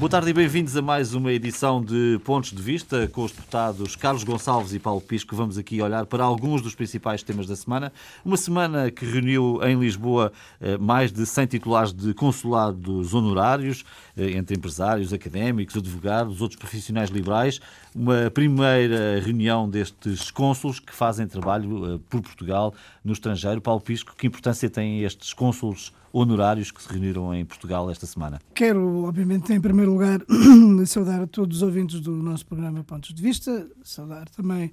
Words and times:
Boa 0.00 0.08
tarde 0.08 0.30
e 0.30 0.32
bem-vindos 0.32 0.74
a 0.78 0.80
mais 0.80 1.12
uma 1.12 1.30
edição 1.30 1.84
de 1.84 2.18
Pontos 2.24 2.52
de 2.52 2.62
Vista 2.62 3.06
com 3.08 3.22
os 3.22 3.32
deputados 3.32 3.94
Carlos 3.94 4.24
Gonçalves 4.24 4.72
e 4.72 4.78
Paulo 4.78 5.02
Pisco. 5.02 5.36
Vamos 5.36 5.58
aqui 5.58 5.82
olhar 5.82 6.06
para 6.06 6.24
alguns 6.24 6.62
dos 6.62 6.74
principais 6.74 7.22
temas 7.22 7.46
da 7.46 7.54
semana. 7.54 7.92
Uma 8.24 8.38
semana 8.38 8.90
que 8.90 9.04
reuniu 9.04 9.60
em 9.62 9.78
Lisboa 9.78 10.32
eh, 10.58 10.78
mais 10.78 11.12
de 11.12 11.26
100 11.26 11.46
titulares 11.48 11.92
de 11.92 12.14
consulados 12.14 13.12
honorários, 13.12 13.84
eh, 14.16 14.30
entre 14.30 14.56
empresários, 14.56 15.12
académicos, 15.12 15.76
advogados, 15.76 16.40
outros 16.40 16.58
profissionais 16.58 17.10
liberais. 17.10 17.60
Uma 17.94 18.30
primeira 18.30 19.20
reunião 19.20 19.68
destes 19.68 20.30
cônsulos 20.30 20.80
que 20.80 20.94
fazem 20.94 21.26
trabalho 21.26 21.96
eh, 21.96 21.98
por 22.08 22.22
Portugal 22.22 22.72
no 23.04 23.12
estrangeiro. 23.12 23.60
Paulo 23.60 23.82
Pisco, 23.82 24.16
que 24.16 24.26
importância 24.26 24.70
têm 24.70 25.02
estes 25.02 25.34
cônsulos 25.34 25.92
honorários 26.12 26.70
que 26.70 26.82
se 26.82 26.88
reuniram 26.88 27.34
em 27.34 27.44
Portugal 27.44 27.90
esta 27.90 28.06
semana? 28.06 28.40
Quero, 28.54 29.04
obviamente, 29.04 29.52
em 29.52 29.60
primeiro 29.60 29.92
lugar, 29.92 30.20
saudar 30.86 31.22
a 31.22 31.26
todos 31.26 31.58
os 31.58 31.62
ouvintes 31.62 32.00
do 32.00 32.12
nosso 32.12 32.46
programa 32.46 32.82
Pontos 32.84 33.14
de 33.14 33.22
Vista, 33.22 33.68
saudar 33.82 34.28
também 34.28 34.72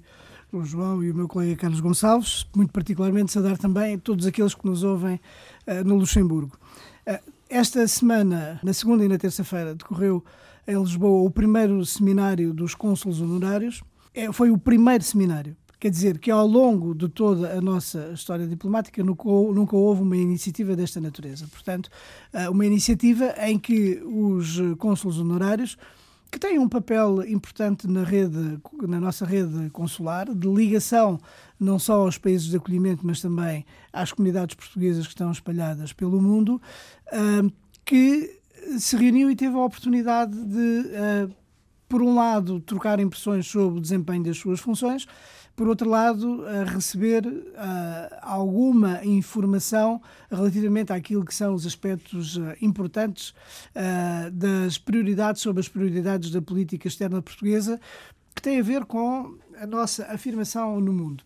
o 0.52 0.64
João 0.64 1.02
e 1.02 1.10
o 1.10 1.14
meu 1.14 1.28
colega 1.28 1.56
Carlos 1.56 1.80
Gonçalves, 1.80 2.46
muito 2.56 2.72
particularmente 2.72 3.32
saudar 3.32 3.58
também 3.58 3.98
todos 3.98 4.26
aqueles 4.26 4.54
que 4.54 4.66
nos 4.66 4.82
ouvem 4.82 5.20
uh, 5.66 5.84
no 5.84 5.96
Luxemburgo. 5.96 6.58
Uh, 7.06 7.32
esta 7.48 7.86
semana, 7.86 8.58
na 8.62 8.72
segunda 8.72 9.04
e 9.04 9.08
na 9.08 9.18
terça-feira, 9.18 9.74
decorreu 9.74 10.24
em 10.66 10.78
Lisboa 10.78 11.26
o 11.26 11.30
primeiro 11.30 11.84
seminário 11.84 12.52
dos 12.52 12.74
cônsulos 12.74 13.20
honorários. 13.20 13.82
É, 14.14 14.30
foi 14.32 14.50
o 14.50 14.58
primeiro 14.58 15.02
seminário 15.04 15.56
Quer 15.80 15.90
dizer 15.90 16.18
que 16.18 16.30
ao 16.30 16.46
longo 16.46 16.94
de 16.94 17.08
toda 17.08 17.56
a 17.56 17.60
nossa 17.60 18.10
história 18.12 18.46
diplomática 18.46 19.02
nunca, 19.02 19.76
houve 19.76 20.02
uma 20.02 20.16
iniciativa 20.16 20.74
desta 20.74 21.00
natureza. 21.00 21.46
Portanto, 21.46 21.88
eh, 22.32 22.48
uma 22.48 22.66
iniciativa 22.66 23.32
em 23.46 23.58
que 23.58 24.02
os 24.04 24.58
cônsulos 24.78 25.20
honorários 25.20 25.76
que 26.30 26.38
têm 26.38 26.58
um 26.58 26.68
papel 26.68 27.24
importante 27.28 27.86
na 27.86 28.02
rede, 28.02 28.58
na 28.82 29.00
nossa 29.00 29.24
rede 29.24 29.70
consular, 29.70 30.32
de 30.34 30.48
ligação 30.48 31.18
não 31.58 31.78
só 31.78 32.02
aos 32.02 32.18
países 32.18 32.48
de 32.48 32.56
acolhimento, 32.56 33.06
mas 33.06 33.20
também 33.20 33.64
às 33.92 34.12
comunidades 34.12 34.54
portuguesas 34.54 35.06
que 35.06 35.12
estão 35.12 35.30
espalhadas 35.30 35.92
pelo 35.92 36.20
mundo, 36.20 36.60
eh, 37.12 37.42
que 37.84 38.38
se 38.78 38.96
reuniu 38.96 39.30
e 39.30 39.36
teve 39.36 39.54
a 39.56 39.64
oportunidade 39.64 40.36
de, 40.44 40.90
eh, 40.92 41.28
por 41.88 42.02
um 42.02 42.14
lado, 42.14 42.60
trocar 42.60 43.00
impressões 43.00 43.46
sobre 43.46 43.78
o 43.78 43.80
desempenho 43.80 44.24
das 44.24 44.36
suas 44.36 44.60
funções, 44.60 45.06
por 45.58 45.66
outro 45.66 45.90
lado, 45.90 46.44
receber 46.72 47.26
uh, 47.26 48.16
alguma 48.22 49.04
informação 49.04 50.00
relativamente 50.30 50.92
àquilo 50.92 51.24
que 51.24 51.34
são 51.34 51.52
os 51.52 51.66
aspectos 51.66 52.36
uh, 52.36 52.54
importantes 52.62 53.30
uh, 53.74 54.30
das 54.30 54.78
prioridades 54.78 55.42
sobre 55.42 55.58
as 55.58 55.68
prioridades 55.68 56.30
da 56.30 56.40
política 56.40 56.86
externa 56.86 57.20
portuguesa, 57.20 57.80
que 58.36 58.40
tem 58.40 58.60
a 58.60 58.62
ver 58.62 58.84
com 58.84 59.36
a 59.60 59.66
nossa 59.66 60.04
afirmação 60.04 60.80
no 60.80 60.92
mundo 60.92 61.24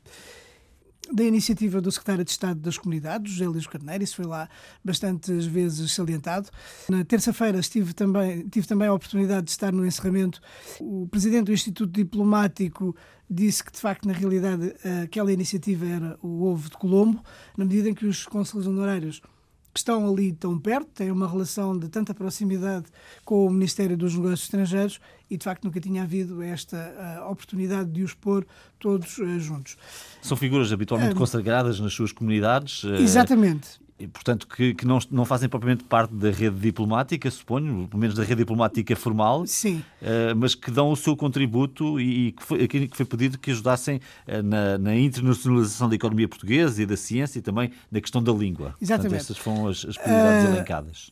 da 1.11 1.25
iniciativa 1.25 1.81
do 1.81 1.91
secretário 1.91 2.25
de 2.25 2.31
Estado 2.31 2.61
das 2.61 2.79
Comunidades, 2.79 3.33
José 3.33 3.47
Luís 3.47 3.67
Carneiro, 3.67 4.05
isso 4.05 4.17
foi 4.17 4.25
lá 4.25 4.49
bastantes 4.85 5.47
vezes 5.47 5.93
salientado. 5.93 6.49
Na 6.89 7.05
terça-feira 7.05 7.59
estive 7.59 7.93
também, 7.93 8.49
tive 8.49 8.67
também 8.67 8.89
a 8.89 8.95
oportunidade 8.95 9.47
de 9.47 9.51
estar 9.51 9.73
no 9.73 9.85
encerramento. 9.85 10.41
O 10.81 11.09
presidente 11.11 11.47
do 11.47 11.53
Instituto 11.53 11.93
Diplomático 11.93 12.95
disse 13.29 13.65
que, 13.65 13.73
de 13.73 13.79
facto, 13.79 14.07
na 14.07 14.13
realidade, 14.13 14.75
aquela 15.03 15.33
iniciativa 15.33 15.87
era 15.87 16.19
o 16.23 16.45
ovo 16.45 16.69
de 16.69 16.77
Colombo, 16.77 17.23
na 17.57 17.65
medida 17.65 17.89
em 17.89 17.95
que 17.95 18.07
os 18.07 18.25
consulos 18.27 18.67
honorários 18.67 19.21
estão 19.75 20.11
ali 20.11 20.33
tão 20.33 20.59
perto, 20.59 20.89
têm 20.95 21.11
uma 21.11 21.29
relação 21.29 21.79
de 21.79 21.89
tanta 21.89 22.15
proximidade 22.15 22.87
com 23.25 23.47
o 23.47 23.51
Ministério 23.51 23.97
dos 23.97 24.15
Negócios 24.15 24.43
Estrangeiros 24.43 25.01
e, 25.31 25.37
de 25.37 25.45
facto, 25.45 25.65
nunca 25.65 25.81
tinha 25.81 26.03
havido 26.03 26.43
esta 26.43 27.23
uh, 27.27 27.31
oportunidade 27.31 27.91
de 27.91 28.03
os 28.03 28.13
pôr 28.13 28.47
todos 28.79 29.19
uh, 29.19 29.41
juntos. 29.41 29.77
São 30.21 30.37
figuras 30.37 30.73
habitualmente 30.73 31.15
consagradas 31.15 31.81
nas 31.81 31.93
suas 31.95 32.13
comunidades. 32.13 32.85
Uh, 32.85 32.97
Portanto, 34.09 34.47
que, 34.47 34.75
que 34.75 34.87
não, 34.87 34.99
não, 35.11 35.25
fazem 35.25 35.49
propriamente 35.49 35.85
parte 35.85 36.15
da 36.15 36.31
rede 36.31 36.57
diplomática, 36.59 37.31
suponho, 37.31 37.87
pelo 37.89 38.01
menos 38.01 38.15
da 38.15 38.23
rede 38.23 38.37
diplomática 38.37 38.95
formal, 38.97 39.47
Sim. 39.47 39.83
Uh, 40.01 40.35
mas 40.37 40.55
que 40.55 40.71
dão 40.71 40.91
o 40.91 40.97
seu 40.97 41.17
contributo 41.17 42.01
e, 42.01 42.29
e 42.29 42.33
que, 42.33 42.43
foi, 42.43 42.69
que 42.69 42.97
foi 42.97 43.07
pedido 43.07 43.39
que 43.39 43.51
ajudassem 43.51 43.97
uh, 43.97 44.43
na, 44.43 44.79
na, 44.79 44.97
internacionalização 44.97 45.89
da 45.89 45.95
economia 45.95 46.29
portuguesa 46.29 46.83
e 46.83 46.87
da 46.87 46.97
ciência 46.97 47.39
e 47.39 47.43
também 47.43 47.71
na 47.91 48.01
questão 48.01 48.23
da 48.23 48.33
língua. 48.33 48.75
Exatamente. 48.81 49.11
Portanto, 49.11 49.31
essas 49.31 49.39
foram 49.39 49.69
as, 49.69 49.85
as 49.85 49.97
prioridades 49.97 50.45
uh, 50.45 50.53
elencadas. 50.53 51.11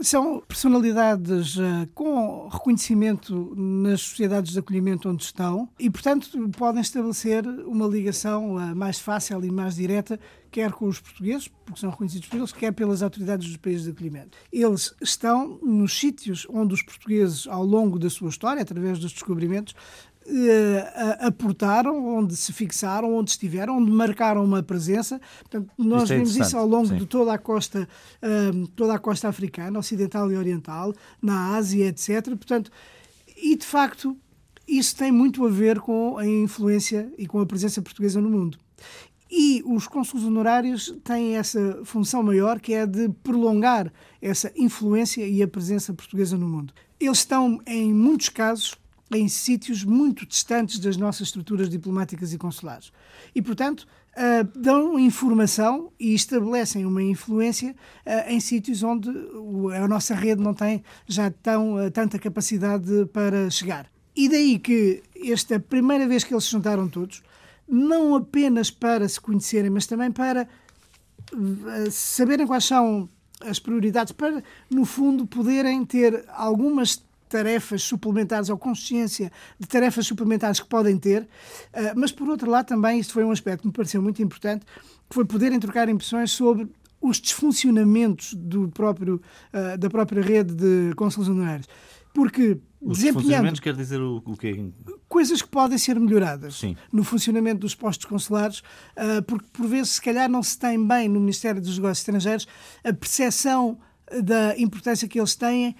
São 0.00 0.40
personalidades 0.46 1.56
uh, 1.56 1.88
com 1.92 2.46
reconhecimento 2.48 3.52
nas 3.56 4.00
sociedades 4.00 4.52
de 4.52 4.58
acolhimento 4.60 5.08
onde 5.08 5.24
estão 5.24 5.68
e, 5.76 5.90
portanto, 5.90 6.48
podem 6.50 6.80
estabelecer 6.80 7.44
uma 7.66 7.84
ligação 7.84 8.54
uh, 8.54 8.76
mais 8.76 9.00
fácil 9.00 9.44
e 9.44 9.50
mais 9.50 9.74
direta, 9.74 10.20
quer 10.52 10.70
com 10.70 10.86
os 10.86 11.00
portugueses, 11.00 11.48
porque 11.48 11.80
são 11.80 11.90
reconhecidos 11.90 12.28
por 12.28 12.36
eles, 12.36 12.52
quer 12.52 12.72
pelas 12.72 13.02
autoridades 13.02 13.48
dos 13.48 13.56
países 13.56 13.84
de 13.84 13.90
acolhimento. 13.90 14.38
Eles 14.52 14.94
estão 15.02 15.58
nos 15.60 15.98
sítios 15.98 16.46
onde 16.48 16.74
os 16.74 16.82
portugueses, 16.82 17.48
ao 17.48 17.64
longo 17.64 17.98
da 17.98 18.08
sua 18.08 18.28
história, 18.28 18.62
através 18.62 19.00
dos 19.00 19.12
descobrimentos, 19.12 19.74
uh, 20.28 21.26
aportaram, 21.26 22.16
onde 22.16 22.36
se 22.36 22.52
fixaram, 22.52 23.14
onde 23.14 23.30
estiveram, 23.30 23.78
onde 23.78 23.90
marcaram 23.90 24.44
uma 24.44 24.62
presença. 24.62 25.20
Portanto, 25.40 25.70
nós 25.78 26.10
é 26.10 26.16
vimos 26.16 26.36
isso 26.36 26.56
ao 26.56 26.66
longo 26.66 26.88
Sim. 26.88 26.96
de 26.96 27.06
toda 27.06 27.32
a 27.32 27.38
costa, 27.38 27.88
uh, 28.22 28.68
toda 28.68 28.94
a 28.94 28.98
costa 28.98 29.28
africana, 29.28 29.78
ocidental 29.78 30.30
e 30.30 30.36
oriental, 30.36 30.94
na 31.20 31.56
Ásia, 31.56 31.86
etc. 31.86 32.26
Portanto, 32.28 32.70
e 33.36 33.56
de 33.56 33.66
facto, 33.66 34.16
isso 34.66 34.96
tem 34.96 35.10
muito 35.10 35.46
a 35.46 35.50
ver 35.50 35.80
com 35.80 36.18
a 36.18 36.26
influência 36.26 37.10
e 37.16 37.26
com 37.26 37.40
a 37.40 37.46
presença 37.46 37.80
portuguesa 37.80 38.20
no 38.20 38.28
mundo. 38.28 38.58
E 39.30 39.62
os 39.66 39.86
cônsules 39.86 40.24
honorários 40.24 40.94
têm 41.04 41.36
essa 41.36 41.80
função 41.84 42.22
maior, 42.22 42.58
que 42.60 42.72
é 42.72 42.86
de 42.86 43.10
prolongar 43.22 43.92
essa 44.22 44.50
influência 44.56 45.26
e 45.26 45.42
a 45.42 45.48
presença 45.48 45.92
portuguesa 45.92 46.36
no 46.36 46.48
mundo. 46.48 46.72
Eles 46.98 47.18
estão, 47.18 47.60
em 47.66 47.92
muitos 47.92 48.30
casos, 48.30 48.74
em 49.16 49.28
sítios 49.28 49.84
muito 49.84 50.26
distantes 50.26 50.78
das 50.78 50.96
nossas 50.96 51.28
estruturas 51.28 51.68
diplomáticas 51.68 52.32
e 52.32 52.38
consulares. 52.38 52.92
E, 53.34 53.40
portanto, 53.40 53.86
uh, 54.16 54.58
dão 54.58 54.98
informação 54.98 55.90
e 55.98 56.14
estabelecem 56.14 56.84
uma 56.84 57.02
influência 57.02 57.74
uh, 58.06 58.30
em 58.30 58.40
sítios 58.40 58.82
onde 58.82 59.08
a 59.74 59.88
nossa 59.88 60.14
rede 60.14 60.42
não 60.42 60.52
tem 60.52 60.82
já 61.06 61.30
tão, 61.30 61.74
uh, 61.74 61.90
tanta 61.90 62.18
capacidade 62.18 63.06
para 63.12 63.48
chegar. 63.50 63.90
E 64.14 64.28
daí 64.28 64.58
que 64.58 65.02
esta 65.24 65.58
primeira 65.58 66.06
vez 66.06 66.24
que 66.24 66.34
eles 66.34 66.44
se 66.44 66.50
juntaram 66.50 66.88
todos, 66.88 67.22
não 67.66 68.14
apenas 68.14 68.70
para 68.70 69.08
se 69.08 69.20
conhecerem, 69.20 69.70
mas 69.70 69.86
também 69.86 70.10
para 70.10 70.48
saberem 71.90 72.46
quais 72.46 72.64
são 72.64 73.08
as 73.40 73.58
prioridades, 73.58 74.12
para, 74.12 74.42
no 74.70 74.84
fundo, 74.84 75.26
poderem 75.26 75.84
ter 75.84 76.24
algumas 76.28 77.02
tarefas 77.28 77.82
suplementares 77.82 78.48
ou 78.48 78.58
consciência 78.58 79.30
de 79.58 79.66
tarefas 79.66 80.06
suplementares 80.06 80.60
que 80.60 80.68
podem 80.68 80.96
ter, 80.96 81.28
eh, 81.72 81.92
mas 81.94 82.10
por 82.10 82.28
outro 82.28 82.50
lado 82.50 82.66
também 82.66 82.98
isto 82.98 83.12
foi 83.12 83.24
um 83.24 83.30
aspecto 83.30 83.62
que 83.62 83.66
me 83.66 83.72
pareceu 83.72 84.02
muito 84.02 84.22
importante, 84.22 84.64
que 85.08 85.14
foi 85.14 85.24
poderem 85.24 85.60
trocar 85.60 85.88
impressões 85.88 86.30
sobre 86.32 86.68
os 87.00 87.20
desfuncionamentos 87.20 88.34
do 88.34 88.68
próprio, 88.68 89.20
eh, 89.52 89.76
da 89.76 89.88
própria 89.88 90.22
rede 90.22 90.54
de 90.54 90.94
consulos 90.96 91.28
honorários. 91.28 91.68
Porque 92.12 92.58
os 92.80 92.98
desempenhando 92.98 93.60
quer 93.60 93.74
dizer 93.74 94.00
o, 94.00 94.22
o 94.24 94.36
quê? 94.36 94.70
Coisas 95.08 95.42
que 95.42 95.48
podem 95.48 95.78
ser 95.78 95.98
melhoradas 95.98 96.56
Sim. 96.56 96.76
no 96.92 97.04
funcionamento 97.04 97.60
dos 97.60 97.74
postos 97.74 98.06
consulares, 98.06 98.62
eh, 98.96 99.20
porque 99.20 99.46
por 99.52 99.66
vezes 99.66 99.92
se 99.92 100.02
calhar 100.02 100.28
não 100.28 100.42
se 100.42 100.58
tem 100.58 100.84
bem 100.84 101.08
no 101.08 101.20
Ministério 101.20 101.60
dos 101.60 101.76
Negócios 101.76 102.00
Estrangeiros 102.00 102.46
a 102.84 102.92
percepção 102.92 103.78
da 104.22 104.58
importância 104.58 105.06
que 105.06 105.18
eles 105.18 105.34
têm 105.34 105.76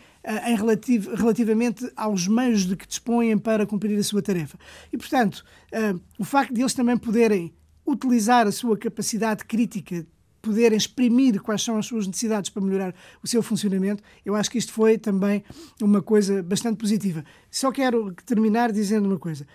em 0.47 0.55
relativ 0.55 1.09
relativamente 1.15 1.91
aos 1.97 2.29
meios 2.29 2.67
de 2.67 2.77
que 2.77 2.87
dispõem 2.87 3.39
para 3.39 3.67
cumprir 3.67 3.99
a 3.99 4.03
sua 4.03 4.21
tarefa. 4.21 4.59
E, 4.93 4.99
portanto, 4.99 5.45
uh, 5.73 6.01
o 6.19 6.25
facto 6.25 6.53
de 6.53 6.61
eles 6.61 6.75
também 6.75 6.97
poderem 6.97 7.53
utilizar 7.87 8.47
a 8.47 8.53
sua 8.53 8.77
capacidade 8.77 9.45
crítica 9.45 10.07
poderem 10.41 10.79
exprimir 10.79 11.41
quais 11.41 11.63
são 11.63 11.77
as 11.77 11.87
suas 11.87 12.07
necessidades 12.07 12.51
para 12.51 12.63
melhorar 12.63 12.95
o 13.23 13.27
seu 13.27 13.43
funcionamento, 13.43 14.03
eu 14.25 14.35
acho 14.35 14.51
que 14.51 14.59
isto 14.59 14.73
foi 14.73 14.97
também 14.97 15.43
uma 15.83 16.01
coisa 16.01 16.43
bastante 16.43 16.77
positiva. 16.79 17.25
Só 17.51 17.73
quero 17.73 18.15
terminar 18.25 18.73
dizendo 18.73 19.07
uma 19.07 19.19
coisa. 19.19 19.47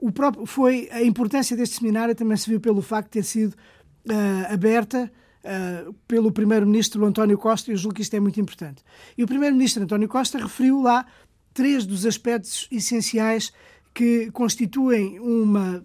O 0.00 0.10
próprio, 0.10 0.44
foi 0.44 0.88
a 0.90 1.02
importância 1.02 1.56
deste 1.56 1.76
seminário 1.76 2.14
também 2.14 2.36
se 2.36 2.50
viu 2.50 2.60
pelo 2.60 2.82
facto 2.82 3.06
de 3.06 3.20
ter 3.20 3.24
sido 3.24 3.52
uh, 3.52 4.52
aberta 4.52 5.10
uh, 5.44 5.92
pelo 6.06 6.32
Primeiro-Ministro 6.32 7.04
António 7.04 7.38
Costa, 7.38 7.70
e 7.70 7.74
eu 7.74 7.76
julgo 7.76 7.96
que 7.96 8.02
isto 8.02 8.14
é 8.14 8.20
muito 8.20 8.40
importante. 8.40 8.82
E 9.16 9.22
o 9.22 9.26
Primeiro-Ministro 9.26 9.82
António 9.82 10.08
Costa 10.08 10.38
referiu 10.38 10.80
lá 10.80 11.06
três 11.54 11.84
dos 11.84 12.06
aspectos 12.06 12.68
essenciais 12.70 13.52
que 13.94 14.30
constituem 14.30 15.20
uma 15.20 15.84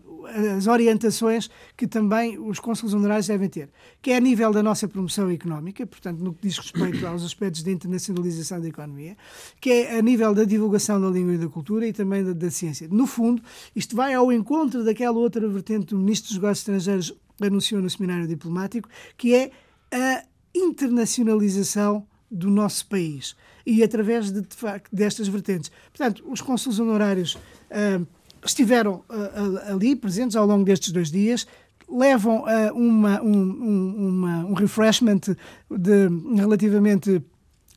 as 0.55 0.67
orientações 0.67 1.49
que 1.75 1.87
também 1.87 2.37
os 2.37 2.59
cônsules 2.59 2.93
honorários 2.93 3.27
devem 3.27 3.49
ter, 3.49 3.69
que 4.01 4.11
é 4.11 4.17
a 4.17 4.19
nível 4.19 4.51
da 4.51 4.61
nossa 4.61 4.87
promoção 4.87 5.29
económica, 5.29 5.85
portanto, 5.85 6.19
no 6.19 6.33
que 6.33 6.47
diz 6.47 6.57
respeito 6.57 7.05
aos 7.05 7.23
aspectos 7.23 7.63
de 7.63 7.71
internacionalização 7.71 8.59
da 8.59 8.67
economia, 8.67 9.15
que 9.59 9.69
é 9.69 9.97
a 9.97 10.01
nível 10.01 10.33
da 10.33 10.43
divulgação 10.43 10.99
da 10.99 11.09
língua 11.09 11.35
e 11.35 11.37
da 11.37 11.47
cultura 11.47 11.87
e 11.87 11.93
também 11.93 12.23
da, 12.23 12.33
da 12.33 12.51
ciência. 12.51 12.87
No 12.89 13.07
fundo, 13.07 13.41
isto 13.75 13.95
vai 13.95 14.13
ao 14.13 14.31
encontro 14.31 14.83
daquela 14.83 15.17
outra 15.17 15.47
vertente 15.47 15.87
do 15.87 15.97
Ministro 15.97 16.29
dos 16.29 16.37
Negócios 16.37 16.59
Estrangeiros 16.59 17.13
anunciou 17.41 17.81
no 17.81 17.89
seminário 17.89 18.27
diplomático, 18.27 18.89
que 19.17 19.35
é 19.35 19.51
a 19.91 20.23
internacionalização 20.55 22.05
do 22.29 22.49
nosso 22.49 22.85
país 22.87 23.35
e 23.65 23.83
através 23.83 24.31
de, 24.31 24.41
de 24.41 24.55
facto, 24.55 24.89
destas 24.93 25.27
vertentes. 25.27 25.71
Portanto, 25.91 26.23
os 26.27 26.41
cônsules 26.41 26.79
honorários 26.79 27.35
uh, 27.35 28.05
estiveram 28.45 29.03
uh, 29.09 29.71
ali 29.73 29.95
presentes 29.95 30.35
ao 30.35 30.45
longo 30.45 30.63
destes 30.63 30.91
dois 30.91 31.11
dias, 31.11 31.45
levam 31.89 32.43
uh, 32.43 32.73
uma, 32.73 33.21
um, 33.21 34.07
uma, 34.07 34.45
um 34.45 34.53
refreshment 34.53 35.21
de, 35.69 36.07
relativamente 36.35 37.21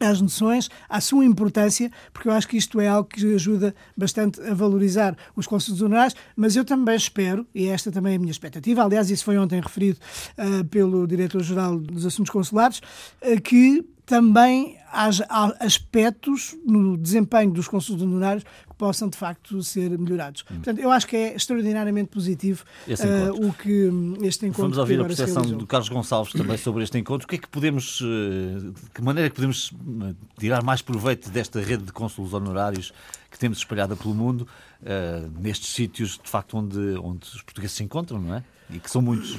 às 0.01 0.21
noções, 0.21 0.69
à 0.89 1.01
sua 1.01 1.25
importância, 1.25 1.91
porque 2.13 2.29
eu 2.29 2.33
acho 2.33 2.49
que 2.49 2.57
isto 2.57 2.81
é 2.81 2.89
algo 2.89 3.09
que 3.09 3.35
ajuda 3.35 3.75
bastante 3.97 4.41
a 4.41 4.55
valorizar 4.55 5.17
os 5.37 5.47
conselhos 5.47 5.83
honorários, 5.83 6.17
mas 6.35 6.57
eu 6.57 6.65
também 6.65 6.97
espero, 6.97 7.47
e 7.55 7.69
esta 7.69 7.93
também 7.93 8.15
é 8.15 8.17
a 8.17 8.19
minha 8.19 8.31
expectativa, 8.31 8.83
aliás, 8.83 9.11
isso 9.11 9.25
foi 9.25 9.39
ontem 9.39 9.61
referido 9.61 9.99
uh, 10.39 10.65
pelo 10.65 11.07
Diretor-Geral 11.07 11.79
dos 11.79 12.07
Assuntos 12.07 12.31
Consulares, 12.31 12.81
uh, 13.23 13.41
que 13.43 13.85
também 14.07 14.77
haja 14.93 15.25
aspectos 15.61 16.57
no 16.67 16.97
desempenho 16.97 17.53
dos 17.53 17.69
conselhos 17.69 18.03
honorários 18.03 18.45
possam 18.81 19.11
de 19.11 19.19
facto 19.19 19.63
ser 19.63 19.91
melhorados. 19.99 20.43
Hum. 20.51 20.55
Portanto, 20.55 20.79
eu 20.79 20.91
acho 20.91 21.07
que 21.07 21.15
é 21.15 21.37
extraordinariamente 21.37 22.09
positivo 22.09 22.65
uh, 22.89 23.47
o 23.47 23.53
que 23.53 23.91
este 24.27 24.47
encontro. 24.47 24.63
Vamos 24.63 24.79
ouvir 24.79 24.99
a 24.99 25.05
percepção 25.05 25.43
do 25.43 25.67
Carlos 25.67 25.91
Gonçalves 25.91 26.33
também 26.33 26.57
sobre 26.57 26.83
este 26.83 26.97
encontro. 26.97 27.27
O 27.27 27.29
que 27.29 27.37
é 27.37 27.39
que 27.39 27.49
podemos, 27.49 27.99
de 27.99 28.91
que 28.95 29.03
maneira 29.03 29.27
é 29.27 29.29
que 29.29 29.37
podemos 29.37 29.71
eh, 30.03 30.15
tirar 30.39 30.63
mais 30.63 30.81
proveito 30.81 31.29
desta 31.29 31.61
rede 31.61 31.85
de 31.85 31.93
cônsulos 31.93 32.33
honorários 32.33 32.91
que 33.31 33.39
temos 33.39 33.59
espalhada 33.59 33.95
pelo 33.95 34.15
mundo, 34.15 34.49
uh, 34.81 35.31
nestes 35.39 35.75
sítios 35.75 36.19
de 36.23 36.29
facto 36.29 36.57
onde, 36.57 36.79
onde 37.03 37.27
os 37.27 37.43
portugueses 37.43 37.77
se 37.77 37.85
encontram, 37.85 38.19
não 38.19 38.35
é? 38.35 38.45
E 38.71 38.79
que 38.79 38.91
são 38.91 39.03
muitos. 39.03 39.39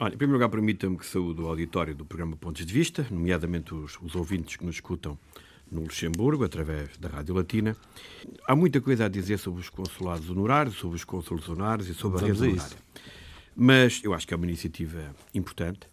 Olha, 0.00 0.14
em 0.14 0.16
primeiro 0.16 0.32
lugar, 0.32 0.48
permita-me 0.48 0.98
que 0.98 1.06
saúde 1.06 1.40
o 1.40 1.46
auditório 1.46 1.94
do 1.94 2.04
programa 2.04 2.36
Pontos 2.36 2.66
de 2.66 2.72
Vista, 2.72 3.06
nomeadamente 3.08 3.72
os, 3.72 3.96
os 4.02 4.16
ouvintes 4.16 4.56
que 4.56 4.64
nos 4.64 4.74
escutam 4.74 5.16
no 5.74 5.82
Luxemburgo, 5.82 6.44
através 6.44 6.96
da 6.98 7.08
Rádio 7.08 7.34
Latina. 7.34 7.76
Há 8.46 8.54
muita 8.54 8.80
coisa 8.80 9.06
a 9.06 9.08
dizer 9.08 9.38
sobre 9.38 9.60
os 9.60 9.68
consulados 9.68 10.30
honorários, 10.30 10.76
sobre 10.76 10.96
os 10.96 11.04
cônsules 11.04 11.48
honorários 11.48 11.88
e 11.88 11.94
sobre 11.94 12.20
Vamos 12.20 12.40
a 12.40 12.44
rede 12.44 12.52
honorária. 12.54 12.78
Mas 13.56 14.00
eu 14.02 14.14
acho 14.14 14.26
que 14.26 14.32
é 14.32 14.36
uma 14.36 14.46
iniciativa 14.46 15.14
importante 15.34 15.86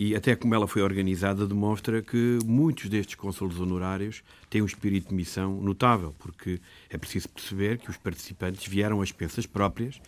e 0.00 0.16
até 0.16 0.34
como 0.34 0.54
ela 0.54 0.66
foi 0.66 0.80
organizada 0.80 1.46
demonstra 1.46 2.00
que 2.00 2.38
muitos 2.46 2.88
destes 2.88 3.16
cônsules 3.16 3.60
honorários 3.60 4.22
têm 4.48 4.62
um 4.62 4.64
espírito 4.64 5.10
de 5.10 5.14
missão 5.14 5.60
notável, 5.60 6.14
porque 6.18 6.58
é 6.88 6.96
preciso 6.96 7.28
perceber 7.28 7.76
que 7.76 7.90
os 7.90 7.98
participantes 7.98 8.66
vieram 8.66 9.02
às 9.02 9.12
pensas 9.12 9.44
próprias 9.44 10.00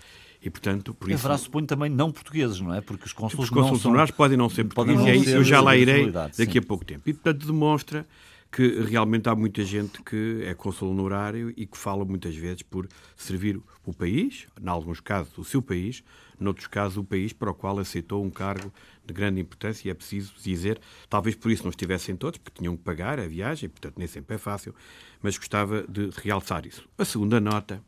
e, 0.42 0.48
portanto, 0.48 0.94
por 0.94 1.10
isso... 1.10 1.26
Haverá, 1.26 1.36
suponho, 1.36 1.66
também 1.66 1.90
não 1.90 2.10
portugueses, 2.10 2.58
não 2.58 2.74
é? 2.74 2.80
Porque 2.80 3.04
os 3.04 3.12
cônsules, 3.12 3.44
os 3.44 3.50
cônsules 3.50 3.84
honorários 3.84 4.16
podem 4.16 4.38
não 4.38 4.48
ser 4.48 4.64
portugueses, 4.64 4.98
não 4.98 5.08
e 5.08 5.10
aí 5.10 5.30
eu 5.30 5.44
já 5.44 5.60
lá 5.60 5.76
irei 5.76 6.10
daqui 6.10 6.52
sim. 6.52 6.58
a 6.58 6.62
pouco 6.62 6.86
tempo. 6.86 7.02
E, 7.06 7.12
portanto, 7.12 7.46
demonstra 7.46 8.06
que 8.52 8.82
realmente 8.82 9.30
há 9.30 9.34
muita 9.34 9.64
gente 9.64 10.02
que 10.02 10.42
é 10.44 10.52
cônsul 10.52 10.90
honorário 10.90 11.54
e 11.56 11.64
que 11.64 11.78
fala 11.78 12.04
muitas 12.04 12.36
vezes 12.36 12.60
por 12.60 12.86
servir 13.16 13.58
o 13.86 13.94
país, 13.94 14.46
em 14.62 14.68
alguns 14.68 15.00
casos 15.00 15.38
o 15.38 15.42
seu 15.42 15.62
país, 15.62 16.04
noutros 16.38 16.66
casos 16.66 16.98
o 16.98 17.04
país 17.04 17.32
para 17.32 17.50
o 17.50 17.54
qual 17.54 17.78
aceitou 17.78 18.22
um 18.22 18.28
cargo 18.28 18.70
de 19.06 19.14
grande 19.14 19.40
importância 19.40 19.88
e 19.88 19.90
é 19.90 19.94
preciso 19.94 20.34
dizer, 20.42 20.78
talvez 21.08 21.34
por 21.34 21.50
isso 21.50 21.62
não 21.62 21.70
estivessem 21.70 22.14
todos, 22.14 22.38
porque 22.38 22.58
tinham 22.58 22.76
que 22.76 22.82
pagar 22.82 23.18
a 23.18 23.26
viagem, 23.26 23.70
portanto 23.70 23.94
nem 23.96 24.06
sempre 24.06 24.34
é 24.34 24.38
fácil, 24.38 24.74
mas 25.22 25.38
gostava 25.38 25.86
de 25.88 26.10
realçar 26.22 26.66
isso. 26.66 26.86
A 26.98 27.06
segunda 27.06 27.40
nota, 27.40 27.82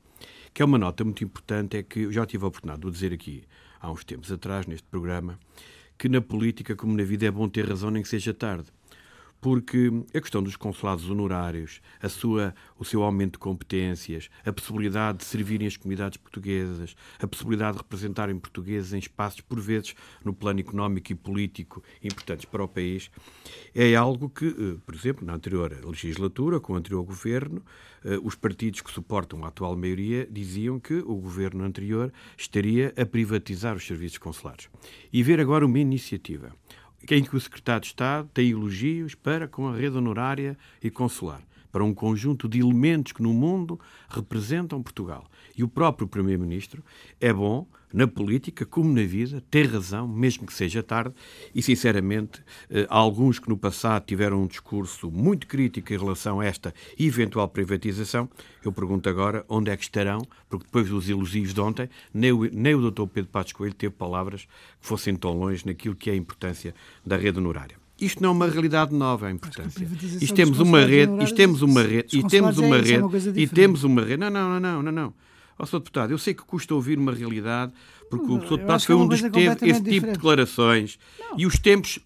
que 0.54 0.62
é 0.62 0.64
uma 0.64 0.78
nota 0.78 1.04
muito 1.04 1.22
importante, 1.22 1.76
é 1.76 1.82
que 1.82 2.00
eu 2.00 2.12
já 2.12 2.24
tive 2.24 2.42
a 2.42 2.48
oportunidade 2.48 2.80
de 2.80 2.90
dizer 2.90 3.12
aqui 3.12 3.44
há 3.78 3.90
uns 3.90 4.02
tempos 4.02 4.32
atrás, 4.32 4.66
neste 4.66 4.86
programa, 4.88 5.38
que 5.98 6.08
na 6.08 6.22
política, 6.22 6.74
como 6.74 6.96
na 6.96 7.04
vida, 7.04 7.26
é 7.26 7.30
bom 7.30 7.46
ter 7.50 7.68
razão, 7.68 7.90
nem 7.90 8.02
que 8.02 8.08
seja 8.08 8.32
tarde 8.32 8.72
porque 9.44 9.92
a 10.14 10.20
questão 10.22 10.42
dos 10.42 10.56
consulados 10.56 11.10
honorários, 11.10 11.82
a 12.00 12.08
sua, 12.08 12.54
o 12.78 12.84
seu 12.84 13.02
aumento 13.02 13.32
de 13.32 13.40
competências, 13.40 14.30
a 14.42 14.50
possibilidade 14.50 15.18
de 15.18 15.26
servirem 15.26 15.66
as 15.66 15.76
comunidades 15.76 16.16
portuguesas, 16.16 16.96
a 17.20 17.26
possibilidade 17.26 17.72
de 17.72 17.82
representarem 17.82 18.38
portugueses 18.38 18.94
em 18.94 18.98
espaços, 18.98 19.42
por 19.42 19.60
vezes, 19.60 19.94
no 20.24 20.32
plano 20.32 20.60
económico 20.60 21.12
e 21.12 21.14
político 21.14 21.84
importantes 22.02 22.46
para 22.46 22.64
o 22.64 22.68
país, 22.68 23.10
é 23.74 23.94
algo 23.94 24.30
que, 24.30 24.46
eh, 24.46 24.80
por 24.86 24.94
exemplo, 24.94 25.26
na 25.26 25.34
anterior 25.34 25.78
legislatura, 25.84 26.58
com 26.58 26.72
o 26.72 26.76
anterior 26.76 27.04
governo, 27.04 27.62
eh, 28.02 28.18
os 28.22 28.34
partidos 28.34 28.80
que 28.80 28.90
suportam 28.90 29.44
a 29.44 29.48
atual 29.48 29.76
maioria 29.76 30.26
diziam 30.30 30.80
que 30.80 30.94
o 30.94 31.16
governo 31.16 31.64
anterior 31.64 32.10
estaria 32.34 32.94
a 32.96 33.04
privatizar 33.04 33.76
os 33.76 33.86
serviços 33.86 34.16
consulares. 34.16 34.70
E 35.12 35.22
ver 35.22 35.38
agora 35.38 35.66
uma 35.66 35.78
iniciativa 35.78 36.56
em 37.10 37.24
que 37.24 37.36
o 37.36 37.40
secretário 37.40 37.82
de 37.82 37.88
Estado 37.88 38.28
tem 38.32 38.50
elogios 38.50 39.14
para 39.14 39.46
com 39.48 39.68
a 39.68 39.76
rede 39.76 39.96
honorária 39.96 40.56
e 40.82 40.90
consular, 40.90 41.42
para 41.74 41.82
um 41.82 41.92
conjunto 41.92 42.48
de 42.48 42.60
elementos 42.60 43.10
que 43.10 43.20
no 43.20 43.34
mundo 43.34 43.80
representam 44.08 44.80
Portugal. 44.80 45.28
E 45.56 45.64
o 45.64 45.68
próprio 45.68 46.06
Primeiro-Ministro 46.06 46.84
é 47.20 47.32
bom 47.32 47.66
na 47.92 48.06
política 48.06 48.64
como 48.64 48.92
na 48.92 49.02
vida, 49.02 49.42
ter 49.50 49.66
razão, 49.66 50.06
mesmo 50.06 50.46
que 50.46 50.54
seja 50.54 50.84
tarde, 50.84 51.12
e 51.52 51.60
sinceramente, 51.60 52.40
eh, 52.70 52.86
há 52.88 52.96
alguns 52.96 53.40
que 53.40 53.48
no 53.48 53.56
passado 53.56 54.04
tiveram 54.04 54.44
um 54.44 54.46
discurso 54.46 55.10
muito 55.10 55.48
crítico 55.48 55.92
em 55.92 55.98
relação 55.98 56.38
a 56.38 56.44
esta 56.44 56.72
eventual 56.96 57.48
privatização, 57.48 58.30
eu 58.64 58.70
pergunto 58.70 59.08
agora 59.08 59.44
onde 59.48 59.68
é 59.68 59.76
que 59.76 59.82
estarão, 59.82 60.22
porque 60.48 60.66
depois 60.66 60.88
dos 60.88 61.08
elogios 61.08 61.52
de 61.52 61.60
ontem, 61.60 61.88
nem 62.12 62.30
o, 62.30 62.48
nem 62.52 62.76
o 62.76 62.88
Dr. 62.88 63.06
Pedro 63.08 63.30
Passos 63.32 63.52
Coelho 63.52 63.74
teve 63.74 63.94
palavras 63.94 64.42
que 64.42 64.86
fossem 64.86 65.16
tão 65.16 65.36
longe 65.36 65.66
naquilo 65.66 65.96
que 65.96 66.08
é 66.08 66.12
a 66.12 66.16
importância 66.16 66.72
da 67.04 67.16
rede 67.16 67.38
honorária. 67.38 67.83
Isto 68.04 68.22
não 68.22 68.30
é 68.30 68.32
uma 68.32 68.48
realidade 68.48 68.94
nova, 68.94 69.26
a 69.26 69.30
importância. 69.30 69.86
Isto 70.20 70.34
temos 70.34 70.60
uma 70.60 70.84
rede, 70.84 71.24
isto 71.24 71.34
temos 71.34 71.62
uma 71.62 71.82
rede, 71.82 72.18
e 72.18 72.22
temos 72.24 72.58
uma 72.58 72.76
rede, 72.76 73.40
e 73.40 73.46
temos 73.46 73.84
uma 73.84 74.02
rede. 74.02 74.16
Não, 74.18 74.30
não, 74.30 74.60
não, 74.60 74.82
não, 74.82 74.92
não. 74.92 75.14
Ó, 75.58 75.64
Sr. 75.64 75.78
Deputado, 75.78 76.10
eu 76.10 76.18
sei 76.18 76.34
que 76.34 76.42
custa 76.42 76.74
ouvir 76.74 76.98
uma 76.98 77.12
realidade, 77.12 77.72
porque 78.10 78.26
o 78.26 78.40
Sr. 78.40 78.56
Deputado 78.56 78.80
foi 78.84 78.94
é 78.94 78.98
um 78.98 79.06
dos 79.06 79.20
que 79.20 79.30
teve 79.30 79.70
esse 79.70 79.82
tipo 79.82 80.06
de 80.06 80.12
declarações. 80.12 80.98
E 81.36 81.46
os 81.46 81.58
tempos. 81.58 81.98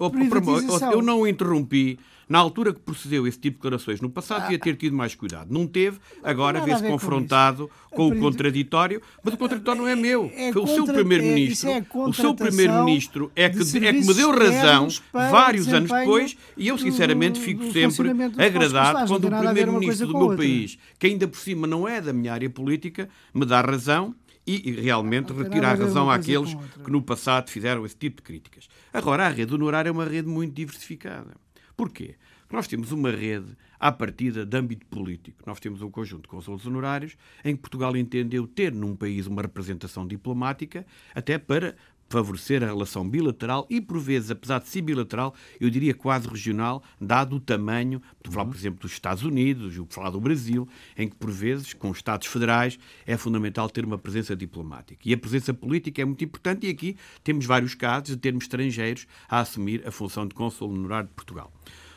Eu 0.92 1.02
não 1.02 1.20
o 1.20 1.26
interrompi. 1.26 1.98
Na 2.28 2.38
altura 2.38 2.74
que 2.74 2.80
procedeu 2.80 3.26
esse 3.26 3.38
tipo 3.38 3.56
de 3.56 3.62
declarações, 3.62 4.00
no 4.00 4.10
passado, 4.10 4.42
devia 4.42 4.58
ter 4.58 4.76
tido 4.76 4.94
mais 4.94 5.14
cuidado. 5.14 5.52
Não 5.52 5.66
teve, 5.66 5.98
agora 6.22 6.60
vê-se 6.60 6.86
confrontado 6.86 7.70
com, 7.90 7.96
com 7.96 8.16
o 8.16 8.20
contraditório, 8.20 9.00
mas 9.22 9.34
o 9.34 9.36
contraditório 9.36 9.80
não 9.80 9.88
é 9.88 9.96
meu. 9.96 10.30
É, 10.34 10.52
Foi 10.52 10.62
o 10.62 10.66
seu 10.66 10.84
primeiro-ministro. 10.84 11.70
É 11.70 11.84
o 11.94 12.12
seu 12.12 12.34
primeiro-ministro 12.34 13.32
é 13.34 13.48
que, 13.48 13.58
é 13.58 13.92
que 13.92 14.06
me 14.06 14.14
deu 14.14 14.30
razão 14.30 14.88
vários 15.12 15.68
anos 15.68 15.90
depois, 15.90 16.36
e 16.56 16.68
eu 16.68 16.76
sinceramente 16.76 17.40
fico 17.40 17.72
sempre 17.72 18.10
agradado 18.36 19.06
quando 19.08 19.26
o 19.26 19.38
primeiro-ministro 19.38 20.06
do 20.06 20.18
meu 20.18 20.36
país, 20.36 20.78
que 20.98 21.06
ainda 21.06 21.26
por 21.26 21.38
cima 21.38 21.66
não 21.66 21.88
é 21.88 22.00
da 22.00 22.12
minha 22.12 22.32
área 22.32 22.50
política, 22.50 23.08
me 23.32 23.46
dá 23.46 23.60
razão 23.60 24.14
e 24.46 24.70
realmente 24.72 25.32
retirar 25.32 25.72
a 25.72 25.84
razão 25.84 26.10
àqueles 26.10 26.54
que 26.82 26.90
no 26.90 27.02
passado 27.02 27.50
fizeram 27.50 27.84
esse 27.84 27.96
tipo 27.96 28.16
de 28.16 28.22
críticas. 28.22 28.66
Agora, 28.92 29.26
a 29.26 29.28
rede 29.28 29.54
honorária 29.54 29.90
é 29.90 29.92
uma 29.92 30.06
rede 30.06 30.26
muito 30.26 30.54
diversificada. 30.54 31.34
Porquê? 31.78 32.16
Porque 32.40 32.56
nós 32.56 32.66
temos 32.66 32.90
uma 32.90 33.12
rede 33.12 33.56
à 33.78 33.92
partida 33.92 34.44
de 34.44 34.56
âmbito 34.56 34.84
político. 34.86 35.44
Nós 35.46 35.60
temos 35.60 35.80
um 35.80 35.88
conjunto 35.88 36.22
de 36.22 36.28
consulos 36.28 36.66
honorários 36.66 37.16
em 37.44 37.54
que 37.54 37.62
Portugal 37.62 37.96
entendeu 37.96 38.48
ter 38.48 38.72
num 38.72 38.96
país 38.96 39.28
uma 39.28 39.42
representação 39.42 40.04
diplomática 40.04 40.84
até 41.14 41.38
para 41.38 41.76
favorecer 42.08 42.62
a 42.62 42.66
relação 42.66 43.08
bilateral 43.08 43.66
e, 43.68 43.80
por 43.80 43.98
vezes, 43.98 44.30
apesar 44.30 44.60
de 44.60 44.68
ser 44.68 44.82
bilateral, 44.82 45.34
eu 45.60 45.68
diria 45.68 45.94
quase 45.94 46.28
regional, 46.28 46.82
dado 47.00 47.36
o 47.36 47.40
tamanho, 47.40 48.00
por 48.22 48.32
falar, 48.32 48.46
por 48.46 48.56
exemplo, 48.56 48.80
dos 48.80 48.92
Estados 48.92 49.22
Unidos, 49.22 49.76
vou 49.76 49.86
falar 49.90 50.10
do 50.10 50.20
Brasil, 50.20 50.68
em 50.96 51.08
que, 51.08 51.16
por 51.16 51.30
vezes, 51.30 51.72
com 51.74 51.90
os 51.90 51.98
Estados 51.98 52.26
federais, 52.26 52.78
é 53.06 53.16
fundamental 53.16 53.68
ter 53.68 53.84
uma 53.84 53.98
presença 53.98 54.34
diplomática. 54.34 55.00
E 55.04 55.12
a 55.12 55.18
presença 55.18 55.52
política 55.52 56.02
é 56.02 56.04
muito 56.04 56.24
importante 56.24 56.66
e 56.66 56.70
aqui 56.70 56.96
temos 57.22 57.44
vários 57.46 57.74
casos 57.74 58.08
de 58.08 58.16
termos 58.16 58.44
estrangeiros 58.44 59.06
a 59.28 59.40
assumir 59.40 59.86
a 59.86 59.90
função 59.90 60.26
de 60.26 60.34
cônsul 60.34 60.70
honorário 60.70 61.08
de 61.08 61.14
Portugal. 61.14 61.52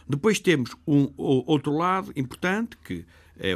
Depois 0.08 0.40
temos 0.40 0.76
um 0.86 1.10
outro 1.16 1.72
lado 1.72 2.12
importante 2.16 2.78
que 2.84 3.06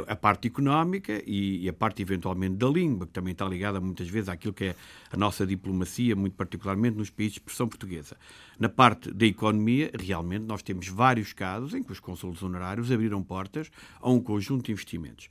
a 0.06 0.16
parte 0.16 0.48
económica 0.48 1.22
e, 1.26 1.68
a 1.68 1.72
parte 1.72 2.02
eventualmente 2.02 2.56
da 2.56 2.68
língua, 2.68 3.06
que 3.06 3.12
também 3.12 3.32
está 3.32 3.46
ligada 3.46 3.80
muitas 3.80 4.08
vezes 4.08 4.28
àquilo 4.28 4.52
que 4.52 4.64
é 4.64 4.76
a 5.10 5.16
nossa 5.16 5.46
diplomacia, 5.46 6.16
muito 6.16 6.34
particularmente 6.34 6.96
nos 6.96 7.10
países 7.10 7.34
de 7.34 7.40
expressão 7.40 7.68
portuguesa. 7.68 8.16
Na 8.58 8.68
parte 8.68 9.12
da 9.12 9.26
economia, 9.26 9.90
realmente 9.98 10.44
nós 10.44 10.62
temos 10.62 10.88
vários 10.88 11.32
casos 11.32 11.74
em 11.74 11.82
que 11.82 11.92
os 11.92 12.00
consulos 12.00 12.42
honorários 12.42 12.90
abriram 12.90 13.22
portas 13.22 13.70
a 14.00 14.10
um 14.10 14.20
conjunto 14.20 14.66
de 14.66 14.72
investimentos. 14.72 15.28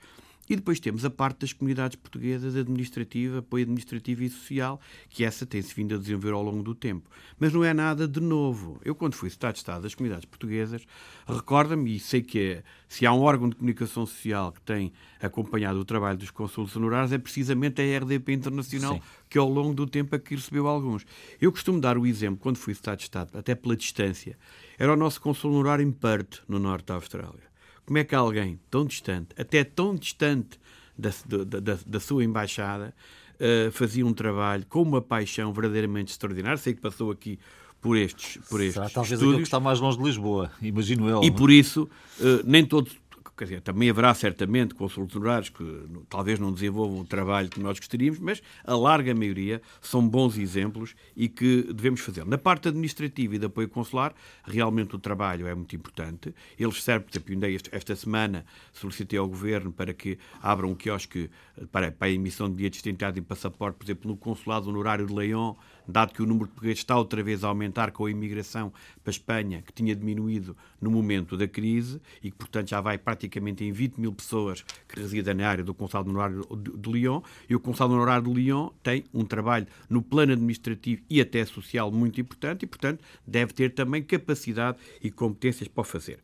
E 0.50 0.56
depois 0.56 0.80
temos 0.80 1.04
a 1.04 1.10
parte 1.10 1.40
das 1.40 1.54
comunidades 1.54 1.96
portuguesas 1.96 2.56
administrativa, 2.56 3.40
apoio 3.40 3.64
administrativo 3.64 4.24
e 4.24 4.30
social, 4.30 4.80
que 5.10 5.24
essa 5.24 5.46
tem-se 5.46 5.74
vindo 5.74 5.96
a 5.96 5.98
desenvolver 5.98 6.34
ao 6.34 6.44
longo 6.44 6.62
do 6.62 6.76
tempo. 6.76 7.10
Mas 7.40 7.52
não 7.52 7.64
é 7.64 7.74
nada 7.74 8.08
de 8.08 8.20
novo. 8.20 8.80
Eu, 8.86 8.94
quando 8.94 9.16
fui 9.16 9.28
Estado 9.28 9.54
de 9.54 9.60
Estado 9.60 9.82
das 9.82 9.96
comunidades 9.96 10.26
portuguesas, 10.26 10.86
recordo-me, 11.28 11.96
e 11.96 12.00
sei 12.00 12.22
que 12.22 12.40
é, 12.40 12.64
se 12.88 13.06
há 13.06 13.12
um 13.12 13.22
órgão 13.22 13.50
de 13.50 13.56
comunicação 13.56 14.06
social 14.06 14.52
que 14.52 14.62
tem 14.62 14.94
acompanhado 15.20 15.80
o 15.80 15.86
trabalho 15.86 16.18
dos 16.18 16.30
consulos 16.30 16.76
honorários, 16.76 17.12
é 17.12 17.18
precisamente 17.18 17.82
a 17.82 18.00
RDP 18.00 18.34
Internacional, 18.34 18.96
Sim. 18.96 19.02
que 19.30 19.38
ao 19.40 19.50
longo 19.50 19.74
do 19.74 19.88
tempo 19.88 20.16
aqui 20.16 20.36
recebeu 20.36 20.68
alguns. 20.68 21.06
Eu 21.42 21.52
costumo 21.52 21.82
dar 21.82 21.98
o 21.98 22.06
exemplo, 22.06 22.38
quando 22.40 22.58
fui 22.58 22.74
Estado 22.74 22.98
de 22.98 23.04
Estado, 23.04 23.38
até 23.38 23.56
pela 23.56 23.76
distância, 23.76 24.38
era 24.78 24.94
o 24.94 24.96
nosso 24.96 25.20
consul 25.20 25.52
honorário 25.52 25.84
em 25.84 25.92
Perth, 25.92 26.44
no 26.48 26.60
norte 26.60 26.86
da 26.86 26.94
Austrália. 26.96 27.55
Como 27.86 27.98
é 27.98 28.04
que 28.04 28.16
alguém 28.16 28.60
tão 28.70 28.86
distante, 28.86 29.30
até 29.38 29.64
tão 29.64 29.96
distante 29.96 30.60
da, 30.98 31.12
da, 31.26 31.60
da, 31.60 31.78
da 31.86 32.00
sua 32.00 32.24
embaixada, 32.24 32.94
uh, 33.36 33.72
fazia 33.72 34.06
um 34.06 34.14
trabalho 34.14 34.66
com 34.68 34.82
uma 34.82 35.02
paixão 35.02 35.54
verdadeiramente 35.54 36.12
extraordinária? 36.12 36.58
Sei 36.58 36.74
que 36.74 36.82
passou 36.82 37.12
aqui 37.12 37.38
por 37.80 37.96
estes, 37.96 38.38
por 38.50 38.60
estes 38.60 38.74
Será 38.74 38.90
talvez 38.90 39.12
estúdios. 39.12 39.34
aquilo 39.34 39.38
que 39.38 39.48
está 39.48 39.60
mais 39.60 39.80
longe 39.80 39.98
de 39.98 40.04
Lisboa, 40.04 40.52
imagino 40.62 41.08
eu. 41.08 41.24
E 41.24 41.30
por 41.30 41.52
isso, 41.52 41.84
uh, 42.20 42.42
nem 42.44 42.66
todos 42.66 42.98
quer 43.38 43.44
dizer, 43.46 43.62
também 43.62 43.90
haverá 43.90 44.14
certamente 44.14 44.74
consultores 44.74 45.16
honorários 45.16 45.50
que 45.50 45.64
talvez 46.10 46.40
não 46.40 46.54
desenvolvam 46.54 47.00
o 47.00 47.06
trabalho 47.06 47.50
que 47.50 47.60
nós 47.60 47.78
gostaríamos, 47.78 48.20
mas 48.20 48.42
a 48.64 48.76
larga 48.76 49.14
maioria 49.14 49.62
são 49.82 50.08
bons 50.08 50.38
exemplos 50.38 50.96
e 51.16 51.28
que 51.28 51.64
devemos 51.74 52.02
fazer. 52.02 52.26
Na 52.26 52.38
parte 52.38 52.70
administrativa 52.70 53.36
e 53.36 53.40
de 53.40 53.46
apoio 53.46 53.68
consular, 53.68 54.14
realmente 54.44 54.96
o 54.96 55.00
trabalho 55.00 55.48
é 55.48 55.54
muito 55.54 55.76
importante. 55.76 56.34
Eles 56.58 56.82
servem, 56.82 57.08
por 57.08 57.32
exemplo, 57.32 57.70
esta 57.72 57.96
semana 57.96 58.46
solicitei 58.72 59.20
ao 59.20 59.28
Governo 59.28 59.72
para 59.72 59.94
que 59.94 60.18
abram 60.42 60.70
um 60.70 60.76
quiosque 60.76 61.30
para, 61.72 61.92
para 61.92 62.08
a 62.08 62.12
emissão 62.12 62.50
de 62.50 62.56
bilhetes 62.56 62.82
de 62.82 62.90
identidade 62.90 63.20
e 63.20 63.22
passaporte, 63.22 63.78
por 63.78 63.86
exemplo, 63.86 64.10
no 64.10 64.18
Consulado 64.18 64.70
Honorário 64.70 65.06
de 65.06 65.14
Leão, 65.14 65.58
dado 65.88 66.14
que 66.14 66.22
o 66.22 66.26
número 66.26 66.48
de 66.48 66.54
portugueses 66.54 66.80
está 66.80 66.98
outra 66.98 67.22
vez 67.24 67.44
a 67.44 67.48
aumentar 67.48 67.92
com 67.92 68.06
a 68.06 68.12
imigração 68.12 68.72
para 69.04 69.10
a 69.10 69.12
Espanha, 69.12 69.62
que 69.62 69.72
tinha 69.72 69.96
diminuído 69.96 70.56
no 70.82 70.92
momento 70.92 71.38
da 71.38 71.48
crise 71.48 72.02
e 72.24 72.32
que, 72.32 72.38
portanto, 72.38 72.70
já 72.70 72.82
vai 72.82 72.98
praticamente 72.98 73.64
em 73.64 73.72
20 73.72 73.98
mil 73.98 74.14
pessoas 74.14 74.64
que 74.88 75.00
residem 75.00 75.34
na 75.34 75.48
área 75.48 75.64
do 75.64 75.74
Consulado 75.74 76.10
Honorário 76.10 76.46
de 76.56 76.92
Lyon. 76.92 77.22
E 77.50 77.56
o 77.56 77.60
Consulado 77.60 77.94
Honorário 77.94 78.28
de 78.28 78.34
Lyon 78.34 78.70
tem 78.84 79.04
um 79.14 79.26
trabalho 79.26 79.68
no 79.90 80.02
plano 80.02 80.34
administrativo 80.34 81.02
e 81.10 81.22
até 81.22 81.44
social 81.46 81.92
muito 81.92 82.20
importante 82.20 82.64
e, 82.64 82.68
portanto, 82.68 83.04
deve 83.26 83.54
ter 83.54 83.74
também 83.74 84.04
capacidade 84.04 84.78
e 85.02 85.12
competências 85.12 85.68
para 85.68 85.82
o 85.82 85.84
fazer. 85.84 86.20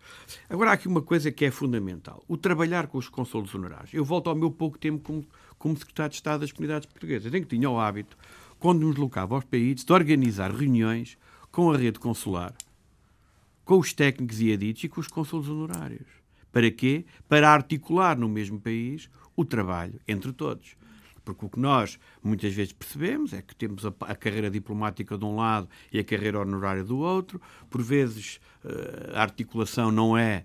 Agora, 0.49 0.71
há 0.71 0.73
aqui 0.73 0.87
uma 0.87 1.01
coisa 1.01 1.31
que 1.31 1.45
é 1.45 1.51
fundamental: 1.51 2.23
o 2.27 2.37
trabalhar 2.37 2.87
com 2.87 2.97
os 2.97 3.09
consulos 3.09 3.53
honorários. 3.53 3.93
Eu 3.93 4.05
volto 4.05 4.29
ao 4.29 4.35
meu 4.35 4.51
pouco 4.51 4.77
tempo 4.77 4.99
como, 4.99 5.25
como 5.57 5.77
secretário 5.77 6.09
de 6.09 6.15
Estado 6.15 6.41
das 6.41 6.51
Comunidades 6.51 6.87
Portuguesas, 6.87 7.33
em 7.33 7.41
que 7.41 7.47
tinha 7.47 7.69
o 7.69 7.79
hábito 7.79 8.17
quando 8.61 8.81
nos 8.81 8.91
deslocava 8.91 9.33
aos 9.33 9.43
países, 9.43 9.83
de 9.83 9.91
organizar 9.91 10.51
reuniões 10.51 11.17
com 11.51 11.71
a 11.71 11.77
rede 11.77 11.99
consular, 11.99 12.53
com 13.65 13.79
os 13.79 13.91
técnicos 13.91 14.39
e 14.39 14.53
aditos 14.53 14.83
e 14.83 14.87
com 14.87 15.01
os 15.01 15.07
consulos 15.07 15.49
honorários. 15.49 16.05
Para 16.51 16.69
quê? 16.69 17.03
Para 17.27 17.49
articular 17.49 18.15
no 18.15 18.29
mesmo 18.29 18.61
país 18.61 19.09
o 19.35 19.43
trabalho 19.43 19.99
entre 20.07 20.31
todos. 20.31 20.77
Porque 21.25 21.43
o 21.43 21.49
que 21.49 21.59
nós 21.59 21.97
muitas 22.21 22.53
vezes 22.53 22.71
percebemos 22.71 23.33
é 23.33 23.41
que 23.41 23.55
temos 23.55 23.83
a, 23.83 23.93
a 24.01 24.15
carreira 24.15 24.49
diplomática 24.49 25.17
de 25.17 25.25
um 25.25 25.35
lado 25.35 25.67
e 25.91 25.97
a 25.97 26.03
carreira 26.03 26.39
honorária 26.39 26.83
do 26.83 26.99
outro. 26.99 27.41
Por 27.67 27.81
vezes 27.81 28.39
eh, 28.63 29.11
a 29.15 29.23
articulação 29.23 29.91
não 29.91 30.15
é 30.15 30.43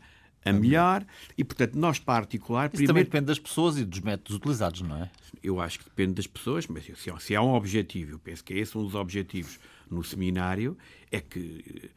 a 0.49 0.53
melhor 0.53 1.05
e, 1.37 1.45
portanto, 1.45 1.75
nós 1.75 1.99
para 1.99 2.21
articular... 2.21 2.67
Isso 2.67 2.77
primeiro... 2.77 2.89
também 2.93 3.05
depende 3.05 3.27
das 3.27 3.39
pessoas 3.39 3.79
e 3.79 3.85
dos 3.85 4.01
métodos 4.01 4.37
utilizados, 4.37 4.83
não 4.83 4.97
é? 4.97 5.11
Eu 5.43 5.61
acho 5.61 5.79
que 5.79 5.85
depende 5.85 6.15
das 6.15 6.27
pessoas, 6.27 6.67
mas 6.67 6.85
se, 6.85 7.13
se 7.21 7.37
há 7.37 7.43
um 7.43 7.55
objetivo, 7.55 8.13
eu 8.13 8.19
penso 8.19 8.43
que 8.45 8.55
é 8.55 8.59
esse 8.59 8.77
um 8.77 8.85
dos 8.85 8.95
objetivos 8.95 9.59
no 9.91 10.03
seminário, 10.03 10.77
é 11.11 11.21
que 11.21 11.91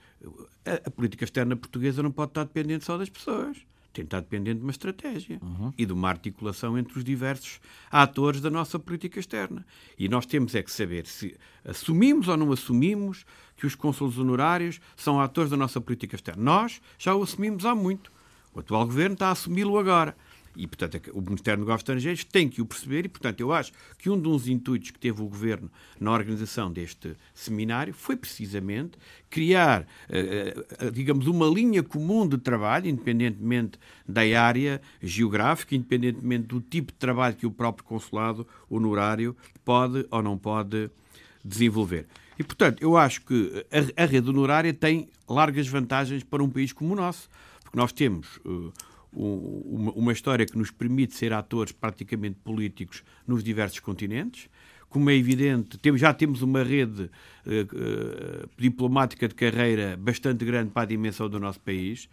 eh, 0.65 0.71
a, 0.83 0.87
a 0.87 0.91
política 0.91 1.23
externa 1.23 1.55
portuguesa 1.55 2.03
não 2.03 2.11
pode 2.11 2.31
estar 2.31 2.43
dependente 2.43 2.85
só 2.85 2.97
das 2.97 3.09
pessoas 3.09 3.57
tem 3.93 4.03
de 4.03 4.07
estar 4.07 4.21
dependente 4.21 4.57
de 4.57 4.63
uma 4.63 4.71
estratégia 4.71 5.39
uhum. 5.41 5.73
e 5.77 5.85
de 5.85 5.93
uma 5.93 6.09
articulação 6.09 6.77
entre 6.77 6.97
os 6.97 7.03
diversos 7.03 7.59
atores 7.91 8.41
da 8.41 8.49
nossa 8.49 8.77
política 8.77 9.19
externa. 9.19 9.65
E 9.97 10.07
nós 10.07 10.25
temos 10.25 10.55
é 10.55 10.61
que 10.61 10.71
saber 10.71 11.05
se 11.05 11.35
assumimos 11.65 12.27
ou 12.27 12.37
não 12.37 12.51
assumimos 12.51 13.25
que 13.57 13.65
os 13.65 13.75
cônsules 13.75 14.17
honorários 14.17 14.79
são 14.95 15.19
atores 15.19 15.51
da 15.51 15.57
nossa 15.57 15.81
política 15.81 16.15
externa. 16.15 16.41
Nós 16.41 16.81
já 16.97 17.15
o 17.15 17.23
assumimos 17.23 17.65
há 17.65 17.75
muito. 17.75 18.11
O 18.53 18.59
atual 18.59 18.85
governo 18.85 19.13
está 19.13 19.27
a 19.27 19.31
assumi-lo 19.31 19.77
agora. 19.77 20.15
E, 20.55 20.67
portanto, 20.67 20.95
é 20.95 21.01
o 21.13 21.21
Ministério 21.21 21.59
dos 21.59 21.67
Negócios 21.67 21.81
Estrangeiros 21.81 22.23
tem 22.25 22.49
que 22.49 22.61
o 22.61 22.65
perceber, 22.65 23.05
e, 23.05 23.07
portanto, 23.09 23.39
eu 23.39 23.53
acho 23.53 23.71
que 23.97 24.09
um 24.09 24.19
dos 24.19 24.47
intuitos 24.47 24.91
que 24.91 24.99
teve 24.99 25.21
o 25.21 25.25
Governo 25.25 25.71
na 25.99 26.11
organização 26.11 26.71
deste 26.71 27.15
seminário 27.33 27.93
foi 27.93 28.17
precisamente 28.17 28.97
criar, 29.29 29.87
eh, 30.09 30.53
eh, 30.79 30.91
digamos, 30.91 31.27
uma 31.27 31.47
linha 31.47 31.81
comum 31.81 32.27
de 32.27 32.37
trabalho, 32.37 32.89
independentemente 32.89 33.79
da 34.07 34.21
área 34.41 34.81
geográfica, 35.01 35.75
independentemente 35.75 36.47
do 36.47 36.59
tipo 36.59 36.91
de 36.91 36.97
trabalho 36.97 37.35
que 37.35 37.45
o 37.45 37.51
próprio 37.51 37.85
consulado 37.85 38.45
honorário 38.69 39.37
pode 39.63 40.05
ou 40.11 40.21
não 40.21 40.37
pode 40.37 40.89
desenvolver. 41.45 42.05
E, 42.37 42.43
portanto, 42.43 42.81
eu 42.81 42.97
acho 42.97 43.21
que 43.21 43.65
a, 43.95 44.05
rede 44.05 44.29
honorária 44.29 44.73
tem 44.73 45.09
largas 45.27 45.67
vantagens 45.67 46.23
para 46.23 46.43
um 46.43 46.49
país 46.49 46.73
como 46.73 46.93
o 46.93 46.95
nosso 46.95 47.29
porque 47.69 47.77
nós 47.77 47.91
temos 47.91 48.37
uh, 48.37 48.73
uma, 49.13 49.91
uma 49.91 50.11
história 50.11 50.43
que 50.43 50.57
nos 50.57 50.71
permite 50.71 51.13
ser 51.13 51.31
atores 51.33 51.71
praticamente 51.71 52.39
políticos 52.43 53.03
nos 53.27 53.43
diversos 53.43 53.79
continentes. 53.79 54.49
Como 54.89 55.07
é 55.07 55.15
evidente, 55.15 55.77
já 55.97 56.11
temos 56.11 56.41
uma 56.41 56.63
rede 56.63 57.03
uh, 57.03 57.05
uh, 57.05 58.49
diplomática 58.57 59.27
de 59.27 59.35
carreira 59.35 59.95
bastante 59.95 60.43
grande 60.43 60.71
para 60.71 60.81
a 60.81 60.85
dimensão 60.85 61.29
do 61.29 61.39
nosso 61.39 61.59
país. 61.59 62.09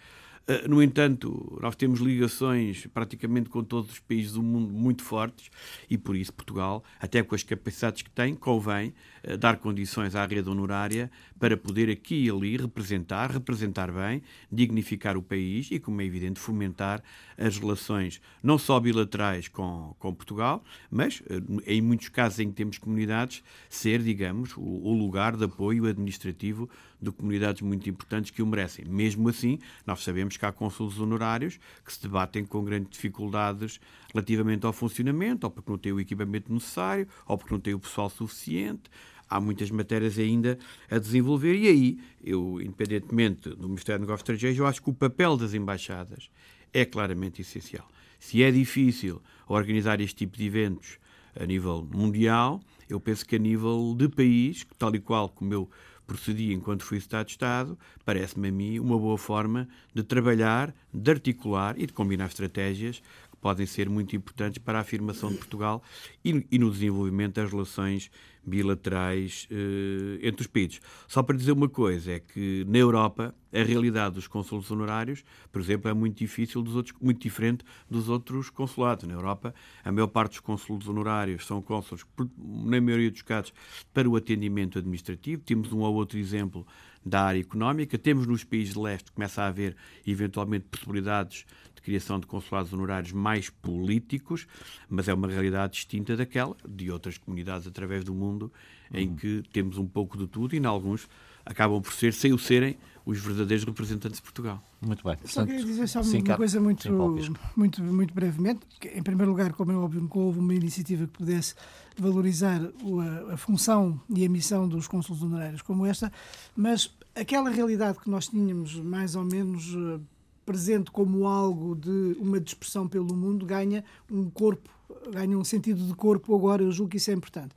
No 0.68 0.80
entanto, 0.80 1.58
nós 1.60 1.74
temos 1.74 1.98
ligações 1.98 2.86
praticamente 2.94 3.50
com 3.50 3.64
todos 3.64 3.90
os 3.90 3.98
países 3.98 4.34
do 4.34 4.42
mundo 4.44 4.72
muito 4.72 5.02
fortes 5.02 5.50
e 5.90 5.98
por 5.98 6.14
isso 6.14 6.32
Portugal, 6.32 6.84
até 7.00 7.20
com 7.20 7.34
as 7.34 7.42
capacidades 7.42 8.02
que 8.02 8.10
tem, 8.10 8.32
convém 8.32 8.94
dar 9.40 9.56
condições 9.56 10.14
à 10.14 10.24
rede 10.24 10.48
honorária 10.48 11.10
para 11.38 11.56
poder 11.56 11.90
aqui 11.90 12.24
e 12.24 12.30
ali 12.30 12.56
representar, 12.56 13.30
representar 13.30 13.92
bem, 13.92 14.22
dignificar 14.50 15.16
o 15.16 15.22
país 15.22 15.68
e, 15.70 15.78
como 15.78 16.00
é 16.00 16.04
evidente, 16.04 16.40
fomentar 16.40 17.02
as 17.36 17.58
relações 17.58 18.20
não 18.42 18.58
só 18.58 18.80
bilaterais 18.80 19.48
com, 19.48 19.94
com 19.98 20.14
Portugal, 20.14 20.64
mas 20.90 21.22
eh, 21.28 21.74
em 21.74 21.82
muitos 21.82 22.08
casos 22.08 22.38
em 22.40 22.48
que 22.48 22.54
temos 22.54 22.78
comunidades, 22.78 23.42
ser, 23.68 24.02
digamos, 24.02 24.56
o, 24.56 24.60
o 24.60 24.92
lugar 24.92 25.36
de 25.36 25.44
apoio 25.44 25.86
administrativo 25.86 26.68
de 27.00 27.10
comunidades 27.10 27.62
muito 27.62 27.88
importantes 27.88 28.30
que 28.30 28.42
o 28.42 28.46
merecem. 28.46 28.84
Mesmo 28.86 29.28
assim, 29.28 29.58
nós 29.86 30.02
sabemos 30.02 30.36
que 30.36 30.46
há 30.46 30.52
consulos 30.52 30.98
honorários 30.98 31.58
que 31.84 31.92
se 31.92 32.02
debatem 32.02 32.44
com 32.44 32.64
grandes 32.64 32.90
dificuldades 32.90 33.80
relativamente 34.12 34.64
ao 34.64 34.72
funcionamento, 34.72 35.46
ou 35.46 35.50
porque 35.50 35.70
não 35.70 35.78
têm 35.78 35.92
o 35.92 36.00
equipamento 36.00 36.52
necessário, 36.52 37.06
ou 37.26 37.36
porque 37.36 37.52
não 37.52 37.60
têm 37.60 37.74
o 37.74 37.78
pessoal 37.78 38.08
suficiente. 38.08 38.90
Há 39.28 39.40
muitas 39.40 39.70
matérias 39.70 40.18
ainda 40.18 40.58
a 40.90 40.98
desenvolver 40.98 41.54
e 41.54 41.68
aí, 41.68 41.98
eu, 42.22 42.60
independentemente 42.60 43.50
do 43.50 43.68
Ministério 43.68 44.00
dos 44.00 44.06
Negócios 44.06 44.20
Estrangeiros, 44.20 44.58
eu 44.58 44.66
acho 44.66 44.82
que 44.82 44.90
o 44.90 44.94
papel 44.94 45.36
das 45.36 45.54
embaixadas 45.54 46.30
é 46.72 46.84
claramente 46.84 47.42
essencial. 47.42 47.88
Se 48.18 48.42
é 48.42 48.50
difícil 48.50 49.20
organizar 49.48 50.00
este 50.00 50.16
tipo 50.16 50.36
de 50.36 50.46
eventos 50.46 50.98
a 51.38 51.44
nível 51.44 51.86
mundial, 51.92 52.60
eu 52.88 53.00
penso 53.00 53.26
que 53.26 53.36
a 53.36 53.38
nível 53.38 53.94
de 53.96 54.08
país, 54.08 54.66
tal 54.78 54.94
e 54.94 55.00
qual 55.00 55.28
como 55.28 55.52
eu 55.52 55.68
procedi 56.06 56.52
enquanto 56.52 56.84
fui 56.84 56.98
Estado 56.98 57.26
de 57.26 57.32
Estado, 57.32 57.78
parece-me 58.04 58.48
a 58.48 58.52
mim 58.52 58.78
uma 58.78 58.96
boa 58.96 59.18
forma 59.18 59.68
de 59.92 60.02
trabalhar, 60.02 60.72
de 60.92 61.10
articular 61.10 61.78
e 61.78 61.86
de 61.86 61.92
combinar 61.92 62.26
estratégias 62.26 63.02
que 63.36 63.40
podem 63.40 63.66
ser 63.66 63.88
muito 63.88 64.16
importantes 64.16 64.58
para 64.58 64.78
a 64.78 64.80
afirmação 64.80 65.30
de 65.30 65.36
Portugal 65.36 65.82
e, 66.24 66.46
e 66.50 66.58
no 66.58 66.70
desenvolvimento 66.70 67.34
das 67.34 67.50
relações 67.50 68.10
bilaterais 68.46 69.48
eh, 69.50 70.26
entre 70.26 70.42
os 70.42 70.46
países. 70.46 70.80
Só 71.08 71.22
para 71.22 71.36
dizer 71.36 71.52
uma 71.52 71.68
coisa, 71.68 72.12
é 72.12 72.20
que 72.20 72.64
na 72.68 72.78
Europa 72.78 73.34
a 73.52 73.62
realidade 73.62 74.14
dos 74.14 74.28
consulos 74.28 74.70
honorários, 74.70 75.24
por 75.50 75.60
exemplo, 75.60 75.90
é 75.90 75.94
muito 75.94 76.18
difícil 76.18 76.62
dos 76.62 76.76
outros, 76.76 76.94
muito 77.00 77.20
diferente 77.20 77.64
dos 77.90 78.08
outros 78.08 78.48
consulados. 78.48 79.06
Na 79.06 79.14
Europa, 79.14 79.54
a 79.84 79.90
maior 79.90 80.06
parte 80.06 80.32
dos 80.32 80.40
consulos 80.40 80.88
honorários 80.88 81.44
são 81.44 81.60
consulos, 81.60 82.06
na 82.38 82.80
maioria 82.80 83.10
dos 83.10 83.22
casos, 83.22 83.52
para 83.92 84.08
o 84.08 84.14
atendimento 84.14 84.78
administrativo. 84.78 85.42
Temos 85.42 85.72
um 85.72 85.80
ou 85.80 85.94
outro 85.94 86.18
exemplo 86.18 86.66
da 87.04 87.22
área 87.22 87.40
económica. 87.40 87.98
Temos 87.98 88.26
nos 88.26 88.44
países 88.44 88.74
de 88.74 88.80
leste, 88.80 89.10
começa 89.12 89.42
a 89.42 89.46
haver 89.46 89.76
eventualmente 90.06 90.66
possibilidades 90.70 91.46
criação 91.86 92.18
de 92.18 92.26
consulados 92.26 92.72
honorários 92.72 93.12
mais 93.12 93.48
políticos, 93.48 94.44
mas 94.90 95.06
é 95.06 95.14
uma 95.14 95.28
realidade 95.28 95.74
distinta 95.74 96.16
daquela 96.16 96.56
de 96.68 96.90
outras 96.90 97.16
comunidades 97.16 97.64
através 97.64 98.02
do 98.02 98.12
mundo 98.12 98.52
em 98.92 99.08
uhum. 99.08 99.14
que 99.14 99.42
temos 99.52 99.78
um 99.78 99.86
pouco 99.86 100.18
de 100.18 100.26
tudo 100.26 100.56
e, 100.56 100.58
em 100.58 100.66
alguns, 100.66 101.08
acabam 101.44 101.80
por 101.80 101.92
ser, 101.92 102.12
sem 102.12 102.32
o 102.32 102.38
serem, 102.38 102.76
os 103.04 103.20
verdadeiros 103.20 103.64
representantes 103.64 104.18
de 104.18 104.22
Portugal. 104.22 104.60
Muito 104.80 105.04
bem. 105.04 105.16
Só 105.24 105.46
queria 105.46 105.64
dizer 105.64 105.86
só 105.86 106.02
Sim, 106.02 106.22
uma 106.22 106.36
coisa 106.36 106.60
muito, 106.60 106.82
Sim, 106.82 107.34
muito, 107.56 107.80
muito 107.82 108.12
brevemente. 108.12 108.66
Que, 108.80 108.88
em 108.88 109.02
primeiro 109.02 109.30
lugar, 109.30 109.52
como 109.52 109.70
é 109.70 109.76
óbvio, 109.76 110.00
nunca 110.00 110.18
houve 110.18 110.40
uma 110.40 110.54
iniciativa 110.54 111.06
que 111.06 111.12
pudesse 111.12 111.54
valorizar 111.96 112.60
a, 112.60 113.34
a 113.34 113.36
função 113.36 114.00
e 114.10 114.26
a 114.26 114.28
missão 114.28 114.68
dos 114.68 114.88
cônsules 114.88 115.22
honorários 115.22 115.62
como 115.62 115.86
esta, 115.86 116.12
mas 116.56 116.92
aquela 117.14 117.48
realidade 117.48 118.00
que 118.00 118.10
nós 118.10 118.26
tínhamos 118.26 118.74
mais 118.74 119.14
ou 119.14 119.24
menos 119.24 119.72
uh, 119.72 120.00
presente 120.46 120.90
como 120.90 121.26
algo 121.26 121.74
de 121.74 122.16
uma 122.18 122.40
dispersão 122.40 122.88
pelo 122.88 123.14
mundo 123.14 123.44
ganha 123.44 123.84
um 124.10 124.30
corpo, 124.30 124.70
ganha 125.12 125.36
um 125.36 125.44
sentido 125.44 125.84
de 125.84 125.94
corpo 125.94 126.34
agora, 126.34 126.62
eu 126.62 126.70
julgo 126.70 126.92
que 126.92 126.96
isso 126.96 127.10
é 127.10 127.14
importante. 127.14 127.54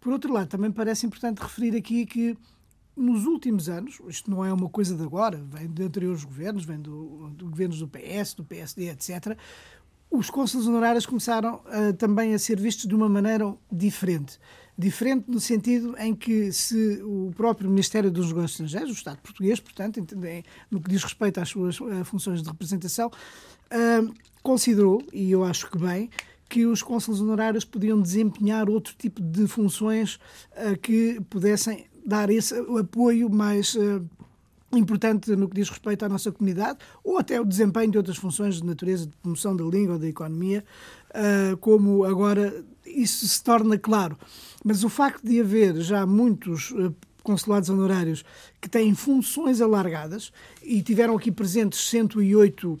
Por 0.00 0.12
outro 0.12 0.32
lado, 0.32 0.48
também 0.48 0.70
parece 0.70 1.06
importante 1.06 1.38
referir 1.38 1.76
aqui 1.76 2.04
que 2.04 2.36
nos 2.96 3.24
últimos 3.24 3.68
anos, 3.68 4.00
isto 4.08 4.30
não 4.30 4.44
é 4.44 4.52
uma 4.52 4.68
coisa 4.68 4.96
de 4.96 5.02
agora, 5.02 5.42
vem 5.48 5.68
de 5.68 5.82
anteriores 5.82 6.24
governos, 6.24 6.64
vem 6.64 6.78
do, 6.78 7.30
do 7.30 7.48
governos 7.48 7.78
do 7.78 7.88
PS, 7.88 8.34
do 8.34 8.44
PSD, 8.44 8.90
etc., 8.90 9.38
os 10.10 10.28
cônsules 10.28 10.66
honorários 10.66 11.06
começaram 11.06 11.54
uh, 11.54 11.94
também 11.96 12.34
a 12.34 12.38
ser 12.38 12.60
vistos 12.60 12.84
de 12.84 12.94
uma 12.94 13.08
maneira 13.08 13.54
diferente. 13.70 14.38
Diferente 14.76 15.30
no 15.30 15.38
sentido 15.38 15.94
em 15.98 16.14
que 16.14 16.50
se 16.50 17.02
o 17.02 17.30
próprio 17.36 17.68
Ministério 17.68 18.10
dos 18.10 18.28
Negócios 18.28 18.52
Estrangeiros, 18.52 18.90
o 18.90 18.94
Estado 18.94 19.18
português, 19.18 19.60
portanto, 19.60 20.00
no 20.70 20.80
que 20.80 20.90
diz 20.90 21.02
respeito 21.02 21.38
às 21.40 21.50
suas 21.50 21.78
uh, 21.78 22.04
funções 22.04 22.42
de 22.42 22.48
representação, 22.48 23.08
uh, 23.08 24.14
considerou, 24.42 25.02
e 25.12 25.30
eu 25.30 25.44
acho 25.44 25.70
que 25.70 25.76
bem, 25.76 26.08
que 26.48 26.64
os 26.64 26.82
cônsules 26.82 27.20
honorários 27.20 27.66
podiam 27.66 28.00
desempenhar 28.00 28.68
outro 28.70 28.94
tipo 28.98 29.22
de 29.22 29.46
funções 29.46 30.18
que 30.82 31.18
pudessem 31.30 31.86
dar 32.04 32.28
esse 32.28 32.54
apoio 32.78 33.30
mais 33.30 33.74
importante 34.70 35.34
no 35.34 35.48
que 35.48 35.54
diz 35.54 35.70
respeito 35.70 36.04
à 36.04 36.10
nossa 36.10 36.30
comunidade, 36.30 36.78
ou 37.02 37.16
até 37.16 37.40
o 37.40 37.44
desempenho 37.46 37.90
de 37.90 37.96
outras 37.96 38.18
funções 38.18 38.56
de 38.56 38.66
natureza 38.66 39.06
de 39.06 39.16
promoção 39.16 39.56
da 39.56 39.64
língua 39.64 39.94
ou 39.94 39.98
da 39.98 40.06
economia, 40.06 40.62
como 41.58 42.04
agora 42.04 42.62
isso 42.94 43.26
se 43.26 43.42
torna 43.42 43.78
claro. 43.78 44.18
Mas 44.64 44.84
o 44.84 44.88
facto 44.88 45.24
de 45.24 45.40
haver 45.40 45.80
já 45.80 46.06
muitos 46.06 46.70
uh, 46.72 46.94
consulados 47.22 47.68
honorários 47.68 48.24
que 48.60 48.68
têm 48.68 48.94
funções 48.94 49.60
alargadas 49.60 50.32
e 50.62 50.82
tiveram 50.82 51.16
aqui 51.16 51.30
presentes 51.30 51.88
108 51.88 52.72
uh, 52.72 52.78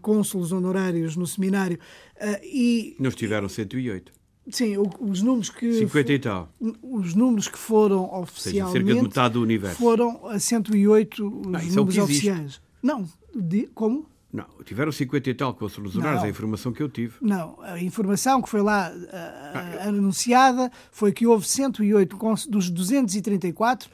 cônsulos 0.00 0.52
honorários 0.52 1.16
no 1.16 1.26
seminário 1.26 1.78
uh, 2.16 2.40
e... 2.42 2.96
Nos 2.98 3.14
tiveram 3.14 3.48
108. 3.48 4.12
Sim, 4.50 4.76
os 5.00 5.22
números 5.22 5.48
que. 5.48 5.72
50 5.72 6.12
e 6.12 6.18
tal. 6.18 6.52
Os 6.82 7.14
números 7.14 7.48
que 7.48 7.58
foram 7.58 8.04
oficialmente. 8.12 8.72
Seja, 8.72 8.84
cerca 8.86 8.94
de 8.94 9.08
metade 9.08 9.34
do 9.34 9.42
universo. 9.42 9.76
Foram 9.78 10.26
a 10.26 10.38
108 10.38 11.26
os 11.26 11.46
não, 11.46 11.58
é 11.58 11.64
números 11.64 11.96
é 11.96 12.02
oficiais. 12.02 12.60
Não, 12.82 13.08
de, 13.34 13.68
como? 13.74 14.06
Não, 14.34 14.46
tiveram 14.64 14.90
50 14.90 15.30
e 15.30 15.34
tal 15.34 15.54
consulos 15.54 15.94
honorários, 15.94 16.24
é 16.24 16.26
a 16.26 16.30
informação 16.30 16.72
que 16.72 16.82
eu 16.82 16.88
tive. 16.88 17.14
Não, 17.20 17.56
a 17.62 17.80
informação 17.80 18.42
que 18.42 18.48
foi 18.48 18.62
lá 18.62 18.92
uh, 18.92 19.08
ah, 19.12 19.86
anunciada 19.86 20.72
foi 20.90 21.12
que 21.12 21.24
houve 21.24 21.46
108 21.46 22.18
dos 22.48 22.68
234, 22.68 23.88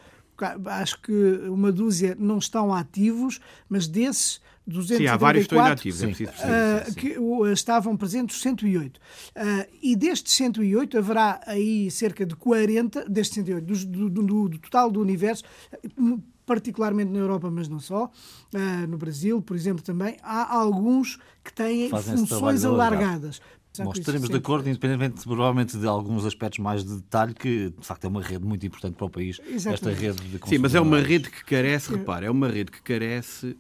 acho 0.65 0.99
que 1.03 1.13
uma 1.47 1.71
dúzia 1.71 2.17
não 2.19 2.39
estão 2.39 2.73
ativos, 2.73 3.39
mas 3.69 3.87
desses 3.87 4.41
234, 4.67 4.97
sim, 4.97 5.07
há 5.07 5.17
vários 5.19 5.47
que 5.47 5.55
estão 5.55 5.67
inativos, 5.67 6.03
é 6.03 6.07
preciso 6.07 6.31
perceber. 6.33 6.91
Uh, 6.91 6.95
que 6.95 7.19
uh, 7.19 7.53
estavam 7.53 7.95
presentes 7.95 8.41
108. 8.41 8.97
Uh, 8.97 9.01
e 9.83 9.95
destes 9.95 10.33
108 10.33 10.97
haverá 10.97 11.39
aí 11.47 11.91
cerca 11.91 12.25
de 12.25 12.35
40, 12.35 13.07
destes 13.11 13.35
108, 13.35 13.67
do, 13.67 14.09
do, 14.09 14.23
do, 14.23 14.49
do 14.49 14.59
total 14.59 14.91
do 14.91 15.03
universo, 15.03 15.45
particularmente 16.50 17.12
na 17.12 17.21
Europa, 17.21 17.49
mas 17.49 17.69
não 17.69 17.78
só, 17.78 18.07
uh, 18.07 18.87
no 18.88 18.99
Brasil, 18.99 19.40
por 19.40 19.54
exemplo, 19.54 19.85
também, 19.85 20.16
há 20.21 20.52
alguns 20.52 21.16
que 21.45 21.52
têm 21.52 21.88
Fazem 21.88 22.16
funções 22.16 22.64
alargadas. 22.64 23.40
Nós 23.78 23.97
estaremos 23.97 24.28
de 24.28 24.35
acordo, 24.35 24.69
independentemente 24.69 25.23
provavelmente 25.23 25.78
de 25.78 25.87
alguns 25.87 26.26
aspectos 26.26 26.59
mais 26.59 26.85
de 26.85 26.97
detalhe, 26.97 27.35
que 27.35 27.71
de 27.71 27.87
facto 27.87 28.04
é 28.04 28.09
uma 28.09 28.21
rede 28.21 28.45
muito 28.45 28.66
importante 28.66 28.97
para 28.97 29.07
o 29.07 29.09
país, 29.09 29.40
Exatamente. 29.47 29.69
esta 29.69 29.90
rede 29.92 30.38
de 30.38 30.49
Sim, 30.49 30.59
mas 30.59 30.75
é 30.75 30.80
uma 30.80 30.99
rede 30.99 31.30
que 31.30 31.45
carece, 31.45 31.95
repare, 31.95 32.26
é 32.26 32.30
uma 32.33 32.49
rede 32.49 32.73
que 32.73 32.83
carece 32.83 33.56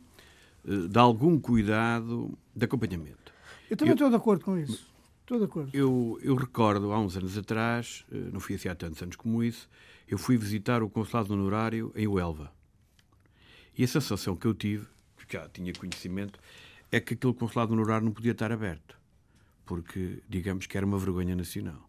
eh, 0.66 0.88
de 0.88 0.98
algum 0.98 1.38
cuidado 1.38 2.36
de 2.56 2.64
acompanhamento. 2.64 3.32
Eu 3.70 3.76
também 3.76 3.92
eu, 3.92 3.94
estou 3.94 4.10
de 4.10 4.16
acordo 4.16 4.44
com 4.44 4.58
isso. 4.58 4.84
Estou 5.20 5.38
de 5.38 5.44
acordo. 5.44 5.70
Eu, 5.72 6.18
eu 6.24 6.34
recordo, 6.34 6.90
há 6.90 6.98
uns 6.98 7.16
anos 7.16 7.38
atrás, 7.38 8.04
eh, 8.10 8.30
não 8.32 8.40
fui 8.40 8.56
assim 8.56 8.68
há 8.68 8.74
tantos 8.74 9.00
anos 9.00 9.14
como 9.14 9.44
isso, 9.44 9.68
eu 10.08 10.18
fui 10.18 10.36
visitar 10.36 10.82
o 10.82 10.90
consulado 10.90 11.32
honorário 11.32 11.92
em 11.94 12.08
Uelva. 12.08 12.50
E 13.76 13.84
a 13.84 13.88
sensação 13.88 14.36
que 14.36 14.46
eu 14.46 14.54
tive, 14.54 14.86
que 15.26 15.36
já 15.36 15.48
tinha 15.48 15.72
conhecimento, 15.72 16.38
é 16.90 17.00
que 17.00 17.14
aquele 17.14 17.34
consulado 17.34 17.72
honorário 17.72 18.04
não 18.04 18.12
podia 18.12 18.32
estar 18.32 18.50
aberto. 18.50 18.96
Porque, 19.64 20.22
digamos 20.28 20.66
que 20.66 20.76
era 20.76 20.84
uma 20.84 20.98
vergonha 20.98 21.36
nacional. 21.36 21.88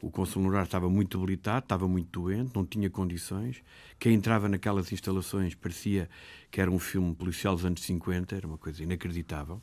O 0.00 0.10
consul 0.10 0.42
honorário 0.42 0.66
estava 0.66 0.88
muito 0.88 1.18
debilitado, 1.18 1.64
estava 1.64 1.88
muito 1.88 2.20
doente, 2.20 2.52
não 2.54 2.64
tinha 2.64 2.90
condições. 2.90 3.62
Quem 3.98 4.14
entrava 4.14 4.48
naquelas 4.48 4.92
instalações 4.92 5.54
parecia 5.54 6.10
que 6.54 6.60
era 6.60 6.70
um 6.70 6.78
filme 6.78 7.12
policial 7.16 7.56
dos 7.56 7.64
anos 7.64 7.82
50, 7.82 8.36
era 8.36 8.46
uma 8.46 8.56
coisa 8.56 8.80
inacreditável 8.80 9.60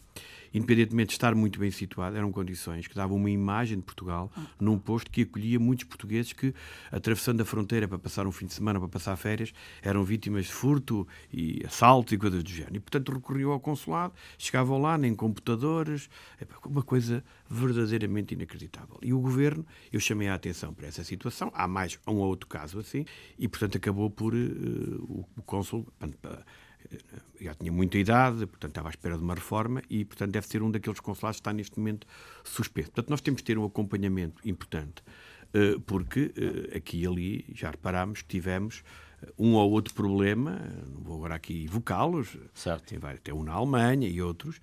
independentemente 0.54 1.10
de 1.10 1.14
estar 1.14 1.34
muito 1.34 1.60
bem 1.60 1.72
situado, 1.72 2.16
eram 2.16 2.32
condições 2.32 2.88
que 2.88 2.96
davam 2.96 3.18
uma 3.18 3.30
imagem 3.30 3.78
de 3.78 3.84
Portugal 3.84 4.32
num 4.60 4.78
posto 4.78 5.10
que 5.10 5.22
acolhia 5.22 5.60
muitos 5.60 5.86
portugueses 5.86 6.34
que, 6.34 6.54
atravessando 6.92 7.42
a 7.42 7.46
fronteira 7.46 7.88
para 7.88 7.98
passar 7.98 8.28
um 8.28 8.32
fim 8.32 8.46
de 8.46 8.54
semana, 8.54 8.80
para 8.80 8.90
passar 8.90 9.16
férias, 9.16 9.54
eram 9.82 10.04
vítimas 10.04 10.46
de 10.46 10.52
furto 10.52 11.08
e 11.32 11.64
assalto 11.66 12.14
e 12.14 12.18
coisas 12.18 12.44
do 12.44 12.50
género. 12.50 12.76
E, 12.76 12.80
portanto, 12.80 13.12
recorriam 13.12 13.52
ao 13.52 13.60
consulado, 13.60 14.14
chegavam 14.38 14.78
lá, 14.82 14.98
nem 14.98 15.16
computadores, 15.16 16.10
uma 16.66 16.84
coisa 16.84 17.24
verdadeiramente 17.50 18.34
inacreditável. 18.34 18.98
E 19.02 19.14
o 19.14 19.20
governo, 19.20 19.66
eu 19.92 20.00
chamei 20.00 20.28
a 20.28 20.36
atenção 20.36 20.74
para 20.74 20.88
essa 20.88 21.04
situação, 21.04 21.52
há 21.54 21.68
mais 21.68 21.98
um 22.08 22.16
ou 22.16 22.28
outro 22.28 22.48
caso 22.48 22.80
assim, 22.80 23.06
e, 23.38 23.48
portanto, 23.48 23.78
acabou 23.78 24.10
por 24.10 24.34
uh, 24.34 25.26
o 25.38 25.42
cônsul 25.44 25.88
já 27.40 27.54
tinha 27.56 27.72
muita 27.72 27.98
idade, 27.98 28.46
portanto 28.46 28.72
estava 28.72 28.90
à 28.90 28.92
espera 28.92 29.18
de 29.18 29.24
uma 29.24 29.34
reforma 29.34 29.82
e, 29.90 30.06
portanto, 30.06 30.32
deve 30.32 30.48
ser 30.48 30.62
um 30.62 30.70
daqueles 30.70 31.00
consulados 31.00 31.38
que 31.38 31.42
está 31.42 31.54
neste 31.54 31.78
momento 31.80 32.08
suspenso. 32.44 32.92
Portanto, 32.92 33.10
nós 33.10 33.22
temos 33.22 33.40
de 33.40 33.46
ter 33.46 33.58
um 33.58 33.66
acompanhamento 33.66 34.48
importante, 34.48 35.04
eh, 35.54 35.78
porque 35.86 36.32
eh, 36.36 36.78
aqui 36.78 37.02
e 37.02 37.08
ali 37.08 37.46
já 37.54 37.72
reparámos 37.72 38.22
que 38.22 38.28
tivemos 38.28 38.84
eh, 39.22 39.32
um 39.38 39.54
ou 39.54 39.72
outro 39.72 39.94
problema, 39.94 40.60
não 40.94 41.02
vou 41.02 41.18
agora 41.18 41.36
aqui 41.36 41.66
evocá-los, 41.66 42.38
tem 42.86 43.00
até 43.02 43.34
um 43.34 43.44
na 43.44 43.54
Alemanha 43.54 44.08
e 44.08 44.22
outros, 44.22 44.62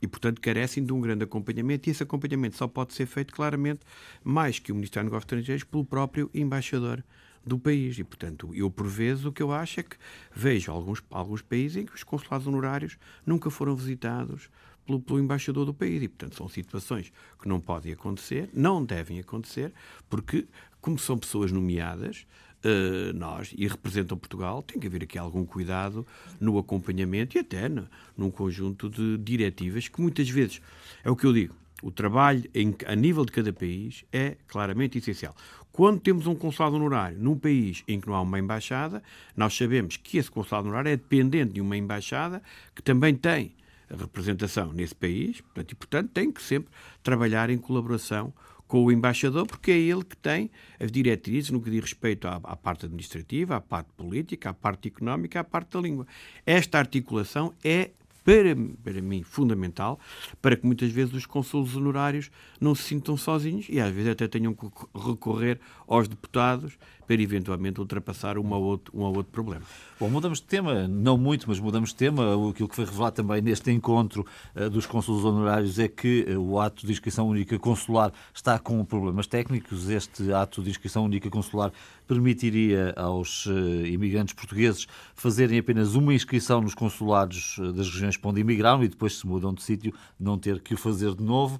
e, 0.00 0.06
portanto, 0.06 0.40
carecem 0.40 0.84
de 0.84 0.92
um 0.92 1.00
grande 1.00 1.24
acompanhamento, 1.24 1.88
e 1.88 1.90
esse 1.90 2.02
acompanhamento 2.02 2.56
só 2.56 2.68
pode 2.68 2.94
ser 2.94 3.06
feito 3.06 3.34
claramente, 3.34 3.80
mais 4.22 4.58
que 4.58 4.70
o 4.70 4.74
Ministério 4.74 5.06
dos 5.06 5.12
Negócios 5.12 5.24
Estrangeiros, 5.24 5.64
pelo 5.64 5.84
próprio 5.84 6.30
embaixador 6.32 7.02
do 7.44 7.58
país. 7.58 7.98
E, 7.98 8.04
portanto, 8.04 8.50
eu 8.54 8.70
por 8.70 8.86
vezes 8.86 9.24
o 9.24 9.32
que 9.32 9.42
eu 9.42 9.52
acho 9.52 9.80
é 9.80 9.82
que 9.82 9.96
vejo 10.34 10.70
alguns, 10.70 11.02
alguns 11.10 11.42
países 11.42 11.76
em 11.76 11.86
que 11.86 11.94
os 11.94 12.02
consulados 12.02 12.46
honorários 12.46 12.98
nunca 13.24 13.50
foram 13.50 13.74
visitados 13.74 14.48
pelo, 14.86 15.00
pelo, 15.00 15.20
embaixador 15.20 15.64
do 15.66 15.74
país. 15.74 16.02
E, 16.02 16.08
portanto, 16.08 16.36
são 16.36 16.48
situações 16.48 17.12
que 17.40 17.48
não 17.48 17.60
podem 17.60 17.92
acontecer, 17.92 18.48
não 18.52 18.84
devem 18.84 19.20
acontecer, 19.20 19.72
porque, 20.08 20.46
como 20.80 20.98
são 20.98 21.18
pessoas 21.18 21.52
nomeadas, 21.52 22.26
Uh, 22.58 23.16
nós, 23.16 23.54
e 23.56 23.68
representam 23.68 24.18
Portugal, 24.18 24.64
tem 24.64 24.80
que 24.80 24.88
haver 24.88 25.04
aqui 25.04 25.16
algum 25.16 25.46
cuidado 25.46 26.04
no 26.40 26.58
acompanhamento 26.58 27.36
e 27.36 27.40
até 27.40 27.68
no, 27.68 27.86
num 28.16 28.32
conjunto 28.32 28.90
de 28.90 29.16
diretivas 29.16 29.86
que 29.86 30.00
muitas 30.00 30.28
vezes, 30.28 30.60
é 31.04 31.08
o 31.08 31.14
que 31.14 31.24
eu 31.24 31.32
digo, 31.32 31.54
o 31.82 31.90
trabalho 31.90 32.48
em, 32.52 32.74
a 32.86 32.94
nível 32.96 33.24
de 33.24 33.32
cada 33.32 33.52
país 33.52 34.04
é 34.12 34.36
claramente 34.48 34.98
essencial. 34.98 35.34
Quando 35.78 36.00
temos 36.00 36.26
um 36.26 36.34
consulado 36.34 36.74
honorário 36.74 37.16
num 37.20 37.38
país 37.38 37.84
em 37.86 38.00
que 38.00 38.08
não 38.08 38.16
há 38.16 38.20
uma 38.20 38.36
embaixada, 38.36 39.00
nós 39.36 39.56
sabemos 39.56 39.96
que 39.96 40.18
esse 40.18 40.28
consulado 40.28 40.66
honorário 40.66 40.90
é 40.90 40.96
dependente 40.96 41.52
de 41.52 41.60
uma 41.60 41.76
embaixada 41.76 42.42
que 42.74 42.82
também 42.82 43.14
tem 43.14 43.54
representação 43.88 44.72
nesse 44.72 44.92
país 44.92 45.40
portanto, 45.40 45.70
e, 45.70 45.74
portanto, 45.76 46.10
tem 46.10 46.32
que 46.32 46.42
sempre 46.42 46.68
trabalhar 47.00 47.48
em 47.48 47.56
colaboração 47.56 48.34
com 48.66 48.84
o 48.84 48.90
embaixador, 48.90 49.46
porque 49.46 49.70
é 49.70 49.78
ele 49.78 50.04
que 50.04 50.16
tem 50.16 50.50
as 50.80 50.90
diretrizes 50.90 51.50
no 51.50 51.62
que 51.62 51.70
diz 51.70 51.80
respeito 51.80 52.26
à, 52.26 52.40
à, 52.42 52.56
parte 52.56 52.86
administrativa, 52.86 53.54
à 53.54 53.60
parte 53.60 53.92
política, 53.96 54.50
à 54.50 54.54
parte 54.54 54.88
económica, 54.88 55.38
à 55.38 55.44
parte 55.44 55.74
da 55.74 55.80
língua. 55.80 56.08
Esta 56.44 56.80
articulação 56.80 57.54
é 57.62 57.90
para, 58.28 58.54
para 58.84 59.00
mim, 59.00 59.22
fundamental, 59.22 59.98
para 60.42 60.54
que 60.54 60.66
muitas 60.66 60.90
vezes 60.92 61.14
os 61.14 61.24
consulos 61.24 61.74
honorários 61.74 62.30
não 62.60 62.74
se 62.74 62.82
sintam 62.82 63.16
sozinhos 63.16 63.64
e 63.70 63.80
às 63.80 63.90
vezes 63.90 64.10
até 64.10 64.28
tenham 64.28 64.52
que 64.52 64.66
recorrer 64.94 65.58
aos 65.86 66.06
deputados 66.06 66.78
para 67.08 67.22
eventualmente 67.22 67.80
ultrapassar 67.80 68.36
um 68.36 68.52
ou 68.52 68.62
outro, 68.62 68.94
um 68.94 69.00
ou 69.00 69.16
outro 69.16 69.32
problema. 69.32 69.62
Bom, 69.98 70.10
mudamos 70.10 70.40
de 70.40 70.44
tema, 70.44 70.86
não 70.86 71.16
muito, 71.16 71.48
mas 71.48 71.58
mudamos 71.58 71.88
de 71.88 71.96
tema. 71.96 72.22
Aquilo 72.50 72.68
que 72.68 72.76
foi 72.76 72.84
revelado 72.84 73.16
também 73.16 73.40
neste 73.40 73.72
encontro 73.72 74.26
uh, 74.54 74.68
dos 74.68 74.84
consulos 74.84 75.24
honorários 75.24 75.78
é 75.78 75.88
que 75.88 76.26
uh, 76.28 76.38
o 76.38 76.60
ato 76.60 76.86
de 76.86 76.92
inscrição 76.92 77.26
única 77.26 77.58
consular 77.58 78.12
está 78.32 78.58
com 78.58 78.84
problemas 78.84 79.26
técnicos. 79.26 79.88
Este 79.88 80.30
ato 80.34 80.62
de 80.62 80.68
inscrição 80.68 81.06
única 81.06 81.30
consular 81.30 81.72
permitiria 82.06 82.92
aos 82.94 83.46
uh, 83.46 83.86
imigrantes 83.86 84.34
portugueses 84.34 84.86
fazerem 85.14 85.58
apenas 85.58 85.94
uma 85.94 86.12
inscrição 86.12 86.60
nos 86.60 86.74
consulados 86.74 87.56
das 87.74 87.88
regiões 87.88 88.18
para 88.18 88.30
onde 88.30 88.40
imigraram 88.42 88.84
e 88.84 88.88
depois, 88.88 89.16
se 89.16 89.26
mudam 89.26 89.54
de 89.54 89.62
sítio, 89.62 89.94
não 90.20 90.38
ter 90.38 90.60
que 90.60 90.74
o 90.74 90.76
fazer 90.76 91.14
de 91.14 91.22
novo. 91.22 91.58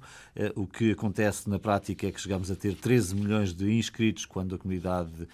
O 0.55 0.65
que 0.65 0.91
acontece 0.91 1.49
na 1.49 1.59
prática 1.59 2.07
é 2.07 2.11
que 2.11 2.21
chegamos 2.21 2.49
a 2.49 2.55
ter 2.55 2.73
13 2.73 3.15
milhões 3.15 3.53
de 3.53 3.69
inscritos 3.73 4.25
quando 4.25 4.55
a 4.55 4.57
comunidade 4.57 5.27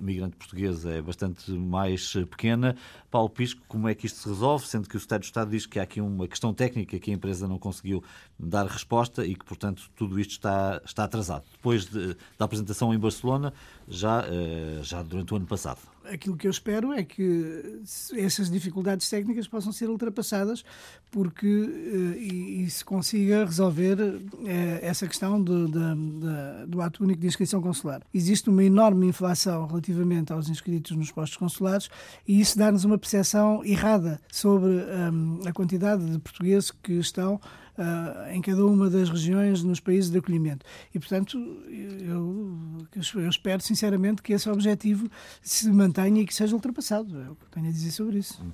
migrante 0.00 0.36
portuguesa 0.36 0.92
é 0.92 1.02
bastante 1.02 1.50
mais 1.52 2.12
pequena. 2.30 2.76
Paulo 3.10 3.30
Pisco, 3.30 3.62
como 3.66 3.88
é 3.88 3.94
que 3.94 4.06
isto 4.06 4.18
se 4.18 4.28
resolve, 4.28 4.66
sendo 4.66 4.88
que 4.88 4.96
o 4.96 4.98
Estado 4.98 5.20
do 5.20 5.24
Estado 5.24 5.50
diz 5.50 5.66
que 5.66 5.78
há 5.78 5.82
aqui 5.82 6.00
uma 6.00 6.28
questão 6.28 6.52
técnica 6.52 6.98
que 6.98 7.10
a 7.10 7.14
empresa 7.14 7.48
não 7.48 7.58
conseguiu 7.58 8.02
dar 8.42 8.66
resposta 8.66 9.24
e 9.24 9.34
que, 9.34 9.44
portanto, 9.44 9.90
tudo 9.96 10.18
isto 10.18 10.32
está, 10.32 10.80
está 10.84 11.04
atrasado. 11.04 11.44
Depois 11.52 11.86
de, 11.86 12.16
da 12.38 12.44
apresentação 12.44 12.92
em 12.94 12.98
Barcelona, 12.98 13.52
já, 13.88 14.24
eh, 14.26 14.80
já 14.82 15.02
durante 15.02 15.32
o 15.32 15.36
ano 15.36 15.46
passado 15.46 15.80
aquilo 16.04 16.36
que 16.36 16.46
eu 16.46 16.50
espero 16.50 16.92
é 16.92 17.02
que 17.02 17.82
essas 18.16 18.50
dificuldades 18.50 19.08
técnicas 19.08 19.46
possam 19.46 19.72
ser 19.72 19.88
ultrapassadas 19.88 20.64
porque 21.10 21.46
eh, 21.46 22.18
e, 22.18 22.62
e 22.64 22.70
se 22.70 22.84
consiga 22.84 23.44
resolver 23.44 23.98
é, 24.44 24.80
essa 24.82 25.06
questão 25.06 25.42
do, 25.42 25.68
da, 25.68 26.64
do 26.66 26.80
ato 26.80 27.02
único 27.02 27.20
de 27.20 27.26
inscrição 27.26 27.60
consular. 27.60 28.02
Existe 28.12 28.48
uma 28.48 28.62
enorme 28.62 29.06
inflação 29.06 29.66
relativamente 29.66 30.32
aos 30.32 30.48
inscritos 30.48 30.96
nos 30.96 31.10
postos 31.10 31.36
consulares 31.36 31.88
e 32.26 32.40
isso 32.40 32.58
dá-nos 32.58 32.84
uma 32.84 32.98
percepção 32.98 33.64
errada 33.64 34.20
sobre 34.30 34.68
um, 34.68 35.40
a 35.46 35.52
quantidade 35.52 36.04
de 36.04 36.18
portugueses 36.18 36.70
que 36.70 36.94
estão 36.94 37.40
uh, 37.80 38.30
em 38.30 38.42
cada 38.42 38.64
uma 38.64 38.90
das 38.90 39.08
regiões 39.08 39.62
nos 39.62 39.80
países 39.80 40.10
de 40.10 40.18
acolhimento. 40.18 40.64
E, 40.94 40.98
portanto, 40.98 41.38
eu, 41.68 42.86
eu, 43.16 43.28
espero 43.28 43.62
sinceramente 43.62 44.22
que 44.22 44.32
esse 44.32 44.48
objetivo 44.48 45.08
se 45.42 45.70
mantenha 45.70 46.20
e 46.20 46.26
que 46.26 46.34
seja 46.34 46.54
ultrapassado. 46.54 47.20
É 47.20 47.30
o 47.30 47.34
que 47.34 47.46
tenho 47.50 47.68
a 47.68 47.70
dizer 47.70 47.90
sobre 47.90 48.18
isso. 48.18 48.44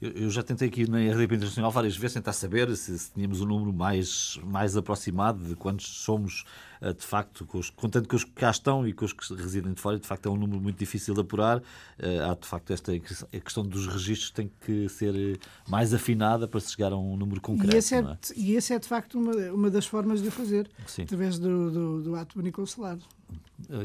Eu, 0.00 0.10
eu 0.12 0.30
já 0.30 0.42
tentei 0.42 0.68
aqui 0.68 0.88
na 0.88 0.98
RDP 0.98 1.34
Internacional 1.34 1.70
várias 1.70 1.96
vezes 1.96 2.14
tentar 2.14 2.32
saber 2.32 2.74
se, 2.76 2.96
se 2.98 3.12
tínhamos 3.12 3.40
um 3.40 3.46
número 3.46 3.72
mais, 3.72 4.38
mais 4.44 4.76
aproximado 4.76 5.42
de 5.44 5.56
quantos 5.56 5.86
somos 5.86 6.44
de 6.80 7.04
facto, 7.04 7.46
com 7.46 7.58
os, 7.58 7.70
contando 7.70 8.08
com 8.08 8.16
os 8.16 8.24
que 8.24 8.32
cá 8.32 8.50
estão 8.50 8.86
e 8.86 8.92
com 8.92 9.04
os 9.04 9.12
que 9.12 9.34
residem 9.34 9.72
de 9.72 9.80
fora, 9.80 9.98
de 9.98 10.06
facto 10.06 10.26
é 10.26 10.30
um 10.30 10.36
número 10.36 10.60
muito 10.60 10.78
difícil 10.78 11.14
de 11.14 11.20
apurar. 11.20 11.62
Eh, 11.98 12.18
há 12.20 12.34
de 12.34 12.46
facto 12.46 12.72
esta 12.72 12.92
a 12.92 13.40
questão 13.40 13.64
dos 13.64 13.86
registros 13.86 14.30
tem 14.30 14.50
que 14.64 14.88
ser 14.88 15.14
eh, 15.14 15.38
mais 15.68 15.94
afinada 15.94 16.46
para 16.46 16.60
se 16.60 16.72
chegar 16.72 16.92
a 16.92 16.96
um 16.96 17.16
número 17.16 17.40
concreto. 17.40 17.74
E 17.74 17.78
esse 17.78 17.94
é, 17.94 17.98
é? 17.98 18.16
E 18.36 18.54
esse 18.54 18.72
é 18.72 18.78
de 18.78 18.86
facto 18.86 19.18
uma, 19.18 19.32
uma 19.52 19.70
das 19.70 19.86
formas 19.86 20.22
de 20.22 20.28
o 20.28 20.30
fazer, 20.30 20.68
Sim. 20.86 21.02
através 21.02 21.38
do, 21.38 21.70
do, 21.70 22.02
do 22.02 22.16
ato 22.16 22.38
uniconsular. 22.38 22.98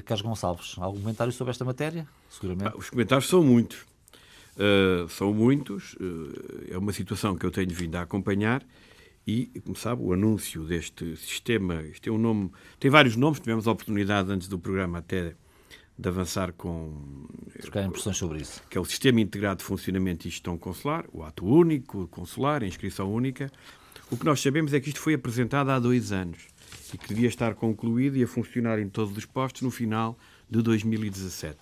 Carlos 0.06 0.22
Gonçalves, 0.22 0.76
algum 0.78 1.00
comentário 1.00 1.32
sobre 1.32 1.52
esta 1.52 1.64
matéria? 1.64 2.08
Seguramente. 2.30 2.78
os 2.78 2.90
comentários 2.90 3.28
são 3.28 3.44
muitos. 3.44 3.86
Uh, 4.56 5.08
são 5.10 5.34
muitos. 5.34 5.94
Uh, 5.94 6.68
é 6.70 6.78
uma 6.78 6.92
situação 6.92 7.36
que 7.36 7.46
eu 7.46 7.52
tenho 7.52 7.70
vindo 7.70 7.96
a 7.96 8.02
acompanhar 8.02 8.64
e, 9.26 9.48
como 9.64 9.76
sabe, 9.76 10.02
o 10.02 10.14
anúncio 10.14 10.64
deste 10.64 11.16
sistema, 11.16 11.82
isto 11.84 12.02
tem 12.02 12.14
um 12.14 12.18
nome, 12.18 12.52
tem 12.80 12.90
vários 12.90 13.16
nomes, 13.16 13.40
tivemos 13.40 13.68
a 13.68 13.72
oportunidade 13.72 14.32
antes 14.32 14.48
do 14.48 14.58
programa 14.58 15.00
até 15.00 15.36
de 15.98 16.10
avançar 16.10 16.52
com. 16.54 17.28
Trocar 17.62 17.84
impressões 17.84 18.18
sobre 18.18 18.42
isso. 18.42 18.64
Que 18.70 18.78
é 18.78 18.82
o 18.82 18.86
Sistema 18.86 19.22
Integrado 19.22 19.60
de 19.60 19.64
Funcionamento 19.66 20.28
e 20.28 20.32
Gestão 20.32 20.58
Consular, 20.58 21.06
o 21.14 21.24
ato 21.24 21.46
único, 21.46 22.08
consular, 22.08 22.64
a 22.64 22.66
inscrição 22.66 23.14
única. 23.14 23.52
O 24.10 24.18
que 24.18 24.26
nós 24.26 24.42
sabemos 24.42 24.74
é 24.74 24.80
que 24.80 24.90
isto 24.90 25.00
foi 25.00 25.14
apresentado 25.14 25.70
há 25.70 25.80
dois 25.80 26.12
anos 26.12 26.48
e 26.94 26.98
que 26.98 27.08
devia 27.08 27.28
estar 27.28 27.54
concluído 27.54 28.18
e 28.18 28.24
a 28.24 28.28
funcionar 28.28 28.80
em 28.80 28.90
todos 28.90 29.16
os 29.16 29.26
postos 29.26 29.62
no 29.62 29.72
final 29.72 30.18
de 30.50 30.62
2017. 30.62 31.58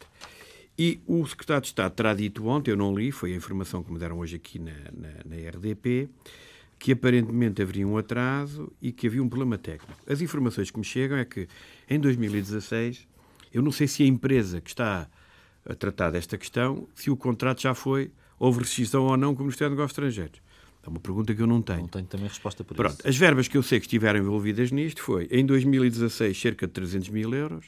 E 0.77 1.01
o 1.05 1.27
secretário 1.27 1.61
de 1.61 1.67
Estado 1.67 1.93
terá 1.93 2.13
dito 2.13 2.47
ontem, 2.47 2.71
eu 2.71 2.77
não 2.77 2.95
li, 2.95 3.11
foi 3.11 3.33
a 3.33 3.35
informação 3.35 3.83
que 3.83 3.91
me 3.91 3.99
deram 3.99 4.17
hoje 4.17 4.37
aqui 4.37 4.57
na, 4.57 4.71
na, 4.71 5.09
na 5.25 5.49
RDP, 5.49 6.09
que 6.79 6.93
aparentemente 6.93 7.61
haveria 7.61 7.85
um 7.85 7.97
atraso 7.97 8.71
e 8.81 8.91
que 8.93 9.05
havia 9.05 9.21
um 9.21 9.27
problema 9.27 9.57
técnico. 9.57 9.99
As 10.07 10.21
informações 10.21 10.71
que 10.71 10.79
me 10.79 10.85
chegam 10.85 11.17
é 11.17 11.25
que 11.25 11.47
em 11.89 11.99
2016, 11.99 13.05
eu 13.53 13.61
não 13.61 13.71
sei 13.71 13.85
se 13.85 14.01
a 14.01 14.07
empresa 14.07 14.61
que 14.61 14.69
está 14.69 15.07
a 15.69 15.75
tratar 15.75 16.09
desta 16.09 16.37
questão, 16.37 16.87
se 16.95 17.11
o 17.11 17.17
contrato 17.17 17.61
já 17.61 17.73
foi, 17.73 18.11
houve 18.39 18.61
rescisão 18.61 19.03
ou 19.03 19.17
não 19.17 19.35
com 19.35 19.41
o 19.41 19.45
Ministério 19.45 19.71
dos 19.71 19.77
Negócios 19.77 19.91
Estrangeiros. 19.91 20.41
É 20.81 20.89
uma 20.89 21.01
pergunta 21.01 21.35
que 21.35 21.41
eu 21.41 21.47
não 21.47 21.61
tenho. 21.61 21.81
Não 21.81 21.87
tenho 21.89 22.05
também 22.05 22.27
resposta 22.27 22.63
para 22.63 22.75
Pronto, 22.75 22.99
isso. 22.99 23.07
As 23.07 23.17
verbas 23.17 23.49
que 23.49 23.57
eu 23.57 23.61
sei 23.61 23.79
que 23.79 23.85
estiveram 23.85 24.19
envolvidas 24.19 24.71
nisto 24.71 25.01
foi, 25.03 25.27
em 25.29 25.45
2016, 25.45 26.39
cerca 26.39 26.65
de 26.65 26.71
300 26.71 27.09
mil 27.09 27.33
euros, 27.33 27.65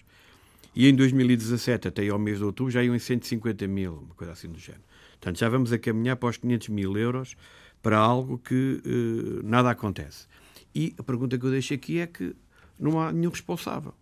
e 0.73 0.87
em 0.87 0.95
2017, 0.95 1.89
até 1.89 2.07
ao 2.07 2.17
mês 2.17 2.37
de 2.37 2.45
outubro, 2.45 2.71
já 2.71 2.81
iam 2.81 2.95
em 2.95 2.99
150 2.99 3.67
mil, 3.67 4.03
uma 4.05 4.15
coisa 4.15 4.31
assim 4.31 4.47
do 4.47 4.57
género. 4.57 4.83
Portanto, 5.19 5.37
já 5.37 5.49
vamos 5.49 5.73
a 5.73 5.77
caminhar 5.77 6.15
para 6.15 6.29
os 6.29 6.37
500 6.37 6.69
mil 6.69 6.97
euros 6.97 7.35
para 7.81 7.97
algo 7.97 8.37
que 8.37 8.81
uh, 8.85 9.47
nada 9.47 9.69
acontece. 9.69 10.27
E 10.73 10.93
a 10.97 11.03
pergunta 11.03 11.37
que 11.37 11.45
eu 11.45 11.51
deixo 11.51 11.73
aqui 11.73 11.99
é 11.99 12.07
que 12.07 12.35
não 12.79 12.99
há 12.99 13.11
nenhum 13.11 13.29
responsável. 13.29 13.93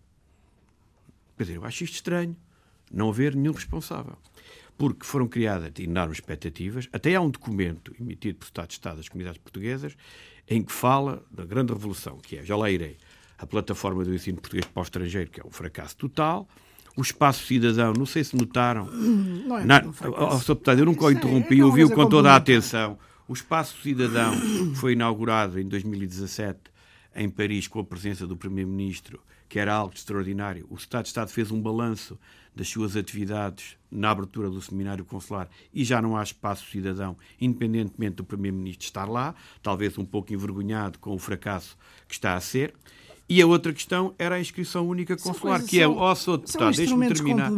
Quer 1.36 1.44
dizer, 1.44 1.56
eu 1.56 1.64
acho 1.64 1.84
isto 1.84 1.94
estranho, 1.94 2.36
não 2.92 3.08
haver 3.08 3.34
nenhum 3.34 3.52
responsável. 3.52 4.16
Porque 4.76 5.04
foram 5.04 5.28
criadas 5.28 5.72
enormes 5.78 6.18
expectativas, 6.18 6.88
até 6.92 7.14
há 7.14 7.20
um 7.20 7.30
documento 7.30 7.94
emitido 8.00 8.38
pelo 8.38 8.48
Estado 8.48 8.68
de 8.68 8.74
Estado 8.74 8.96
das 8.96 9.08
Comunidades 9.08 9.40
Portuguesas 9.40 9.96
em 10.48 10.62
que 10.62 10.72
fala 10.72 11.22
da 11.30 11.44
grande 11.44 11.72
revolução, 11.72 12.18
que 12.18 12.38
é, 12.38 12.44
já 12.44 12.56
lá 12.56 12.70
irei, 12.70 12.96
a 13.38 13.46
plataforma 13.46 14.04
do 14.04 14.14
ensino 14.14 14.40
português 14.40 14.66
para 14.66 14.80
o 14.80 14.82
estrangeiro, 14.82 15.30
que 15.30 15.40
é 15.40 15.44
um 15.46 15.50
fracasso 15.50 15.96
total, 15.96 16.48
o 16.96 17.02
espaço 17.02 17.46
cidadão, 17.46 17.92
não 17.92 18.04
sei 18.04 18.24
se 18.24 18.36
notaram. 18.36 18.86
Não 18.86 19.58
é 19.58 19.64
Na, 19.64 19.82
um 19.82 19.92
oh, 20.08 20.38
oh, 20.38 20.70
eu 20.70 20.84
nunca 20.84 21.04
o 21.04 21.10
interrompi, 21.10 21.60
é, 21.60 21.64
ouviu 21.64 21.90
com 21.90 22.08
toda 22.08 22.32
a 22.32 22.36
atenção. 22.36 22.98
O 23.30 23.32
Espaço 23.32 23.80
Cidadão 23.80 24.34
foi 24.74 24.94
inaugurado 24.94 25.60
em 25.60 25.68
2017 25.68 26.58
em 27.14 27.30
Paris 27.30 27.68
com 27.68 27.78
a 27.78 27.84
presença 27.84 28.26
do 28.26 28.36
Primeiro-Ministro, 28.36 29.22
que 29.48 29.60
era 29.60 29.72
algo 29.72 29.94
extraordinário. 29.94 30.66
O 30.68 30.74
Estado 30.74 31.04
de 31.04 31.10
Estado 31.10 31.30
fez 31.30 31.52
um 31.52 31.62
balanço 31.62 32.18
das 32.56 32.68
suas 32.68 32.96
atividades 32.96 33.76
na 33.88 34.10
abertura 34.10 34.50
do 34.50 34.60
seminário 34.60 35.04
consular 35.04 35.48
e 35.72 35.84
já 35.84 36.02
não 36.02 36.16
há 36.16 36.24
espaço 36.24 36.68
cidadão, 36.68 37.16
independentemente 37.40 38.16
do 38.16 38.24
Primeiro-Ministro 38.24 38.84
estar 38.84 39.08
lá, 39.08 39.32
talvez 39.62 39.96
um 39.96 40.04
pouco 40.04 40.34
envergonhado 40.34 40.98
com 40.98 41.14
o 41.14 41.18
fracasso 41.20 41.78
que 42.08 42.14
está 42.14 42.34
a 42.34 42.40
ser. 42.40 42.74
E 43.30 43.40
a 43.40 43.46
outra 43.46 43.72
questão 43.72 44.12
era 44.18 44.34
a 44.34 44.40
inscrição 44.40 44.88
única 44.88 45.16
consular, 45.16 45.62
que 45.62 45.80
é, 45.80 45.86
ó, 45.86 46.10
oh, 46.10 46.14
sou 46.16 46.36
deputado, 46.36 46.74
deixe-me 46.74 47.14
terminar. 47.14 47.52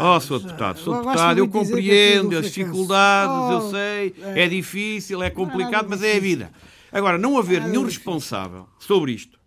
Ó, 0.00 0.16
oh, 0.16 0.20
sou 0.20 0.40
deputado, 0.40 0.78
sou 0.78 0.94
deputado, 0.94 1.36
eu 1.36 1.46
compreendo 1.46 2.38
as 2.38 2.46
dificuldades, 2.46 3.36
oh, 3.36 3.52
eu 3.52 3.70
sei, 3.70 4.14
é, 4.22 4.44
é 4.44 4.48
difícil, 4.48 5.22
é 5.22 5.28
complicado, 5.28 5.86
mas 5.86 6.02
é 6.02 6.16
a 6.16 6.18
vida. 6.18 6.50
Agora, 6.90 7.18
não 7.18 7.36
haver 7.36 7.62
nenhum 7.62 7.84
responsável 7.84 8.66
sobre 8.78 9.12
isto, 9.12 9.38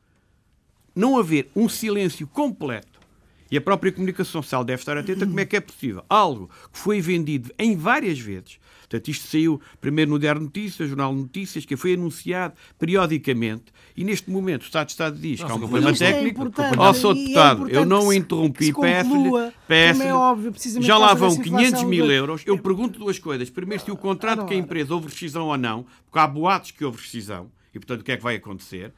não 0.96 1.18
haver 1.18 1.50
um 1.56 1.68
silêncio 1.68 2.28
completo, 2.28 2.91
e 3.52 3.58
a 3.58 3.62
própria 3.62 3.92
comunicação 3.92 4.42
social 4.42 4.64
deve 4.64 4.82
estar 4.82 4.98
atenta 4.98 5.28
como 5.28 5.40
é 5.40 5.46
que 5.46 5.58
é 5.58 5.60
possível. 5.60 6.04
Algo 6.10 6.50
que 6.72 6.80
foi 6.80 7.02
vendido 7.02 7.52
em 7.60 7.76
várias 7.76 8.18
vezes, 8.18 8.60
Portanto, 8.92 9.08
isto 9.08 9.28
saiu 9.30 9.62
primeiro 9.80 10.12
no 10.12 10.20
Diário 10.20 10.42
Notícias, 10.42 10.90
Jornal 10.90 11.14
de 11.16 11.22
Notícias, 11.22 11.66
que 11.66 11.78
foi 11.78 11.94
anunciado 11.94 12.56
periodicamente. 12.78 13.66
E 13.96 14.04
neste 14.04 14.30
momento 14.30 14.64
o 14.64 14.66
Estado 14.66 14.88
de 14.88 14.92
Estado 14.92 15.18
diz 15.18 15.42
que 15.42 15.50
há 15.50 15.56
um 15.56 15.60
problema 15.60 15.92
é 15.92 15.94
técnico. 15.94 16.42
É 16.42 16.78
Ó, 16.78 16.90
oh, 16.90 16.94
sou 16.94 17.14
deputado, 17.14 17.70
é 17.70 17.78
eu 17.78 17.86
não 17.86 18.08
o 18.08 18.14
interrompi, 18.14 18.74
peço-lhe. 18.74 19.54
Peço 19.66 20.02
é 20.04 20.82
já 20.82 20.98
lá 20.98 21.14
vão 21.14 21.38
500 21.38 21.84
mil 21.84 22.12
euros. 22.12 22.44
Eu 22.46 22.58
pergunto 22.58 23.00
duas 23.00 23.18
coisas. 23.18 23.50
Primeiro, 23.50 23.82
se 23.82 23.92
o 23.92 23.96
contrato 23.96 24.46
que 24.46 24.54
a 24.54 24.58
empresa 24.58 24.94
houve 24.94 25.08
rescisão 25.08 25.48
ou 25.48 25.58
não, 25.58 25.86
porque 26.06 26.20
há 26.20 26.28
boatos 26.28 26.72
que 26.72 26.84
houve 26.84 27.02
rescisão. 27.02 27.50
E, 27.74 27.80
portanto, 27.80 28.02
o 28.02 28.04
que 28.04 28.12
é 28.12 28.18
que 28.18 28.24
vai 28.24 28.36
acontecer? 28.36 28.94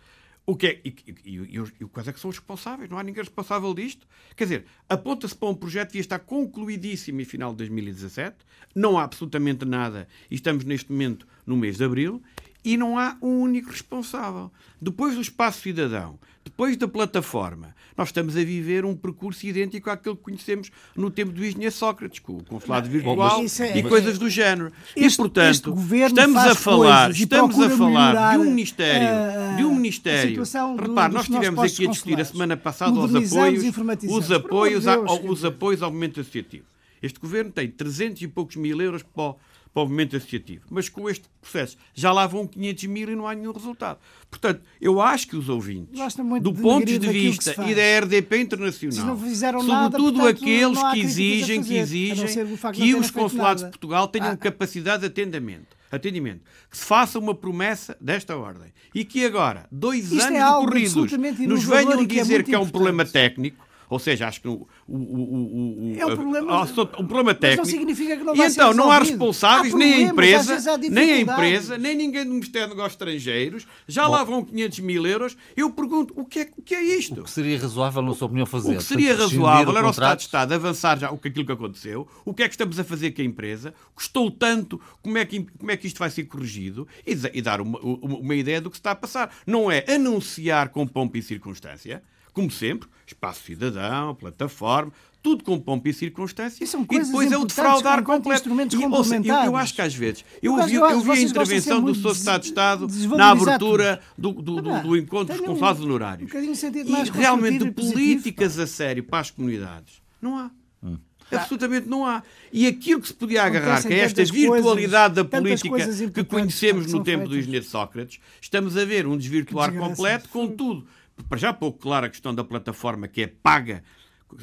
O 0.46 0.58
que 0.58 0.68
é, 0.68 0.82
e, 0.84 0.94
e, 1.26 1.38
e, 1.38 1.64
e, 1.82 1.86
quais 1.86 2.08
é 2.08 2.12
que 2.12 2.20
são 2.20 2.30
os 2.30 2.38
responsáveis? 2.38 2.90
Não 2.90 2.98
há 2.98 3.04
ninguém 3.04 3.24
responsável 3.24 3.74
disto. 3.74 4.06
Quer 4.36 4.44
dizer, 4.44 4.66
aponta-se 4.90 5.34
para 5.34 5.48
um 5.48 5.56
projeto 5.56 5.92
que 5.92 6.00
estar 6.00 6.20
concluidíssimo 6.20 7.22
em 7.22 7.26
final 7.26 7.52
de 7.52 7.58
2017, 7.60 8.36
não 8.76 8.98
há 8.98 9.04
absolutamente 9.04 9.64
nada, 9.64 10.08
e 10.30 10.36
estamos 10.36 10.66
neste 10.66 10.92
momento 10.92 11.26
no 11.46 11.56
mês 11.56 11.78
de 11.78 11.86
abril, 11.86 12.22
e 12.64 12.76
não 12.76 12.98
há 12.98 13.18
um 13.22 13.42
único 13.42 13.70
responsável. 13.70 14.52
Depois 14.82 15.16
do 15.16 15.22
espaço 15.22 15.62
cidadão, 15.62 16.20
depois 16.54 16.78
da 16.78 16.88
plataforma, 16.88 17.76
nós 17.98 18.10
estamos 18.10 18.38
a 18.38 18.44
viver 18.44 18.86
um 18.86 18.96
percurso 18.96 19.44
idêntico 19.48 19.90
àquele 19.90 20.16
que 20.16 20.22
conhecemos 20.22 20.70
no 20.96 21.10
tempo 21.10 21.32
do 21.32 21.44
engenheiro 21.44 21.74
Sócrates, 21.74 22.20
com 22.20 22.38
o 22.38 22.44
consulado 22.44 22.88
virtual 22.88 23.42
é, 23.42 23.78
e 23.80 23.82
coisas 23.82 24.20
do 24.20 24.30
género. 24.30 24.72
Este, 24.96 25.16
e, 25.16 25.18
portanto, 25.18 25.76
estamos 25.92 26.38
a 26.38 26.54
falar, 26.54 27.10
estamos 27.10 27.60
a 27.60 27.70
falar 27.72 28.34
de 28.34 28.38
um 28.38 28.46
ministério, 28.46 29.08
uh, 29.08 29.58
de 29.58 29.66
um 29.66 29.74
ministério. 29.74 30.44
Repare, 30.80 31.14
nós 31.14 31.24
estivemos 31.24 31.60
aqui 31.60 31.88
a 31.88 31.90
discutir 31.90 32.22
a 32.22 32.26
semana 32.26 32.56
passada 32.56 33.00
os 33.00 33.16
apoios, 33.16 33.64
os 34.08 34.32
apoios, 34.32 34.86
os 35.28 35.44
apoios 35.44 35.82
ao 35.82 35.90
movimento 35.90 36.20
associativo. 36.20 36.66
Este 37.02 37.20
governo 37.20 37.52
tem 37.52 37.68
300 37.68 38.22
e 38.22 38.28
poucos 38.28 38.56
mil 38.58 38.80
euros 38.80 39.02
para 39.02 39.24
o, 39.24 39.36
para 39.74 39.82
o 39.82 39.86
movimento 39.86 40.16
associativo. 40.16 40.66
Mas 40.70 40.88
com 40.88 41.10
este 41.10 41.28
processo 41.42 41.78
já 41.94 42.12
lá 42.12 42.28
vão 42.28 42.46
500 42.48 42.84
mil 42.86 43.10
e 43.10 43.16
não 43.16 43.28
há 43.28 43.34
nenhum 43.34 43.52
resultado. 43.52 44.00
Portanto, 44.30 44.62
eu 44.80 45.02
acho 45.02 45.28
que 45.28 45.36
os 45.36 45.50
ouvintes, 45.50 46.16
do 46.42 46.54
ponto 46.54 46.86
de 46.86 47.00
vista 47.00 47.56
e 47.68 47.74
da 47.74 48.00
RDP 48.00 48.42
Internacional, 48.42 49.18
sobretudo 49.18 49.68
nada, 49.68 49.98
portanto, 49.98 50.28
aqueles 50.28 50.84
que 50.92 51.00
exigem, 51.00 51.64
que 51.64 51.76
exigem 51.76 52.28
que 52.74 52.96
os 52.96 53.10
consulados 53.10 53.64
de 53.64 53.70
Portugal 53.70 54.08
tenham 54.08 54.32
ah. 54.32 54.38
capacidade 54.38 55.02
de 55.02 55.08
atendimento 55.08 55.84
atendimento, 55.96 56.42
que 56.72 56.78
se 56.78 56.86
faça 56.86 57.20
uma 57.20 57.36
promessa 57.36 57.96
desta 58.02 58.36
ordem 58.36 58.74
e 58.96 59.06
que 59.06 59.24
agora, 59.24 59.68
dois 59.72 60.12
Isto 60.12 60.24
anos 60.26 60.40
é 60.40 60.60
decorridos, 60.60 61.12
nos 61.48 61.64
venham 61.64 62.04
dizer 62.04 62.38
que 62.38 62.42
é, 62.42 62.44
que 62.44 62.56
é 62.56 62.60
um 62.60 62.68
problema 62.68 63.06
técnico, 63.06 63.64
ou 63.94 64.00
seja, 64.00 64.28
acho 64.28 64.42
que 64.42 64.48
o, 64.48 64.68
o, 64.88 64.98
o, 64.98 65.94
o, 65.94 65.96
é 66.00 66.06
um 66.06 66.16
problema, 66.16 66.64
um 66.64 67.08
problema 67.08 67.36
técnico. 67.36 67.64
não 67.64 67.72
significa 67.72 68.18
que 68.18 68.24
não 68.24 68.36
vai 68.36 68.48
e 68.48 68.52
então 68.52 68.74
não 68.74 68.92
há 68.92 68.98
responsáveis, 68.98 69.72
há 69.72 69.78
nem 69.78 69.94
a 69.94 70.02
empresa, 70.02 70.78
nem 70.90 71.12
a 71.12 71.20
empresa, 71.20 71.78
nem 71.78 71.96
ninguém 71.96 72.26
do 72.26 72.32
Ministério 72.32 72.70
de 72.70 72.74
Negócios 72.74 72.94
Estrangeiros. 72.94 73.68
Já 73.88 74.06
Bom, 74.06 74.12
lá 74.12 74.24
vão 74.24 74.44
500 74.44 74.80
mil 74.80 75.06
euros. 75.06 75.38
Eu 75.56 75.70
pergunto, 75.70 76.12
o 76.18 76.26
que, 76.26 76.40
é, 76.40 76.50
o 76.58 76.62
que 76.64 76.74
é 76.74 76.84
isto? 76.84 77.22
O 77.22 77.24
que 77.24 77.30
seria 77.30 77.60
razoável, 77.60 78.02
na 78.02 78.16
sua 78.16 78.26
opinião, 78.26 78.48
fazer? 78.48 78.74
O 78.74 78.78
que 78.78 78.84
seria 78.84 79.16
razoável 79.16 79.78
era 79.78 79.86
o 79.86 79.92
Estado 79.92 80.18
de 80.18 80.24
Estado 80.24 80.54
avançar 80.54 80.98
já 80.98 81.12
o 81.12 81.18
que 81.20 81.28
aquilo 81.28 81.46
que 81.46 81.52
aconteceu. 81.52 82.08
O 82.26 82.34
que 82.34 82.42
é 82.42 82.48
que 82.48 82.56
estamos 82.56 82.80
a 82.80 82.84
fazer 82.84 83.12
com 83.12 83.22
a 83.22 83.26
empresa? 83.26 83.76
Custou 83.94 84.32
tanto, 84.32 84.82
como 85.04 85.20
é 85.20 85.26
que, 85.26 85.46
como 85.60 85.70
é 85.70 85.78
que 85.78 85.86
isto 85.86 86.00
vai 86.00 86.10
ser 86.10 86.24
corrigido? 86.24 86.88
E, 87.06 87.12
e 87.34 87.42
dar 87.44 87.62
uma, 87.62 87.78
uma, 87.80 88.18
uma 88.18 88.36
ideia 88.36 88.60
do 88.60 88.72
que 88.72 88.78
se 88.78 88.80
está 88.80 88.92
a 88.92 88.96
passar. 88.96 89.32
Não 89.46 89.72
é 89.72 89.86
anunciar 89.88 90.70
com 90.70 90.88
pompa 90.88 91.20
e 91.20 91.22
circunstância 91.22 92.02
como 92.34 92.50
sempre, 92.52 92.90
espaço 93.06 93.44
cidadão, 93.44 94.16
plataforma, 94.16 94.92
tudo 95.24 95.42
com 95.42 95.58
pompa 95.58 95.88
e 95.88 95.94
circunstância, 95.94 96.64
e, 96.64 96.68
e 96.68 97.00
depois 97.00 97.32
é 97.32 97.38
o 97.38 97.46
defraudar 97.46 98.04
completo. 98.04 98.50
E, 98.50 98.86
ouça, 98.88 99.16
eu, 99.16 99.36
eu, 99.36 99.56
acho 99.56 99.74
que 99.74 99.82
às 99.82 99.96
vezes, 99.96 100.26
eu, 100.42 100.54
ouvi, 100.54 100.76
eu 100.76 101.00
vi 101.00 101.12
a 101.12 101.22
intervenção 101.22 101.82
do 101.82 101.96
Sr. 101.96 102.12
Estado 102.12 102.42
de 102.42 102.48
Estado 102.50 102.88
na 103.16 103.32
abertura 103.32 104.02
do, 104.18 104.34
do, 104.34 104.62
do, 104.62 104.82
do 104.82 104.98
encontro 104.98 105.34
dos 105.34 105.46
consulados 105.46 105.82
honorários. 105.82 106.30
Um 106.34 106.38
e 106.38 107.10
realmente 107.10 107.72
políticas 107.72 108.60
a 108.60 108.68
sério 108.68 109.04
para 109.04 109.20
as 109.20 109.32
comunidades, 109.32 110.02
não 110.22 110.38
há. 110.38 110.52
Hum. 110.84 110.98
Absolutamente 111.32 111.88
não 111.88 112.06
há. 112.06 112.22
E 112.52 112.68
aquilo 112.68 113.02
que 113.02 113.08
se 113.08 113.14
podia 113.14 113.44
agarrar, 113.44 113.82
que 113.82 113.94
é 113.94 114.00
esta 114.00 114.24
virtualidade 114.26 115.16
da 115.16 115.24
política 115.24 115.70
que 116.14 116.24
conhecemos 116.24 116.92
no 116.92 117.02
tempo 117.02 117.30
do 117.30 117.38
engenheiro 117.38 117.66
Sócrates, 117.66 118.20
estamos 118.42 118.76
a 118.76 118.84
ver 118.84 119.08
um 119.08 119.18
desvirtuar 119.18 119.74
completo, 119.74 120.28
contudo 120.30 120.86
para 121.30 121.38
já 121.38 121.54
pouco 121.54 121.80
clara 121.80 122.08
a 122.08 122.10
questão 122.10 122.34
da 122.34 122.44
plataforma 122.44 123.08
que 123.08 123.22
é 123.22 123.28
paga 123.28 123.84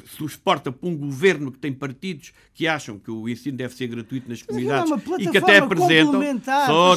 suporta 0.05 0.71
por 0.71 0.87
um 0.87 0.95
governo 0.95 1.51
que 1.51 1.59
tem 1.59 1.73
partidos 1.73 2.31
que 2.53 2.67
acham 2.67 2.97
que 2.97 3.11
o 3.11 3.27
ensino 3.27 3.57
deve 3.57 3.75
ser 3.75 3.87
gratuito 3.87 4.29
nas 4.29 4.41
comunidades 4.41 4.91
é 4.91 4.95
e 5.21 5.29
que 5.29 5.37
até 5.37 5.57
apresentam 5.57 6.13
complementar, 6.13 6.67
só, 6.67 6.95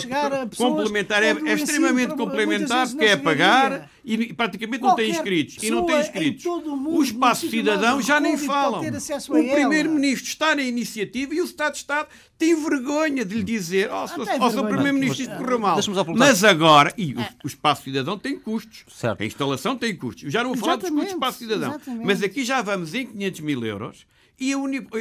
complementar 0.56 1.22
é, 1.22 1.30
é 1.30 1.54
extremamente 1.54 2.14
complementar 2.14 2.88
porque 2.88 3.04
é 3.04 3.16
pagar 3.16 3.90
e 4.04 4.34
praticamente 4.34 4.82
não 4.82 4.94
tem 4.94 5.10
inscritos. 5.10 5.62
E 5.62 5.70
não 5.70 5.86
tem 5.86 5.98
inscritos. 5.98 6.44
o 6.44 7.02
espaço 7.02 7.48
cidadão 7.48 8.02
já 8.02 8.20
nem 8.20 8.36
falam. 8.36 8.80
o 8.80 9.52
primeiro-ministro 9.52 10.28
está 10.28 10.54
na 10.54 10.62
iniciativa 10.62 11.34
e 11.34 11.40
o 11.40 11.44
Estado 11.44 11.72
de 11.72 11.78
Estado 11.78 12.08
tem 12.36 12.54
vergonha 12.54 13.24
de 13.24 13.36
lhe 13.36 13.42
dizer 13.42 13.90
oh, 13.90 14.04
oh, 14.04 14.50
seu 14.50 14.64
primeiro-ministro 14.66 15.22
isto 15.22 15.36
correu 15.36 15.58
mal. 15.58 15.78
mas 16.16 16.44
agora 16.44 16.92
e 16.98 17.14
o, 17.14 17.20
o 17.44 17.46
espaço 17.46 17.84
cidadão 17.84 18.18
tem 18.18 18.38
custos. 18.38 18.84
Certo. 18.88 19.22
a 19.22 19.26
instalação 19.26 19.76
tem 19.76 19.96
custos. 19.96 20.30
Já 20.30 20.42
não 20.42 20.50
vou 20.50 20.58
falar 20.58 20.76
dos 20.76 20.90
custos 20.90 21.08
do 21.08 21.14
espaço 21.14 21.38
cidadão. 21.38 21.70
Exatamente. 21.70 22.06
mas 22.06 22.22
aqui 22.22 22.44
já 22.44 22.60
vamos 22.60 22.94
em 22.94 23.06
500 23.06 23.40
mil 23.40 23.64
euros 23.64 24.06
e, 24.38 24.52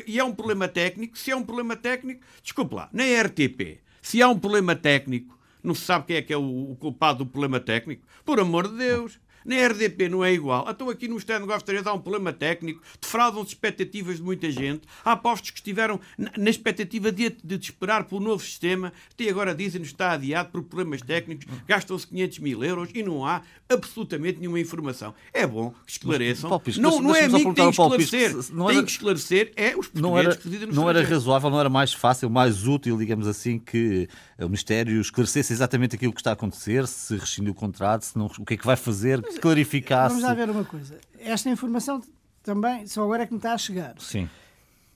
e 0.08 0.20
é 0.20 0.24
um 0.24 0.34
problema 0.34 0.68
técnico. 0.68 1.18
Se 1.18 1.32
é 1.32 1.36
um 1.36 1.44
problema 1.44 1.76
técnico, 1.76 2.22
desculpe 2.42 2.76
lá, 2.76 2.90
na 2.94 3.04
RTP, 3.04 3.80
se 4.02 4.22
há 4.22 4.30
um 4.30 4.40
problema 4.40 4.76
técnico, 4.76 5.38
não 5.64 5.74
se 5.74 5.82
sabe 5.82 6.08
quem 6.08 6.18
é 6.18 6.22
que 6.22 6.34
é 6.34 6.38
o, 6.38 6.76
culpado 6.80 7.20
do 7.20 7.30
problema 7.30 7.60
técnico? 7.60 8.06
Por 8.26 8.40
amor 8.40 8.68
de 8.68 8.78
Deus. 8.78 9.20
Na 9.46 9.56
RDP 9.68 10.10
não 10.10 10.24
é 10.24 10.34
igual. 10.34 10.66
Então 10.70 10.90
aqui 10.90 11.08
no 11.08 11.18
Estado 11.18 11.42
de 11.42 11.48
Negócios 11.48 11.88
há 11.88 11.94
um 11.94 12.00
problema 12.00 12.32
técnico, 12.32 12.82
defraudam-se 13.02 13.50
expectativas 13.50 14.18
de 14.18 14.24
muita 14.24 14.50
gente. 14.52 14.82
Há 15.04 15.16
postos 15.16 15.52
que 15.52 15.58
estiveram 15.58 16.00
na 16.18 16.50
expectativa 16.50 17.12
de, 17.12 17.30
de, 17.30 17.58
de 17.58 17.66
esperar 17.66 18.06
pelo 18.06 18.22
novo 18.22 18.44
sistema, 18.44 18.94
até 19.12 19.30
agora 19.30 19.54
dizem-nos 19.56 19.90
que 19.90 19.96
está 19.96 20.12
adiado 20.12 20.50
por 20.50 20.64
problemas 20.64 21.02
técnicos, 21.02 21.46
gastam-se 21.68 22.08
500 22.08 22.40
mil 22.40 22.64
euros 22.64 22.90
e 22.94 23.04
não 23.04 23.26
há 23.26 23.42
absolutamente 23.70 24.40
nenhuma 24.40 24.60
informação. 24.60 25.14
É 25.34 25.46
bom 25.46 25.74
que 25.86 25.92
esclareçam. 25.92 26.62
Mas, 26.66 26.78
não, 26.78 27.02
não 27.02 27.16
é 27.16 27.26
a 27.26 27.30
mim 27.30 27.50
que 27.50 27.54
tem 27.54 27.66
que 27.66 27.82
esclarecer. 27.82 28.36
Não 28.52 28.70
era, 28.70 28.76
tem 28.76 28.86
que 28.86 28.92
esclarecer 28.92 29.54
é 29.56 29.76
os 29.76 29.92
não 29.94 30.18
era, 30.18 30.38
Não 30.72 30.90
era 30.90 31.04
razoável, 31.04 31.50
não 31.50 31.60
era 31.60 31.70
mais 31.70 31.94
fácil, 31.94 32.30
mais 32.30 32.68
útil, 32.68 32.98
digamos 32.98 33.28
assim, 33.28 33.60
que 33.60 34.08
o 34.40 34.46
Ministério 34.46 35.00
esclarecesse 35.00 35.54
exatamente 35.54 35.96
aquilo 35.96 36.14
que 36.14 36.20
está 36.20 36.32
a 36.32 36.34
acontecer, 36.34 36.88
se 36.88 37.16
rescindiu 37.16 37.52
o 37.52 37.56
contrato, 37.56 38.04
se 38.04 38.18
não, 38.18 38.26
o 38.26 38.46
que 38.46 38.54
é 38.54 38.58
que 38.58 38.66
vai 38.66 38.76
fazer, 38.76 39.22
que 39.22 39.33
clarificasse. 39.40 40.16
Vamos 40.16 40.24
lá 40.24 40.34
ver 40.34 40.50
uma 40.50 40.66
coisa. 40.66 40.98
Esta 41.20 41.50
informação 41.50 42.02
também 42.42 42.86
só 42.88 43.04
agora 43.04 43.24
é 43.24 43.26
que 43.26 43.34
me 43.34 43.40
está 43.40 43.54
a 43.54 43.58
chegar. 43.58 43.96
Sim. 44.00 44.30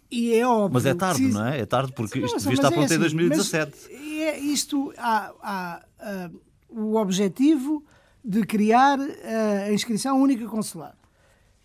E 0.09 0.33
é 0.33 0.47
óbvio. 0.47 0.73
Mas 0.73 0.85
é 0.85 0.93
tarde, 0.93 1.27
não 1.27 1.45
é? 1.45 1.59
É 1.59 1.65
tarde 1.65 1.91
porque 1.93 2.19
isto 2.19 2.37
devia 2.37 2.53
estar 2.53 2.71
pronto 2.71 2.83
é 2.83 2.85
assim, 2.85 2.95
em 2.95 2.99
2017. 2.99 3.91
É 3.91 4.39
isto, 4.39 4.93
há, 4.97 5.33
há 5.41 5.81
o 6.69 6.95
objetivo 6.95 7.83
de 8.23 8.45
criar 8.45 8.99
uh, 8.99 9.05
a 9.67 9.73
inscrição 9.73 10.21
única 10.21 10.45
consular, 10.47 10.95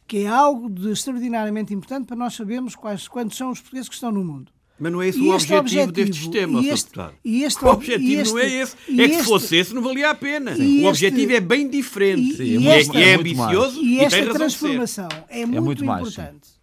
que 0.06 0.18
é 0.18 0.26
algo 0.28 0.70
de 0.70 0.90
extraordinariamente 0.90 1.74
importante 1.74 2.06
para 2.06 2.16
nós 2.16 2.34
sabermos 2.34 2.74
quais, 2.76 3.08
quantos 3.08 3.36
são 3.36 3.50
os 3.50 3.60
portugueses 3.60 3.88
que 3.88 3.94
estão 3.94 4.12
no 4.12 4.24
mundo. 4.24 4.52
Mas 4.82 4.90
não 4.90 5.00
é 5.00 5.06
esse 5.06 5.20
o 5.20 5.30
objetivo, 5.30 5.58
objetivo, 5.60 5.92
deste 5.92 6.16
sistema, 6.16 6.60
e 6.60 6.68
este, 6.68 6.90
e 7.24 7.44
este, 7.44 7.64
o 7.64 7.68
objetivo 7.68 8.20
este, 8.20 8.32
não 8.32 8.38
é 8.40 8.50
esse. 8.50 8.76
É 9.00 9.08
que 9.08 9.14
se 9.14 9.22
fosse 9.22 9.56
esse, 9.56 9.72
não 9.72 9.80
valia 9.80 10.10
a 10.10 10.14
pena. 10.14 10.56
o 10.58 10.86
objetivo 10.86 11.32
é 11.32 11.40
bem 11.40 11.70
diferente. 11.70 12.42
E, 12.42 12.56
e, 12.56 12.66
esta, 12.66 12.98
é, 12.98 13.10
é 13.10 13.14
ambicioso 13.14 13.80
e, 13.80 14.00
esta 14.00 14.18
e 14.18 14.28
transformação 14.30 15.08
é 15.28 15.46
muito, 15.46 15.56
é 15.56 15.60
muito 15.60 15.84
importante. 15.84 16.24
Mais, 16.24 16.60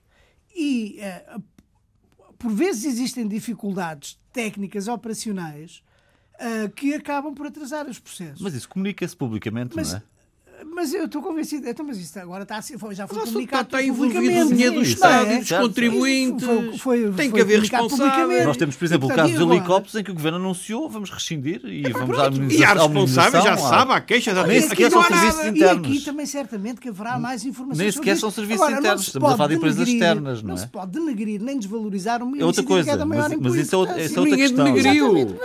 e, 0.54 1.00
uh, 1.34 1.42
por 2.38 2.52
vezes, 2.52 2.84
existem 2.84 3.26
dificuldades 3.26 4.20
técnicas, 4.34 4.90
operacionais, 4.90 5.82
uh, 6.36 6.70
que 6.72 6.94
acabam 6.94 7.34
por 7.34 7.48
atrasar 7.48 7.88
os 7.88 8.00
processos. 8.00 8.42
Mas 8.42 8.54
isso 8.54 8.68
comunica-se 8.68 9.16
publicamente, 9.16 9.78
Mas, 9.78 9.94
não 9.94 10.00
é? 10.00 10.04
Mas 10.66 10.94
eu 10.94 11.06
estou 11.06 11.22
convencido. 11.22 11.68
Então, 11.68 11.86
mas 11.86 11.98
isto 11.98 12.18
agora 12.18 12.44
está, 12.44 12.62
foi, 12.62 12.96
já 12.96 13.08
foi 13.08 13.18
mas 13.18 13.30
comunicado. 13.30 13.64
Está, 13.64 13.78
está 13.80 13.88
envolvido 13.88 14.46
o 14.46 14.50
dinheiro 14.50 14.76
do 14.76 14.82
Estado 14.82 15.32
e 15.32 15.40
dos 15.40 15.52
contribuintes. 15.52 16.46
Foi, 16.46 16.78
foi, 16.78 17.12
tem 17.14 17.32
que 17.32 17.42
haver 17.42 17.60
responsáveis. 17.60 18.46
Nós 18.46 18.58
temos, 18.58 18.76
por 18.76 18.86
exemplo, 18.86 19.10
o 19.10 19.16
caso 19.16 19.34
dos 19.34 19.42
helicópteros 19.42 19.96
em 19.96 20.04
que 20.04 20.12
o 20.12 20.14
Governo 20.14 20.38
anunciou 20.38 20.90
vamos 20.90 21.10
rescindir 21.10 21.62
e 21.64 21.86
é, 21.86 21.90
vamos 21.90 22.18
dar 22.18 22.34
E 22.34 22.64
há 22.64 22.74
responsáveis, 22.74 23.44
já 23.44 23.58
sabe, 23.58 23.94
há 23.94 24.02
queixas. 24.02 24.48
Nem 24.48 24.62
sequer 24.62 24.92
são 24.92 25.04
serviços 25.04 25.46
internos. 25.46 25.88
E 25.88 25.92
aqui 25.94 26.06
também 26.06 26.26
certamente 26.26 26.82
que 26.82 26.90
haverá 26.90 27.18
mais 27.18 27.46
informações. 27.46 27.80
Nem 27.80 27.92
sequer 27.92 28.18
são 28.18 28.32
serviços 28.32 28.70
internos. 28.70 29.08
Estamos 29.08 29.30
a 29.30 29.38
falar 29.38 29.48
de 29.50 29.56
empresas 29.56 29.88
externas, 29.88 30.44
não 30.44 30.50
é? 30.50 30.54
Não 30.54 30.58
se 30.58 30.68
pode 30.68 30.92
denegrir 30.92 31.42
nem 31.42 31.58
desvalorizar 31.58 32.22
o 32.24 32.36
é 32.36 32.46
outra 32.46 32.64
coisa, 32.64 33.06
mas 33.06 33.56
isso 33.56 33.76
é 33.76 33.78
outra 33.78 33.96
questão. 33.96 34.24
Ninguém 34.24 34.54
denegriu. 34.54 35.38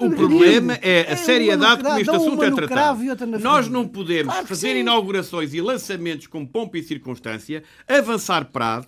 O 0.00 0.10
problema 0.10 0.78
é 0.82 1.12
a 1.12 1.16
seriedade 1.16 1.82
como 1.82 1.98
este 1.98 2.10
assunto 2.10 2.42
é 2.42 2.50
tratado. 2.50 3.04
Nós 3.40 3.68
não 3.68 3.86
podemos 3.86 4.13
fazer 4.46 4.76
inaugurações 4.76 5.14
inaugurações 5.14 5.54
e 5.54 5.60
lançamentos 5.60 6.26
com 6.26 6.44
pompa 6.46 6.78
e 6.78 6.82
circunstância, 6.82 7.62
avançar 7.88 8.46
prazos, 8.46 8.86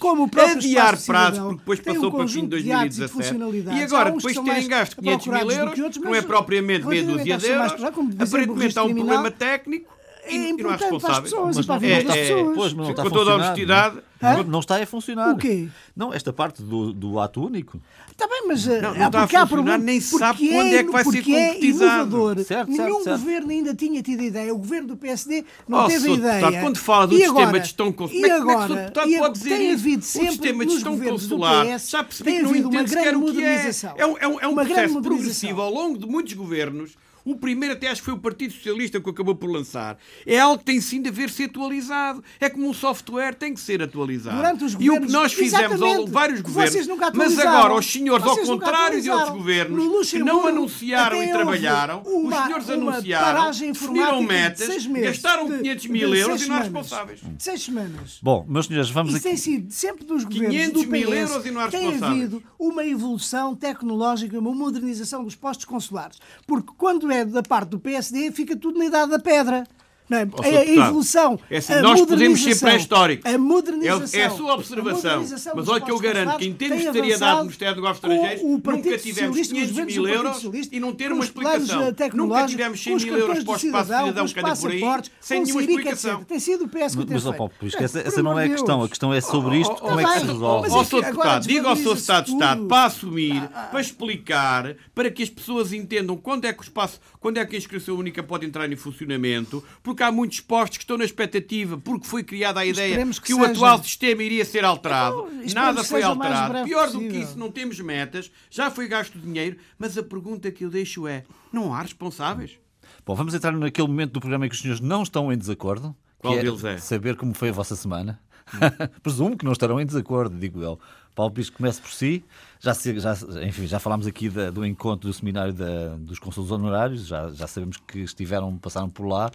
adiar 0.56 1.00
prazos, 1.02 1.38
porque 1.38 1.58
depois 1.58 1.80
passou 1.80 2.08
um 2.08 2.10
para 2.10 2.24
o 2.24 2.28
fim 2.28 2.42
de 2.42 2.48
2017. 2.48 3.34
E 3.72 3.82
agora, 3.82 4.10
depois 4.10 4.34
de 4.34 4.44
terem 4.44 4.68
gasto 4.68 4.96
500 4.96 5.26
mil 5.26 5.50
euros, 5.50 5.78
outros, 5.78 6.02
não 6.02 6.14
é 6.14 6.22
propriamente 6.22 6.86
meia 6.86 7.04
dúzia 7.04 7.38
de 7.38 7.46
euros, 7.46 7.72
aparentemente 8.18 8.78
há 8.78 8.84
um 8.84 8.94
problema 8.94 9.30
técnico 9.30 9.95
é 10.28 10.48
importante 10.48 11.00
para 11.00 11.12
as 11.12 11.20
pessoas 11.20 11.56
mas, 11.56 11.64
e 11.64 11.66
para 11.66 11.74
a 11.74 11.78
vida 11.78 11.94
é, 11.94 12.02
das 12.02 12.16
pessoas. 12.16 12.56
Pois, 12.56 12.72
mas 12.72 12.84
não 12.86 12.90
está 12.90 13.02
com 13.02 13.10
toda 13.10 13.30
a 13.30 13.34
honestidade. 13.34 13.96
Não, 14.20 14.44
não, 14.44 14.60
está 14.60 14.82
a 14.82 14.86
funcionar. 14.86 15.34
O 15.34 15.36
quê? 15.36 15.68
Não, 15.94 16.12
esta 16.12 16.32
parte 16.32 16.62
do, 16.62 16.92
do 16.92 17.20
ato 17.20 17.44
único. 17.44 17.78
Está 18.10 18.26
bem, 18.26 18.44
mas 18.48 18.64
não, 18.64 18.74
eh, 18.74 18.98
não 19.10 19.24
está 19.24 19.42
a 19.42 19.46
funcionar, 19.46 19.78
nem 19.78 20.00
sabe 20.00 20.48
quando 20.48 20.68
é, 20.68 20.74
é 20.76 20.84
que 20.84 20.90
vai 20.90 21.04
ser 21.04 21.18
é 21.18 21.22
concretizado. 21.22 22.32
É 22.32 22.44
certo, 22.44 22.70
Nenhum 22.70 23.04
certo, 23.04 23.20
governo 23.20 23.50
ainda 23.50 23.74
tinha 23.74 24.02
tido 24.02 24.22
ideia. 24.22 24.54
O 24.54 24.58
governo 24.58 24.88
do 24.88 24.96
PSD 24.96 25.44
não 25.68 25.84
oh, 25.84 25.86
teve 25.86 26.12
ideia. 26.12 26.40
Deputado, 26.40 26.62
quando 26.62 26.78
fala 26.78 27.06
do 27.06 27.14
e 27.14 27.18
sistema 27.18 27.40
agora, 27.42 27.60
de 27.60 27.66
gestão 27.66 27.92
consular, 27.92 28.38
como 28.38 28.50
é 28.50 28.54
que 28.56 28.72
o 28.72 28.76
deputado 28.76 29.18
pode 29.18 29.38
dizer 29.38 29.50
tem 29.50 29.72
havido 29.72 30.04
sempre 30.04 30.28
o 30.28 30.32
sistema 30.32 30.66
de 30.66 30.72
gestão 30.72 30.98
consular, 30.98 31.78
já 31.78 32.04
percebi 32.04 32.32
que 32.32 32.42
não 32.42 32.56
entende 32.56 32.90
sequer 32.90 33.16
o 33.16 33.24
que 33.26 33.44
é. 33.44 33.68
É 33.68 34.02
é 34.02 34.36
é 34.40 34.48
um 34.48 34.54
processo 34.54 35.02
progressivo 35.02 35.60
ao 35.60 35.70
longo 35.70 35.98
de 35.98 36.06
muitos 36.06 36.32
governos 36.32 36.96
O 37.26 37.34
primeiro 37.34 37.74
até 37.74 37.88
acho 37.88 38.00
que 38.00 38.04
foi 38.04 38.14
o 38.14 38.18
Partido 38.18 38.54
Socialista 38.54 39.00
que 39.00 39.10
acabou 39.10 39.34
por 39.34 39.50
lançar. 39.50 39.98
É 40.24 40.38
algo 40.38 40.58
que 40.58 40.64
tem 40.64 40.80
sim 40.80 41.02
de 41.02 41.08
haver 41.08 41.28
ser 41.28 41.46
atualizado. 41.46 42.22
É 42.38 42.48
como 42.48 42.68
um 42.68 42.72
software 42.72 43.34
tem 43.34 43.52
que 43.52 43.60
ser 43.60 43.82
atualizado. 43.82 44.36
Durante 44.36 44.64
os 44.64 44.76
e 44.78 44.88
o 44.88 45.00
que 45.00 45.10
nós 45.10 45.32
fizemos 45.32 45.82
ao 45.82 46.06
vários 46.06 46.40
governos, 46.40 46.86
mas 47.14 47.36
agora 47.36 47.74
os 47.74 47.84
senhores, 47.84 48.24
ao 48.24 48.36
contrário 48.38 49.02
de 49.02 49.10
outros 49.10 49.30
governos, 49.30 50.10
que 50.10 50.18
não 50.20 50.46
anunciaram 50.46 51.20
e 51.20 51.32
trabalharam, 51.32 52.02
uma, 52.02 52.28
os 52.28 52.44
senhores 52.44 52.70
anunciaram, 52.70 53.50
definiram 53.50 54.22
metas, 54.22 54.86
gastaram 54.86 55.48
500 55.48 55.86
mil 55.86 56.14
euros 56.14 56.42
e 56.42 56.48
não 56.48 56.58
responsáveis. 56.58 57.20
Seis 57.40 57.60
semanas. 57.60 58.20
Bom, 58.22 58.46
meus 58.48 58.66
senhores, 58.66 58.90
vamos 58.90 59.10
Isso 59.14 59.18
aqui. 59.18 59.28
tem 59.28 59.36
sido 59.36 59.72
sempre 59.72 60.04
dos 60.04 60.22
governos 60.22 60.54
500 60.54 60.82
do 60.84 60.90
mil 60.90 61.12
euros 61.12 61.44
e 61.44 61.50
não 61.50 61.60
há 61.60 61.68
Tem 61.68 61.96
havido 61.96 62.40
uma 62.56 62.84
evolução 62.84 63.56
tecnológica, 63.56 64.38
uma 64.38 64.54
modernização 64.54 65.24
dos 65.24 65.34
postos 65.34 65.64
consulares. 65.64 66.18
Porque 66.46 66.70
quando 66.76 67.10
é 67.10 67.15
da 67.24 67.42
parte 67.42 67.70
do 67.70 67.78
PSD, 67.78 68.30
fica 68.32 68.56
tudo 68.56 68.78
na 68.78 68.86
idade 68.86 69.10
da 69.10 69.18
pedra. 69.18 69.66
Não 70.08 70.18
é? 70.18 70.22
a, 70.22 70.58
a 70.58 70.66
evolução. 70.66 71.38
É 71.50 71.58
assim, 71.58 71.72
a 71.72 71.82
nós 71.82 72.00
podemos 72.00 72.42
ser 72.42 72.58
pré-históricos. 72.58 73.32
A 73.32 73.38
modernização. 73.38 74.20
É, 74.20 74.22
é 74.22 74.26
a 74.26 74.30
sua 74.30 74.54
observação. 74.54 75.22
A 75.22 75.54
mas 75.54 75.68
olha 75.68 75.80
que 75.80 75.90
eu 75.90 75.98
garanto 75.98 76.38
que 76.38 76.46
em 76.46 76.52
termos 76.52 76.78
de 76.78 76.92
seriedade 76.92 77.36
no 77.38 77.44
Ministério 77.44 77.74
dos 77.74 77.82
Negócios 77.82 78.04
Estrangeiros, 78.04 78.42
nunca 78.42 78.98
tivemos 78.98 79.48
500 79.48 79.96
mil 79.96 80.08
euros 80.08 80.68
e 80.72 80.80
não 80.80 80.92
ter 80.92 81.12
uma 81.12 81.24
explicação. 81.24 81.94
Nunca 82.14 82.46
tivemos 82.46 82.82
100 82.82 82.96
mil 82.96 83.18
euros 83.18 83.44
para 83.44 83.52
o 83.52 83.56
espaço 83.56 83.90
de 83.90 83.98
cidadão 83.98 84.26
que 84.26 84.40
anda 84.40 84.56
por 84.56 84.70
aí, 84.70 85.02
sem 85.20 85.42
nenhuma 85.42 85.60
explicação. 85.60 86.24
Tem 86.24 86.38
sido 86.38 86.64
o 86.64 86.68
PS 86.68 86.96
que 86.96 87.04
tem 87.04 87.14
Mas, 87.14 87.36
Paulo, 87.36 87.52
essa, 87.78 88.00
essa 88.00 88.22
não 88.22 88.38
é 88.38 88.46
a 88.46 88.48
questão. 88.48 88.82
A 88.82 88.88
questão 88.88 89.12
é 89.12 89.20
sobre 89.20 89.60
isto, 89.60 89.74
como 89.74 90.00
é 90.00 90.04
que 90.04 90.20
se 90.20 90.26
resolve. 90.26 90.68
Ó, 90.70 90.84
Sr. 90.84 91.02
Deputado, 91.02 91.46
diga 91.46 91.68
ao 91.68 91.76
Sr. 91.76 91.96
Estado 91.96 92.24
de 92.26 92.32
Estado 92.32 92.66
para 92.66 92.86
assumir, 92.86 93.48
para 93.70 93.80
explicar, 93.80 94.76
para 94.94 95.10
que 95.10 95.22
as 95.22 95.30
pessoas 95.30 95.72
entendam 95.72 96.16
quando 96.16 96.44
é 96.44 96.52
que 96.52 96.60
o 96.60 96.62
espaço, 96.62 97.00
quando 97.20 97.38
é 97.38 97.46
que 97.46 97.56
a 97.56 97.58
inscrição 97.58 97.96
única 97.96 98.22
pode 98.22 98.46
entrar 98.46 98.70
em 98.70 98.76
funcionamento, 98.76 99.62
porque 99.82 99.95
há 100.02 100.12
muitos 100.12 100.40
postos 100.40 100.78
que 100.78 100.84
estão 100.84 100.98
na 100.98 101.04
expectativa, 101.04 101.78
porque 101.78 102.06
foi 102.06 102.22
criada 102.22 102.60
a 102.60 102.66
ideia 102.66 103.04
que, 103.06 103.20
que 103.20 103.34
o 103.34 103.38
seja. 103.38 103.50
atual 103.50 103.82
sistema 103.82 104.22
iria 104.22 104.44
ser 104.44 104.64
alterado. 104.64 105.28
Então, 105.42 105.54
Nada 105.54 105.84
foi 105.84 106.02
alterado. 106.02 106.64
Pior 106.64 106.90
do 106.90 106.98
que 107.00 107.16
isso, 107.18 107.38
não 107.38 107.50
temos 107.50 107.78
metas, 107.80 108.30
já 108.50 108.70
foi 108.70 108.88
gasto 108.88 109.18
dinheiro, 109.18 109.56
mas 109.78 109.96
a 109.96 110.02
pergunta 110.02 110.50
que 110.50 110.64
eu 110.64 110.70
deixo 110.70 111.06
é: 111.06 111.24
não 111.52 111.74
há 111.74 111.82
responsáveis? 111.82 112.58
Bom, 113.04 113.14
vamos 113.14 113.34
entrar 113.34 113.52
naquele 113.52 113.88
momento 113.88 114.12
do 114.12 114.20
programa 114.20 114.46
em 114.46 114.48
que 114.48 114.54
os 114.54 114.60
senhores 114.60 114.80
não 114.80 115.02
estão 115.02 115.32
em 115.32 115.38
desacordo. 115.38 115.94
Qual 116.18 116.34
é 116.34 116.42
deles 116.42 116.64
é? 116.64 116.78
Saber 116.78 117.16
como 117.16 117.34
foi 117.34 117.50
a 117.50 117.52
vossa 117.52 117.76
semana. 117.76 118.20
Presumo 119.02 119.36
que 119.36 119.44
não 119.44 119.52
estarão 119.52 119.80
em 119.80 119.86
desacordo, 119.86 120.38
digo 120.38 120.62
eu. 120.62 120.78
Paulo 121.14 121.32
Pisco 121.32 121.56
comece 121.56 121.80
por 121.80 121.90
si. 121.90 122.24
Já, 122.60 122.72
já, 122.72 123.14
enfim, 123.42 123.66
já 123.66 123.78
falámos 123.78 124.06
aqui 124.06 124.28
da, 124.28 124.50
do 124.50 124.64
encontro 124.64 125.08
do 125.08 125.14
seminário 125.14 125.52
da, 125.52 125.96
dos 125.96 126.18
consulos 126.18 126.50
honorários, 126.50 127.06
já, 127.06 127.30
já 127.30 127.46
sabemos 127.46 127.78
que 127.78 128.00
estiveram, 128.00 128.56
passaram 128.58 128.88
por 128.88 129.06
lá. 129.06 129.30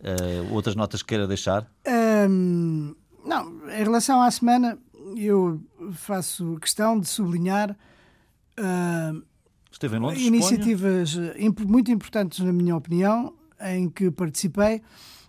Uh, 0.00 0.52
outras 0.54 0.74
notas 0.74 1.02
que 1.02 1.08
queira 1.08 1.26
deixar? 1.26 1.66
Um, 2.28 2.94
não, 3.24 3.68
em 3.70 3.82
relação 3.82 4.20
à 4.20 4.30
semana, 4.30 4.78
eu 5.16 5.60
faço 5.92 6.56
questão 6.60 6.98
de 6.98 7.08
sublinhar 7.08 7.76
uh, 8.58 9.22
Esteve 9.70 9.96
em 9.96 10.00
Londres, 10.00 10.22
iniciativas 10.22 11.18
imp 11.38 11.60
muito 11.60 11.90
importantes, 11.90 12.38
na 12.40 12.52
minha 12.52 12.76
opinião, 12.76 13.34
em 13.60 13.88
que 13.88 14.10
participei 14.10 14.82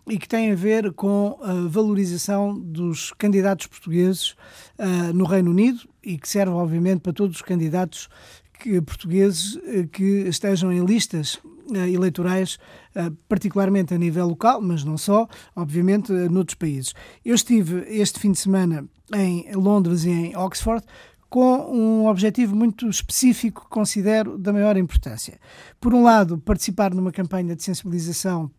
e 0.08 0.18
que 0.18 0.28
têm 0.28 0.52
a 0.52 0.56
ver 0.56 0.94
com 0.94 1.38
a 1.42 1.68
valorização 1.68 2.58
dos 2.58 3.12
candidatos 3.18 3.68
portugueses 3.68 4.32
uh, 4.80 5.14
no 5.14 5.26
Reino 5.26 5.52
Unido 5.52 5.82
e 6.02 6.18
que 6.18 6.30
serve, 6.30 6.54
obviamente, 6.54 7.02
para 7.02 7.12
todos 7.12 7.36
os 7.36 7.42
candidatos 7.42 8.08
que, 8.60 8.82
portugueses 8.82 9.58
que 9.92 10.28
estejam 10.28 10.72
em 10.72 10.86
listas 10.86 11.40
eh, 11.74 11.90
eleitorais, 11.90 12.58
eh, 12.96 13.12
particularmente 13.28 13.94
a 13.94 13.98
nível 13.98 14.28
local, 14.28 14.62
mas 14.62 14.86
não 14.86 14.98
só, 14.98 15.28
obviamente, 15.54 16.14
eh, 16.14 16.30
noutros 16.30 16.56
países. 16.56 16.94
Eu 17.26 17.36
estive 17.36 17.84
este 17.90 18.20
fim 18.20 18.32
de 18.32 18.40
semana 18.40 18.88
em 19.14 19.52
Londres 19.54 20.06
e 20.06 20.10
em 20.10 20.38
Oxford 20.38 20.86
com 21.30 21.70
um 21.70 22.08
objetivo 22.08 22.56
muito 22.56 22.88
específico 22.88 23.64
que 23.64 23.70
considero 23.70 24.38
da 24.38 24.54
maior 24.54 24.78
importância. 24.78 25.38
Por 25.80 25.94
um 25.94 26.04
lado, 26.04 26.38
participar 26.38 26.94
numa 26.94 27.12
campanha 27.12 27.54
de 27.54 27.64
sensibilização 27.64 28.50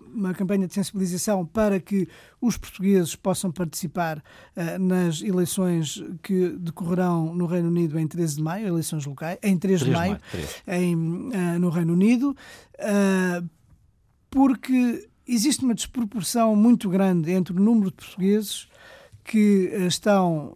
uma 0.00 0.34
campanha 0.34 0.66
de 0.66 0.74
sensibilização 0.74 1.44
para 1.44 1.80
que 1.80 2.08
os 2.40 2.56
portugueses 2.56 3.14
possam 3.14 3.50
participar 3.50 4.18
uh, 4.18 4.78
nas 4.78 5.22
eleições 5.22 6.02
que 6.22 6.50
decorrerão 6.50 7.34
no 7.34 7.46
Reino 7.46 7.68
Unido 7.68 7.98
em 7.98 8.06
13 8.06 8.36
de 8.36 8.42
maio, 8.42 8.66
eleições 8.66 9.04
locais, 9.06 9.38
em 9.42 9.56
3, 9.58 9.80
3 9.80 9.84
de 9.84 9.90
maio, 9.90 10.20
em, 10.66 10.94
uh, 10.96 11.58
no 11.58 11.70
Reino 11.70 11.92
Unido, 11.92 12.36
porque 14.30 15.08
existe 15.26 15.64
uma 15.64 15.74
desproporção 15.74 16.54
muito 16.54 16.88
grande 16.88 17.32
entre 17.32 17.52
o 17.52 17.60
número 17.60 17.90
de 17.90 17.96
portugueses 17.96 18.68
que 19.24 19.70
estão 19.86 20.54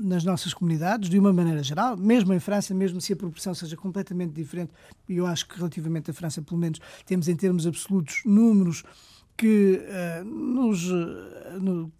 nas 0.00 0.24
nossas 0.24 0.52
comunidades, 0.52 1.08
de 1.08 1.18
uma 1.18 1.32
maneira 1.32 1.62
geral, 1.62 1.96
mesmo 1.96 2.32
em 2.32 2.40
França, 2.40 2.74
mesmo 2.74 3.00
se 3.00 3.12
a 3.12 3.16
proporção 3.16 3.54
seja 3.54 3.76
completamente 3.76 4.32
diferente, 4.32 4.72
e 5.08 5.16
eu 5.16 5.26
acho 5.26 5.46
que 5.48 5.56
relativamente 5.56 6.10
à 6.10 6.14
França, 6.14 6.42
pelo 6.42 6.58
menos, 6.58 6.80
temos 7.06 7.28
em 7.28 7.36
termos 7.36 7.66
absolutos 7.66 8.22
números 8.24 8.82
que 9.36 9.80
uh, 9.80 10.24
nos, 10.24 10.90
uh, 10.90 11.60
no, 11.60 11.92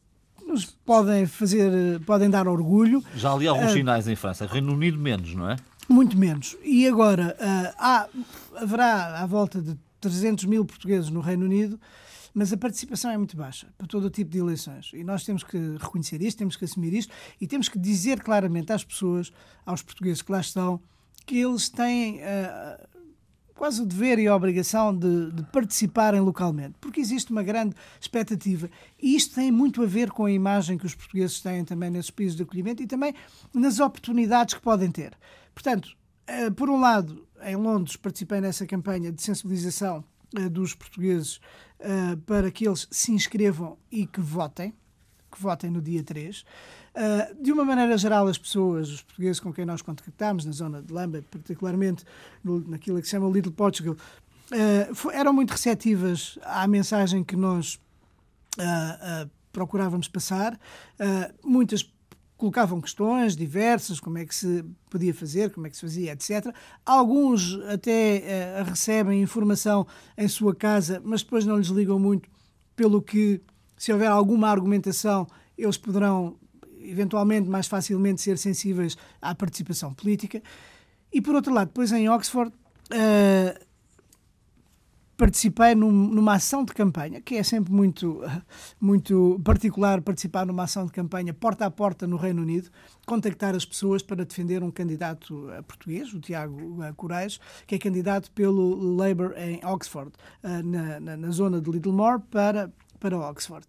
nos, 0.46 0.66
podem 0.84 1.26
fazer, 1.26 2.00
podem 2.00 2.30
dar 2.30 2.46
orgulho. 2.46 3.02
Já 3.16 3.32
ali 3.32 3.48
há 3.48 3.50
alguns 3.50 3.72
sinais 3.72 4.06
em 4.08 4.16
França, 4.16 4.46
Reino 4.46 4.72
Unido 4.72 4.98
menos, 4.98 5.34
não 5.34 5.50
é? 5.50 5.56
Muito 5.88 6.16
menos. 6.16 6.56
E 6.64 6.86
agora, 6.86 7.36
há, 7.78 8.08
haverá 8.56 9.20
à 9.20 9.26
volta 9.26 9.60
de 9.60 9.76
300 10.00 10.44
mil 10.44 10.64
portugueses 10.64 11.10
no 11.10 11.20
Reino 11.20 11.44
Unido, 11.44 11.78
mas 12.34 12.52
a 12.52 12.56
participação 12.56 13.12
é 13.12 13.16
muito 13.16 13.36
baixa 13.36 13.72
para 13.78 13.86
todo 13.86 14.06
o 14.06 14.10
tipo 14.10 14.30
de 14.30 14.38
eleições. 14.38 14.90
E 14.92 15.04
nós 15.04 15.24
temos 15.24 15.44
que 15.44 15.56
reconhecer 15.78 16.20
isto, 16.20 16.38
temos 16.38 16.56
que 16.56 16.64
assumir 16.64 16.92
isto 16.92 17.14
e 17.40 17.46
temos 17.46 17.68
que 17.68 17.78
dizer 17.78 18.20
claramente 18.20 18.72
às 18.72 18.82
pessoas, 18.82 19.32
aos 19.64 19.80
portugueses 19.80 20.20
que 20.20 20.32
lá 20.32 20.40
estão, 20.40 20.80
que 21.24 21.38
eles 21.38 21.68
têm 21.68 22.18
uh, 22.18 22.88
quase 23.54 23.80
o 23.80 23.86
dever 23.86 24.18
e 24.18 24.26
a 24.26 24.34
obrigação 24.34 24.96
de, 24.96 25.30
de, 25.30 25.42
participarem 25.44 26.20
localmente, 26.20 26.74
porque 26.80 27.00
existe 27.00 27.30
uma 27.30 27.42
grande 27.42 27.74
expectativa 28.00 28.68
e 29.00 29.14
isto 29.14 29.36
tem 29.36 29.52
muito 29.52 29.82
a 29.82 29.86
ver 29.86 30.10
com 30.10 30.24
a 30.24 30.30
imagem 30.30 30.76
que 30.76 30.86
os 30.86 30.94
portugueses 30.94 31.40
têm 31.40 31.64
também 31.64 31.88
nesses 31.88 32.10
países 32.10 32.36
de 32.36 32.42
acolhimento 32.42 32.82
e 32.82 32.86
também 32.86 33.14
nas 33.54 33.78
oportunidades 33.78 34.54
que 34.54 34.60
podem 34.60 34.90
ter. 34.90 35.16
Portanto, 35.54 35.96
uh, 36.28 36.52
por 36.52 36.68
um 36.68 36.80
lado, 36.80 37.26
em 37.44 37.54
Londres 37.54 37.96
participei 37.96 38.40
nessa 38.40 38.66
campanha 38.66 39.12
de 39.12 39.22
sensibilização 39.22 40.04
uh, 40.36 40.50
dos 40.50 40.74
portugueses 40.74 41.40
uh, 41.84 42.16
para 42.18 42.50
que 42.50 42.66
eles 42.66 42.88
se 42.90 43.12
inscrevam 43.12 43.76
e 43.90 44.06
que 44.06 44.20
votem, 44.20 44.74
que 45.30 45.40
votem 45.40 45.70
no 45.70 45.80
dia 45.80 46.02
3. 46.02 46.40
Uh, 46.40 46.44
eh, 46.94 47.34
de 47.40 47.52
uma 47.52 47.64
maneira 47.64 47.98
geral, 47.98 48.28
as 48.28 48.38
pessoas, 48.38 48.88
os 48.88 49.02
portugueses 49.02 49.40
com 49.40 49.52
quem 49.52 49.64
nós 49.64 49.82
contactámos 49.82 50.44
na 50.44 50.52
zona 50.52 50.80
de 50.80 50.92
Lambert, 50.92 51.24
particularmente 51.30 52.04
no, 52.42 52.60
naquilo 52.60 53.00
que 53.00 53.04
se 53.04 53.10
chama 53.10 53.28
Little 53.28 53.52
Portugal, 53.52 53.96
uh, 53.96 55.10
eram 55.10 55.32
muito 55.32 55.50
receptivas 55.50 56.38
à 56.42 56.66
mensagem 56.66 57.22
que 57.22 57.36
nós 57.36 57.80
procurávamos 59.50 60.06
passar. 60.06 60.56
muitas 61.44 61.82
colocavam 62.36 62.80
questões 62.80 63.36
diversas, 63.36 64.00
como 64.00 64.18
é 64.18 64.24
que 64.24 64.34
se 64.34 64.64
podia 64.90 65.14
fazer, 65.14 65.50
como 65.50 65.66
é 65.66 65.70
que 65.70 65.76
se 65.76 65.82
fazia, 65.82 66.12
etc. 66.12 66.54
Alguns 66.84 67.58
até 67.68 68.22
uh, 68.60 68.64
recebem 68.64 69.22
informação 69.22 69.86
em 70.16 70.28
sua 70.28 70.54
casa, 70.54 71.00
mas 71.04 71.22
depois 71.22 71.46
não 71.46 71.56
lhes 71.56 71.68
ligam 71.68 71.98
muito, 71.98 72.28
pelo 72.74 73.00
que, 73.00 73.40
se 73.76 73.92
houver 73.92 74.10
alguma 74.10 74.48
argumentação, 74.48 75.26
eles 75.56 75.76
poderão 75.76 76.36
eventualmente 76.80 77.48
mais 77.48 77.66
facilmente 77.66 78.20
ser 78.20 78.36
sensíveis 78.36 78.96
à 79.22 79.34
participação 79.34 79.94
política. 79.94 80.42
E 81.12 81.20
por 81.20 81.34
outro 81.34 81.52
lado, 81.52 81.68
depois 81.68 81.92
em 81.92 82.08
Oxford, 82.08 82.50
uh, 82.50 83.63
participei 85.16 85.74
num, 85.74 85.90
numa 85.90 86.34
ação 86.34 86.64
de 86.64 86.72
campanha, 86.72 87.20
que 87.20 87.36
é 87.36 87.42
sempre 87.42 87.72
muito, 87.72 88.20
muito 88.80 89.40
particular 89.44 90.00
participar 90.00 90.46
numa 90.46 90.64
ação 90.64 90.86
de 90.86 90.92
campanha 90.92 91.32
porta 91.32 91.66
a 91.66 91.70
porta 91.70 92.06
no 92.06 92.16
Reino 92.16 92.42
Unido, 92.42 92.70
contactar 93.06 93.54
as 93.54 93.64
pessoas 93.64 94.02
para 94.02 94.24
defender 94.24 94.62
um 94.62 94.70
candidato 94.70 95.50
eh, 95.50 95.62
português, 95.62 96.12
o 96.12 96.20
Tiago 96.20 96.82
eh, 96.82 96.92
Corais, 96.96 97.38
que 97.66 97.74
é 97.74 97.78
candidato 97.78 98.30
pelo 98.32 98.96
Labour 98.96 99.34
em 99.36 99.64
Oxford, 99.64 100.12
eh, 100.42 100.62
na, 100.62 101.00
na, 101.00 101.16
na 101.16 101.30
zona 101.30 101.60
de 101.60 101.70
Littlemore, 101.70 102.22
para, 102.30 102.72
para 102.98 103.18
Oxford. 103.18 103.66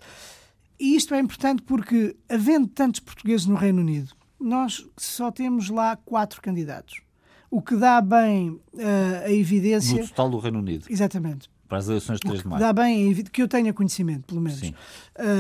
E 0.80 0.96
isto 0.96 1.14
é 1.14 1.20
importante 1.20 1.62
porque, 1.62 2.16
havendo 2.30 2.68
tantos 2.68 3.00
portugueses 3.00 3.46
no 3.46 3.56
Reino 3.56 3.80
Unido, 3.80 4.14
nós 4.40 4.86
só 4.98 5.32
temos 5.32 5.70
lá 5.70 5.96
quatro 5.96 6.42
candidatos 6.42 7.06
o 7.50 7.62
que 7.62 7.76
dá 7.76 8.02
bem 8.02 8.50
uh, 8.50 9.26
a 9.26 9.32
evidência. 9.32 10.02
No 10.02 10.08
total 10.08 10.30
do 10.30 10.40
Reino 10.40 10.60
Unido. 10.60 10.86
Exatamente. 10.90 11.50
Para 11.68 11.80
as 11.80 11.88
eleições 11.88 12.20
de 12.20 12.28
3 12.28 12.42
de 12.42 12.48
maio. 12.48 12.60
Dá 12.60 12.72
bem, 12.72 13.14
que 13.24 13.42
eu 13.42 13.48
tenha 13.48 13.74
conhecimento, 13.74 14.26
pelo 14.26 14.42
menos. 14.42 14.62
Uh, 14.62 14.74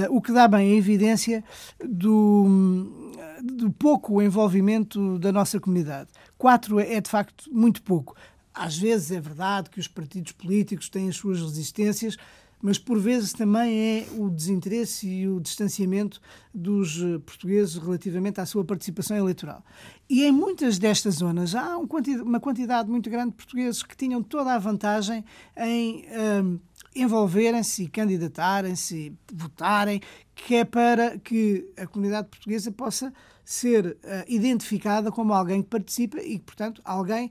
o 0.09 0.21
que 0.21 0.31
dá 0.31 0.47
bem 0.47 0.73
a 0.73 0.75
evidência 0.75 1.43
do, 1.83 2.89
do 3.43 3.71
pouco 3.71 4.21
envolvimento 4.21 5.19
da 5.19 5.31
nossa 5.31 5.59
comunidade. 5.59 6.09
Quatro 6.37 6.79
é, 6.79 6.99
de 6.99 7.09
facto, 7.09 7.45
muito 7.51 7.81
pouco. 7.83 8.15
às 8.53 8.77
vezes 8.77 9.11
é 9.11 9.19
verdade 9.19 9.69
que 9.69 9.79
os 9.79 9.87
partidos 9.87 10.31
políticos 10.31 10.89
têm 10.89 11.09
as 11.09 11.15
suas 11.15 11.41
resistências, 11.41 12.17
mas 12.61 12.77
por 12.77 12.99
vezes 12.99 13.33
também 13.33 13.79
é 13.79 14.07
o 14.17 14.29
desinteresse 14.29 15.07
e 15.07 15.27
o 15.27 15.39
distanciamento 15.39 16.19
dos 16.53 17.01
eh, 17.01 17.19
portugueses 17.19 17.75
relativamente 17.75 18.41
à 18.41 18.45
sua 18.45 18.63
participação 18.63 19.17
eleitoral. 19.17 19.63
E 20.09 20.23
em 20.23 20.31
muitas 20.31 20.77
destas 20.79 21.15
zonas 21.15 21.55
há 21.55 21.77
uma 21.77 22.39
quantidade 22.39 22.89
muito 22.89 23.09
grande 23.09 23.31
de 23.31 23.37
portugueses 23.37 23.83
que 23.83 23.95
tinham 23.95 24.23
toda 24.23 24.53
a 24.53 24.59
vantagem 24.59 25.23
em 25.57 26.05
um, 26.43 26.59
envolverem-se 26.95 27.83
e 27.83 27.87
candidatarem-se 27.89 29.13
votarem, 29.33 30.01
que 30.33 30.55
é 30.55 30.65
para 30.65 31.17
que 31.19 31.69
a 31.77 31.85
comunidade 31.85 32.29
portuguesa 32.29 32.71
possa 32.71 33.13
ser 33.43 33.85
uh, 33.85 33.97
identificada 34.27 35.11
como 35.11 35.33
alguém 35.33 35.61
que 35.61 35.69
participa 35.69 36.21
e, 36.21 36.39
portanto, 36.39 36.81
alguém 36.83 37.29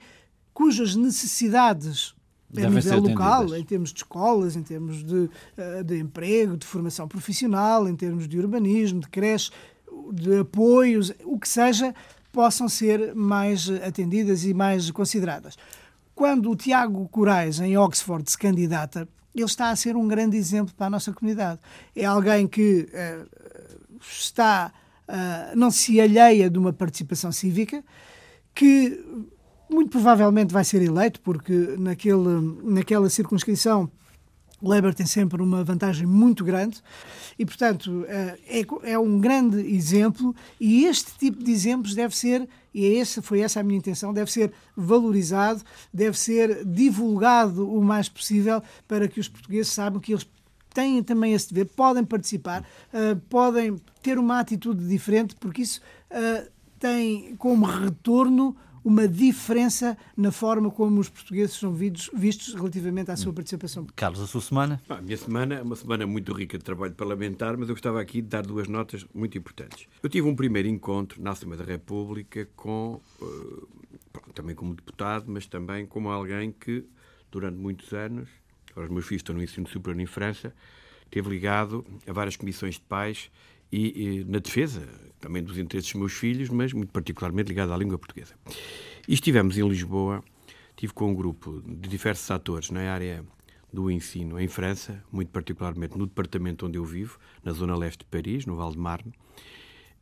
cujas 0.53 0.94
necessidades 0.94 2.14
a 2.57 2.70
nível 2.70 3.00
local, 3.00 3.55
em 3.55 3.64
termos 3.64 3.92
de 3.92 3.98
escolas, 3.98 4.57
em 4.57 4.62
termos 4.62 5.02
de, 5.02 5.30
eh, 5.57 5.82
de 5.82 5.98
emprego, 5.98 6.57
de 6.57 6.66
formação 6.66 7.09
profissional, 7.09 7.88
em 7.88 7.96
termos 7.96 8.28
de 8.28 8.38
urbanismo, 8.38 9.00
de 9.00 9.09
creches, 9.09 9.50
de 10.12 10.38
apoios, 10.38 11.12
o 11.24 11.38
que 11.38 11.48
seja, 11.48 11.94
possam 12.32 12.68
ser 12.68 13.14
mais 13.14 13.68
atendidas 13.70 14.44
e 14.44 14.52
mais 14.52 14.90
consideradas. 14.90 15.57
Quando 16.14 16.50
o 16.50 16.57
Tiago 16.57 17.09
Corais, 17.09 17.59
em 17.61 17.76
Oxford, 17.76 18.28
se 18.30 18.38
candidata, 18.38 19.09
ele 19.34 19.44
está 19.44 19.70
a 19.70 19.76
ser 19.76 19.96
um 19.96 20.07
grande 20.07 20.36
exemplo 20.36 20.72
para 20.74 20.86
a 20.86 20.90
nossa 20.90 21.12
comunidade. 21.12 21.61
É 21.94 22.05
alguém 22.05 22.46
que 22.46 22.88
uh, 22.92 23.28
está, 24.00 24.72
uh, 25.09 25.57
não 25.57 25.70
se 25.70 26.00
alheia 26.00 26.48
de 26.48 26.59
uma 26.59 26.72
participação 26.72 27.32
cívica, 27.32 27.82
que 28.55 29.05
muito 29.68 29.90
provavelmente 29.90 30.52
vai 30.52 30.64
ser 30.64 30.82
eleito, 30.82 31.20
porque 31.20 31.74
naquele, 31.78 32.62
naquela 32.62 33.08
circunscrição 33.08 33.90
o 34.64 34.68
Labour 34.68 34.94
tem 34.94 35.04
sempre 35.04 35.42
uma 35.42 35.62
vantagem 35.62 36.06
muito 36.06 36.42
grande. 36.42 36.80
E, 37.38 37.44
portanto, 37.44 38.04
eh, 38.08 38.38
é, 38.46 38.92
é 38.92 38.98
um 38.98 39.20
grande 39.20 39.58
exemplo 39.58 40.34
e 40.58 40.86
este 40.86 41.18
tipo 41.18 41.44
de 41.44 41.52
exemplos 41.52 41.94
deve 41.94 42.16
ser, 42.16 42.48
e 42.72 42.86
é 42.86 42.98
essa, 42.98 43.20
foi 43.20 43.40
essa 43.40 43.60
a 43.60 43.62
minha 43.62 43.76
intenção, 43.76 44.14
deve 44.14 44.32
ser 44.32 44.52
valorizado, 44.74 45.62
deve 45.92 46.18
ser 46.18 46.64
divulgado 46.64 47.70
o 47.70 47.84
mais 47.84 48.08
possível 48.08 48.62
para 48.88 49.06
que 49.06 49.20
os 49.20 49.28
portugueses 49.28 49.70
saibam 49.70 50.00
que 50.00 50.12
eles 50.12 50.26
têm 50.72 51.02
também 51.02 51.34
esse 51.34 51.52
dever, 51.52 51.70
podem 51.76 52.04
participar, 52.04 52.62
uh, 52.62 53.16
podem 53.28 53.76
ter 54.02 54.18
uma 54.18 54.40
atitude 54.40 54.88
diferente, 54.88 55.36
porque 55.36 55.62
isso 55.62 55.80
uh, 56.10 56.50
tem 56.78 57.36
como 57.36 57.66
retorno 57.66 58.56
uma 58.85 59.09
diferença 59.09 59.97
na 60.14 60.30
forma 60.30 60.70
como 60.70 61.01
os 61.01 61.09
portugueses 61.09 61.57
são 61.57 61.72
vistos 61.72 62.55
relativamente 62.55 63.11
à 63.11 63.16
sua 63.16 63.32
hum. 63.32 63.35
participação. 63.35 63.87
Carlos, 63.97 64.20
a 64.20 64.26
sua 64.26 64.43
semana? 64.43 64.80
a 64.89 65.01
minha 65.01 65.16
semana 65.16 65.55
é 65.55 65.62
uma 65.62 65.74
semana 65.74 66.07
muito 66.07 66.32
rica 66.35 66.59
de 66.59 66.64
trabalho 66.64 66.93
parlamentar, 66.95 67.57
mas 67.57 67.68
eu 67.68 67.74
gostava 67.74 68.01
aqui 68.01 68.20
de 68.20 68.28
dar 68.28 68.43
duas 68.43 68.68
notas 68.68 69.07
muito 69.14 69.39
importantes. 69.39 69.89
Eu 70.03 70.11
tive 70.11 70.28
um 70.28 70.37
primeiro 70.37 70.68
encontro 70.68 71.22
na 71.22 71.30
Assembleia 71.30 71.64
da 71.64 71.72
República 71.72 72.47
com, 72.55 73.01
uh, 73.22 73.68
também 74.35 74.55
como 74.55 74.74
deputado, 74.74 75.24
mas 75.28 75.47
também 75.47 75.87
como 75.87 76.11
alguém 76.11 76.53
que, 76.53 76.85
durante 77.30 77.57
muitos 77.57 77.91
anos, 77.95 78.28
agora 78.72 78.87
os 78.87 78.93
meus 78.93 79.07
filhos 79.07 79.20
estão 79.20 79.35
no 79.35 79.43
ensino 79.43 79.66
superior 79.66 79.99
em 79.99 80.07
França, 80.07 80.55
esteve 81.05 81.30
ligado 81.30 81.85
a 82.07 82.12
várias 82.12 82.37
comissões 82.37 82.74
de 82.74 82.82
pais 82.82 83.30
e, 83.72 84.20
e, 84.20 84.24
na 84.24 84.41
defesa 84.41 84.87
também 85.25 85.43
dos 85.43 85.57
interesses 85.57 85.91
dos 85.91 85.99
meus 85.99 86.12
filhos, 86.12 86.51
mas 86.51 86.75
muito 86.75 86.93
particularmente 86.93 87.49
ligado 87.49 87.72
à 87.72 87.77
língua 87.79 87.99
portuguesa. 87.99 88.35
E 89.09 89.14
estivemos 89.14 89.57
em 89.57 89.66
Lisboa, 89.66 90.22
tive 90.77 90.93
com 90.93 91.11
um 91.11 91.14
grupo 91.14 91.62
de 91.66 91.89
diversos 91.89 92.31
atores 92.31 92.70
na 92.70 92.93
área 92.93 93.25
do 93.72 93.91
ensino 93.91 94.39
em 94.39 94.47
França, 94.47 95.03
muito 95.11 95.31
particularmente 95.31 95.97
no 95.97 96.07
departamento 96.07 96.66
onde 96.66 96.77
eu 96.77 96.85
vivo, 96.85 97.18
na 97.43 97.53
zona 97.53 97.75
leste 97.75 98.01
de 98.01 98.05
Paris, 98.05 98.45
no 98.45 98.55
Val 98.55 98.70
de 98.70 98.79
Marne, 98.79 99.12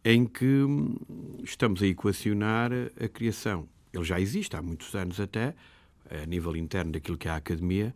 em 0.04 0.26
que 0.26 0.44
hum, 0.44 0.96
estamos 1.44 1.80
a 1.82 1.86
equacionar 1.86 2.72
a 3.00 3.08
criação. 3.08 3.68
Ele 3.92 4.04
já 4.04 4.20
existe 4.20 4.56
há 4.56 4.62
muitos 4.62 4.92
anos 4.96 5.20
até, 5.20 5.54
a 6.10 6.26
nível 6.26 6.56
interno 6.56 6.90
daquilo 6.90 7.16
que 7.16 7.28
é 7.28 7.30
a 7.30 7.36
academia, 7.36 7.94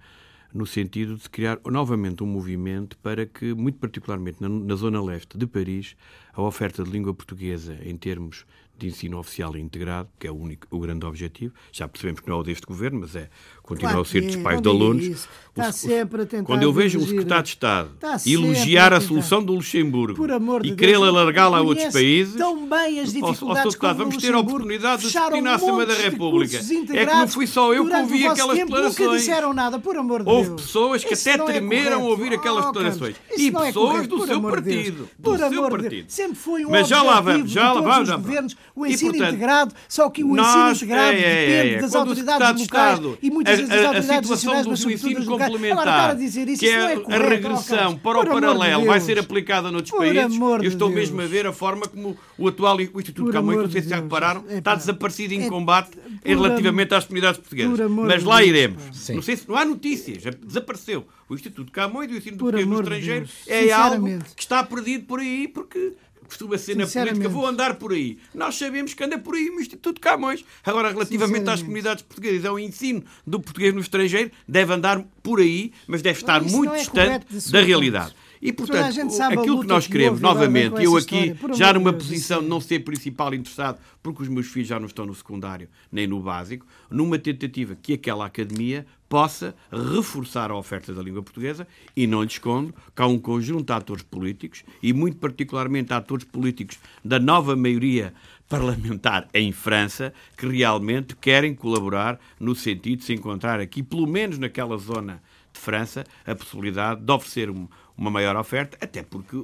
no 0.57 0.65
sentido 0.65 1.17
de 1.17 1.29
criar 1.29 1.61
novamente 1.67 2.25
um 2.25 2.27
movimento 2.27 2.97
para 2.99 3.27
que, 3.27 3.53
muito 3.53 3.79
particularmente 3.79 4.41
na, 4.41 4.49
na 4.49 4.75
zona 4.75 5.03
leste 5.03 5.37
de 5.37 5.47
Paris, 5.47 5.95
a 6.33 6.41
oferta 6.41 6.83
de 6.83 6.91
língua 6.91 7.13
portuguesa 7.13 7.79
em 7.83 7.95
termos 7.97 8.47
de 8.79 8.89
ensino 8.89 9.19
oficial 9.19 9.57
integrado, 9.57 10.09
que 10.19 10.27
é 10.27 10.31
o, 10.31 10.35
único, 10.35 10.67
o 10.71 10.81
grande 10.81 11.05
objetivo. 11.05 11.55
Já 11.71 11.87
percebemos 11.87 12.21
que 12.21 12.29
não 12.29 12.37
é 12.37 12.41
o 12.41 12.43
deste 12.43 12.67
governo, 12.67 13.01
mas 13.01 13.15
é 13.15 13.29
continuar 13.67 13.93
claro 13.93 14.07
a 14.07 14.11
ser 14.11 14.23
dos 14.23 14.37
pais 14.37 14.63
de 14.63 14.69
alunos. 14.69 15.29
Está 15.57 15.73
sempre 15.73 16.23
a 16.23 16.27
tentar 16.27 16.45
Quando 16.45 16.63
eu 16.63 16.73
vejo 16.73 16.99
um 16.99 17.07
secretário 17.07 17.45
de 17.45 17.49
Estado 17.49 17.91
elogiar 18.27 18.93
a, 18.93 18.99
a 18.99 19.01
solução 19.01 19.43
do 19.43 19.55
Luxemburgo 19.55 20.27
e 20.63 20.73
querer 20.73 20.97
alargá-la 20.97 21.59
a 21.59 21.63
outros 21.63 21.91
países, 21.91 22.35
tão 22.37 22.69
bem 22.69 23.01
as 23.01 23.11
dificuldades 23.11 23.75
ao, 23.81 23.89
ao 23.89 23.95
vamos 23.95 24.19
ter 24.19 24.35
a 24.35 24.39
oportunidade 24.39 25.03
de 25.03 25.09
discutir 25.09 25.41
na 25.41 25.55
Assembleia 25.55 25.87
da 25.87 25.95
República. 25.95 26.59
É 26.93 27.07
que 27.07 27.15
não 27.15 27.29
fui 27.29 27.47
só 27.47 27.73
eu 27.73 27.87
que 27.87 27.97
ouvi 27.97 28.27
aquelas 28.27 28.59
declarações. 28.59 28.99
Nunca 28.99 29.19
disseram 29.19 29.55
nada, 29.55 29.79
por 29.79 29.97
amor 29.97 30.23
de 30.23 30.29
Houve 30.29 30.51
pessoas 30.57 31.03
que 31.03 31.15
até 31.15 31.31
é 31.31 31.39
tremeram 31.39 32.03
ao 32.03 32.09
ouvir 32.09 32.35
aquelas 32.35 32.67
declarações. 32.67 33.17
E 33.39 33.49
é 33.49 33.51
pessoas 33.51 34.07
do 34.07 34.27
seu 34.27 34.43
partido. 34.43 35.09
Do 35.19 35.39
seu 35.39 35.71
partido. 35.71 36.05
Sempre 36.09 36.37
foi 36.37 36.67
um 36.67 36.71
Mas 36.71 36.87
já 36.87 37.03
lá 37.03 37.19
vamos, 37.23 37.51
já 37.51 37.73
lá 37.73 37.81
vamos 37.81 38.55
o 38.75 38.85
ensino 38.85 39.17
integrado, 39.17 39.75
só 39.89 40.11
que 40.11 40.23
o 40.23 40.39
ensino 40.39 40.71
integrado 40.73 41.17
é, 41.17 41.21
é, 41.21 41.47
depende 41.47 41.75
é, 41.77 41.81
das 41.81 41.95
autoridades 41.95 42.61
locais 42.61 43.01
e 43.23 43.31
muitas 43.31 43.56
a 43.61 44.03
situação 44.03 44.63
do 44.63 44.93
ensino 44.93 45.25
complementar, 45.25 46.21
isso, 46.21 46.59
que 46.59 46.69
é, 46.69 46.95
é 46.95 47.17
a 47.17 47.29
regressão 47.29 47.97
para 47.97 48.21
o 48.21 48.27
paralelo, 48.27 48.85
vai 48.87 49.01
ser 49.01 49.19
aplicada 49.19 49.71
noutros 49.71 49.97
países. 49.97 50.39
Eu 50.63 50.69
estou 50.69 50.91
mesmo 50.91 51.21
a 51.21 51.27
ver 51.27 51.47
a 51.47 51.53
forma 51.53 51.87
como 51.87 52.17
o 52.39 52.49
atual 52.49 52.77
o 52.77 53.01
Instituto 53.01 53.31
Camões, 53.31 53.59
não 53.59 53.71
sei 53.71 53.83
se 53.83 53.89
já 53.89 53.97
repararam, 53.97 54.45
está 54.49 54.75
desaparecido 54.75 55.35
em 55.35 55.49
combate 55.49 55.99
relativamente 56.25 56.95
às 56.95 57.05
comunidades 57.05 57.41
portuguesas. 57.41 57.91
Mas 57.91 58.23
lá 58.23 58.43
iremos. 58.43 58.83
Não 59.11 59.23
sei 59.23 59.37
se 59.37 59.49
não 59.49 59.57
há 59.57 59.65
notícias, 59.65 60.23
desapareceu. 60.45 61.07
O 61.29 61.35
Instituto 61.35 61.73
Camões 61.73 62.11
e 62.11 62.15
o 62.15 62.19
ensino 62.19 62.37
português 62.37 62.69
no 62.69 62.81
estrangeiro 62.81 63.29
é 63.49 63.73
algo 63.73 64.07
que 64.37 64.43
está 64.43 64.63
perdido 64.63 65.07
por 65.07 65.19
aí 65.19 65.49
porque 65.49 65.95
costuma 66.27 66.59
ser 66.59 66.77
na 66.77 66.87
política, 66.87 67.29
vou 67.29 67.47
andar 67.47 67.75
por 67.75 67.93
aí. 67.93 68.19
Nós 68.35 68.57
sabemos 68.57 68.95
que 68.95 69.03
anda 69.03 69.19
por 69.19 69.35
aí 69.35 69.49
o 69.51 69.61
Instituto 69.61 70.01
Camões. 70.01 70.45
Agora, 70.65 70.91
relativamente 70.91 71.49
às 71.49 71.63
comunidades 71.63 72.03
portuguesas, 72.03 72.45
ao 72.45 72.59
ensino 72.59 73.03
do 73.27 73.41
português 73.41 73.75
no 73.75 73.81
estrangeiro, 73.81 74.31
deve 74.47 74.73
andar 74.73 75.03
por 75.23 75.41
aí, 75.41 75.73
mas 75.87 76.03
deve 76.03 76.19
estar 76.21 76.43
não, 76.43 76.49
muito 76.49 76.75
é 76.75 76.79
distante 76.79 77.51
da 77.51 77.61
realidade. 77.61 78.15
E, 78.41 78.53
portanto, 78.53 79.01
aquilo 79.33 79.61
que 79.61 79.67
nós 79.67 79.87
queremos, 79.87 80.21
novamente, 80.21 80.83
eu 80.83 80.97
aqui, 80.97 81.35
já 81.55 81.73
numa 81.73 81.91
Deus, 81.91 82.05
posição 82.05 82.43
de 82.43 82.49
não 82.49 82.61
ser 82.61 82.81
principal 82.81 83.35
interessado, 83.35 83.81
porque 84.03 84.23
os 84.23 84.29
meus 84.29 84.47
filhos 84.47 84.69
já 84.69 84.79
não 84.79 84.87
estão 84.87 85.07
no 85.07 85.15
secundário 85.15 85.69
nem 85.91 86.07
no 86.07 86.21
básico, 86.21 86.67
numa 86.91 87.19
tentativa 87.19 87.77
que 87.81 87.95
aquela 87.95 88.27
academia 88.27 88.87
possa 89.09 89.55
reforçar 89.71 90.51
a 90.51 90.57
oferta 90.57 90.93
da 90.93 91.03
língua 91.03 91.23
portuguesa 91.23 91.67
e 91.97 92.07
não 92.07 92.23
lhe 92.23 92.29
escondo 92.29 92.75
que 92.95 93.03
há 93.03 93.07
um 93.07 93.19
conjunto 93.19 93.67
de 93.67 93.73
atores 93.73 94.03
políticos 94.03 94.65
e 94.83 94.93
muito 94.93 95.19
particularmente 95.19 95.93
atores 95.93 96.25
políticos 96.25 96.79
da 97.05 97.19
nova 97.19 97.55
maioria 97.55 98.13
parlamentar 98.49 99.29
em 99.35 99.53
França 99.53 100.13
que 100.37 100.47
realmente 100.47 101.17
querem 101.17 101.55
colaborar 101.55 102.19
no 102.39 102.55
sentido 102.55 102.99
de 103.01 103.05
se 103.05 103.13
encontrar 103.13 103.61
aqui, 103.61 103.83
pelo 103.83 104.07
menos 104.07 104.39
naquela 104.39 104.77
zona 104.77 105.23
de 105.53 105.61
França, 105.61 106.05
a 106.25 106.35
possibilidade 106.35 107.01
de 107.01 107.13
oferecer 107.13 107.51
uma 107.51 108.11
maior 108.11 108.37
oferta, 108.37 108.77
até 108.81 109.03
porque 109.03 109.37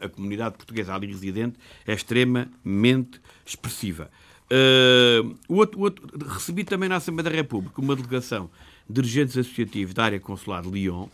a 0.00 0.08
comunidade 0.08 0.56
portuguesa 0.56 0.94
ali 0.94 1.06
residente 1.06 1.58
é 1.86 1.94
extremamente 1.94 3.20
expressiva. 3.44 4.10
Uh, 4.44 5.34
o 5.48 5.56
outro, 5.56 5.80
o 5.80 5.82
outro, 5.84 6.06
recebi 6.28 6.64
também 6.64 6.88
na 6.88 6.96
Assembleia 6.96 7.30
da 7.30 7.34
República 7.34 7.80
uma 7.80 7.96
delegação 7.96 8.50
dirigentes 8.88 9.36
associativos 9.36 9.94
da 9.94 10.04
área 10.04 10.20
consular 10.20 10.62
de 10.62 10.70
Lyon, 10.70 11.08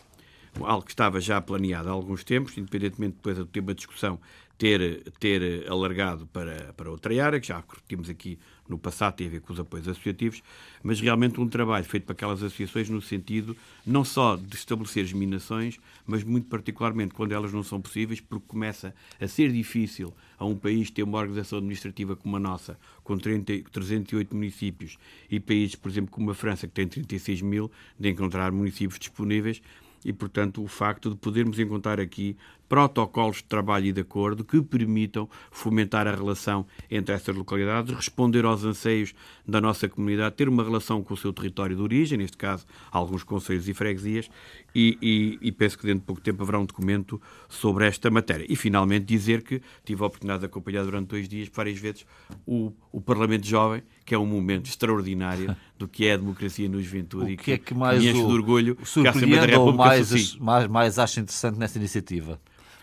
algo 0.59 0.85
que 0.85 0.91
estava 0.91 1.19
já 1.21 1.41
planeado 1.41 1.89
há 1.89 1.91
alguns 1.91 2.23
tempos, 2.23 2.57
independentemente 2.57 3.15
depois 3.15 3.37
do 3.37 3.45
tema 3.45 3.73
de 3.73 3.77
discussão 3.77 4.19
ter, 4.61 5.11
ter 5.19 5.67
alargado 5.67 6.27
para, 6.27 6.71
para 6.73 6.91
outra 6.91 7.25
área, 7.25 7.39
que 7.39 7.47
já 7.47 7.63
tínhamos 7.87 8.11
aqui 8.11 8.37
no 8.69 8.77
passado, 8.77 9.15
tem 9.15 9.25
a 9.25 9.29
ver 9.31 9.41
com 9.41 9.51
os 9.51 9.59
apoios 9.59 9.87
associativos, 9.87 10.43
mas 10.83 11.01
realmente 11.01 11.41
um 11.41 11.49
trabalho 11.49 11.83
feito 11.83 12.03
para 12.03 12.13
aquelas 12.13 12.43
associações 12.43 12.87
no 12.87 13.01
sentido 13.01 13.57
não 13.83 14.03
só 14.05 14.35
de 14.35 14.55
estabelecer 14.55 15.03
germinações, 15.03 15.79
mas 16.05 16.23
muito 16.23 16.47
particularmente 16.47 17.11
quando 17.11 17.31
elas 17.31 17.51
não 17.51 17.63
são 17.63 17.81
possíveis, 17.81 18.21
porque 18.21 18.45
começa 18.47 18.93
a 19.19 19.27
ser 19.27 19.51
difícil 19.51 20.13
a 20.37 20.45
um 20.45 20.55
país 20.55 20.91
ter 20.91 21.01
uma 21.01 21.17
organização 21.17 21.57
administrativa 21.57 22.15
como 22.15 22.37
a 22.37 22.39
nossa, 22.39 22.77
com 23.03 23.17
30, 23.17 23.63
308 23.71 24.35
municípios, 24.35 24.99
e 25.27 25.39
países, 25.39 25.73
por 25.73 25.89
exemplo, 25.89 26.11
como 26.11 26.29
a 26.29 26.35
França, 26.35 26.67
que 26.67 26.73
tem 26.73 26.87
36 26.87 27.41
mil, 27.41 27.71
de 27.99 28.09
encontrar 28.09 28.51
municípios 28.51 28.99
disponíveis 28.99 29.59
e, 30.03 30.11
portanto, 30.11 30.63
o 30.63 30.67
facto 30.67 31.09
de 31.09 31.15
podermos 31.15 31.59
encontrar 31.59 31.99
aqui 31.99 32.35
protocolos 32.71 33.37
de 33.37 33.43
trabalho 33.43 33.87
e 33.87 33.91
de 33.91 33.99
acordo 33.99 34.45
que 34.45 34.61
permitam 34.61 35.27
fomentar 35.51 36.07
a 36.07 36.15
relação 36.15 36.65
entre 36.89 37.13
essas 37.13 37.35
localidades, 37.35 37.93
responder 37.93 38.45
aos 38.45 38.63
anseios 38.63 39.13
da 39.45 39.59
nossa 39.59 39.89
comunidade, 39.89 40.35
ter 40.35 40.47
uma 40.47 40.63
relação 40.63 41.03
com 41.03 41.13
o 41.13 41.17
seu 41.17 41.33
território 41.33 41.75
de 41.75 41.81
origem, 41.81 42.17
neste 42.17 42.37
caso, 42.37 42.65
alguns 42.89 43.23
conselhos 43.23 43.67
e 43.67 43.73
freguesias, 43.73 44.29
e, 44.73 44.97
e, 45.01 45.37
e, 45.49 45.51
penso 45.51 45.77
que 45.77 45.85
dentro 45.85 45.99
de 45.99 46.05
pouco 46.05 46.21
tempo 46.21 46.43
haverá 46.43 46.59
um 46.59 46.65
documento 46.65 47.21
sobre 47.49 47.85
esta 47.85 48.09
matéria. 48.09 48.45
E, 48.47 48.55
finalmente, 48.55 49.03
dizer 49.05 49.41
que 49.41 49.61
tive 49.83 50.01
a 50.01 50.05
oportunidade 50.05 50.39
de 50.39 50.45
acompanhar 50.45 50.85
durante 50.85 51.09
dois 51.09 51.27
dias, 51.27 51.49
várias 51.53 51.77
vezes, 51.77 52.05
o, 52.45 52.71
o 52.89 53.01
Parlamento 53.01 53.45
Jovem, 53.45 53.83
que 54.05 54.15
é 54.15 54.17
um 54.17 54.25
momento 54.25 54.67
extraordinário 54.67 55.53
do 55.77 55.89
que 55.89 56.05
é 56.05 56.13
a 56.13 56.17
democracia 56.17 56.69
no 56.69 56.81
juventude 56.81 57.25
o 57.25 57.29
e 57.31 57.35
que, 57.35 57.51
é 57.51 57.57
que 57.57 57.73
mais 57.73 58.01
enche 58.01 58.21
o, 58.21 58.27
de 58.27 58.33
orgulho 58.33 58.77
que 58.77 59.05
a 59.05 59.09
Assembleia 59.09 59.41
da 59.41 59.47
República 59.47 59.77
mais, 59.77 60.35
mais, 60.37 60.67
mais 60.67 60.99
acha 60.99 61.19
interessante 61.19 61.59
nesta 61.59 61.77
iniciativa? 61.77 62.39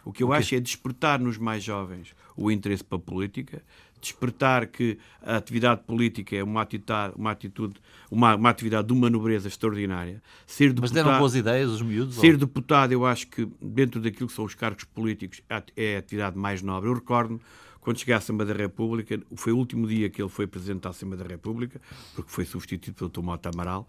O 0.09 0.13
que 0.13 0.23
eu 0.23 0.33
acho 0.33 0.55
é 0.55 0.61
despertar 0.61 1.21
nos 1.21 1.37
mais 1.37 1.63
jovens 1.63 2.15
o 2.35 2.51
interesse 2.51 2.83
para 2.83 2.97
a 2.97 2.99
política, 2.99 3.63
despertar 4.01 4.67
que 4.67 4.97
a 5.21 5.37
atividade 5.37 5.83
política 5.83 6.35
é 6.35 6.43
uma 6.43 6.63
atitude, 6.63 7.13
uma, 7.15 7.31
atitude, 7.31 7.75
uma, 8.11 8.35
uma 8.35 8.49
atividade 8.49 8.89
de 8.89 8.95
uma 8.95 9.11
nobreza 9.11 9.49
extraordinária. 9.49 10.23
Ser 10.47 10.69
deputado, 10.69 10.81
Mas 10.81 10.91
deram 10.93 11.19
boas 11.19 11.35
ideias 11.35 11.69
os 11.69 11.83
miúdos? 11.83 12.15
Ser 12.15 12.33
ou? 12.33 12.39
deputado, 12.39 12.93
eu 12.93 13.05
acho 13.05 13.27
que 13.27 13.47
dentro 13.61 14.01
daquilo 14.01 14.29
que 14.29 14.33
são 14.33 14.47
os 14.47 14.55
cargos 14.55 14.85
políticos, 14.85 15.43
é 15.77 15.97
a 15.97 15.99
atividade 15.99 16.39
mais 16.39 16.63
nobre. 16.63 16.89
Eu 16.89 16.95
recordo 16.95 17.39
quando 17.79 17.99
cheguei 17.99 18.15
à 18.15 18.17
Assembleia 18.17 18.55
da 18.55 18.59
República, 18.59 19.21
foi 19.37 19.53
o 19.53 19.59
último 19.59 19.87
dia 19.87 20.09
que 20.09 20.23
ele 20.23 20.31
foi 20.31 20.47
presidente 20.47 20.81
da 20.81 20.89
Assembleia 20.89 21.23
da 21.23 21.29
República, 21.29 21.83
porque 22.15 22.31
foi 22.31 22.47
substituído 22.47 22.97
pelo 22.97 23.11
Dr. 23.11 23.21
Mota 23.21 23.51
Amaral. 23.51 23.87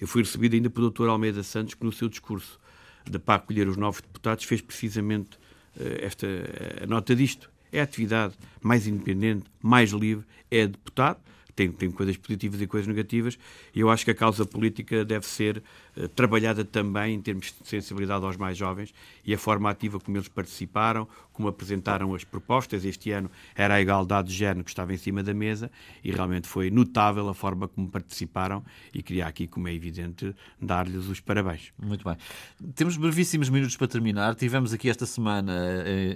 Eu 0.00 0.06
fui 0.06 0.22
recebido 0.22 0.54
ainda 0.54 0.70
pelo 0.70 0.92
Dr. 0.92 1.08
Almeida 1.08 1.42
Santos, 1.42 1.74
que 1.74 1.84
no 1.84 1.90
seu 1.90 2.08
discurso 2.08 2.56
de 3.04 3.18
para 3.18 3.34
acolher 3.34 3.66
os 3.66 3.76
novos 3.76 4.00
deputados 4.00 4.44
fez 4.44 4.60
precisamente 4.60 5.36
esta 6.00 6.26
a 6.82 6.86
nota 6.86 7.14
disto. 7.14 7.50
É 7.72 7.80
a 7.80 7.84
atividade 7.84 8.34
mais 8.62 8.86
independente, 8.86 9.44
mais 9.60 9.90
livre, 9.90 10.24
é 10.50 10.66
deputado, 10.66 11.18
tem, 11.56 11.72
tem 11.72 11.90
coisas 11.90 12.16
positivas 12.18 12.60
e 12.60 12.66
coisas 12.66 12.86
negativas, 12.86 13.38
e 13.74 13.80
eu 13.80 13.90
acho 13.90 14.04
que 14.04 14.10
a 14.10 14.14
causa 14.14 14.44
política 14.44 15.04
deve 15.04 15.26
ser 15.26 15.62
uh, 15.96 16.06
trabalhada 16.08 16.64
também 16.64 17.14
em 17.14 17.20
termos 17.20 17.46
de 17.46 17.66
sensibilidade 17.66 18.24
aos 18.24 18.36
mais 18.36 18.58
jovens 18.58 18.92
e 19.24 19.32
a 19.32 19.38
forma 19.38 19.70
ativa 19.70 19.98
como 19.98 20.18
eles 20.18 20.28
participaram, 20.28 21.08
como 21.32 21.48
apresentaram 21.48 22.14
as 22.14 22.24
propostas. 22.24 22.84
Este 22.84 23.10
ano 23.10 23.30
era 23.54 23.74
a 23.74 23.80
igualdade 23.80 24.28
de 24.28 24.34
género 24.34 24.64
que 24.64 24.70
estava 24.70 24.92
em 24.92 24.98
cima 24.98 25.22
da 25.22 25.32
mesa 25.32 25.70
e 26.04 26.10
realmente 26.10 26.46
foi 26.46 26.70
notável 26.70 27.26
a 27.28 27.34
forma 27.34 27.66
como 27.68 27.88
participaram 27.88 28.62
e 28.92 29.02
queria 29.02 29.26
aqui, 29.26 29.46
como 29.46 29.66
é 29.68 29.72
evidente, 29.72 30.34
dar-lhes 30.60 31.06
os 31.08 31.20
parabéns. 31.20 31.72
Muito 31.82 32.04
bem. 32.04 32.16
Temos 32.74 32.98
brevíssimos 32.98 33.48
minutos 33.48 33.76
para 33.76 33.88
terminar. 33.88 34.34
Tivemos 34.34 34.74
aqui 34.74 34.90
esta 34.90 35.06
semana 35.06 35.54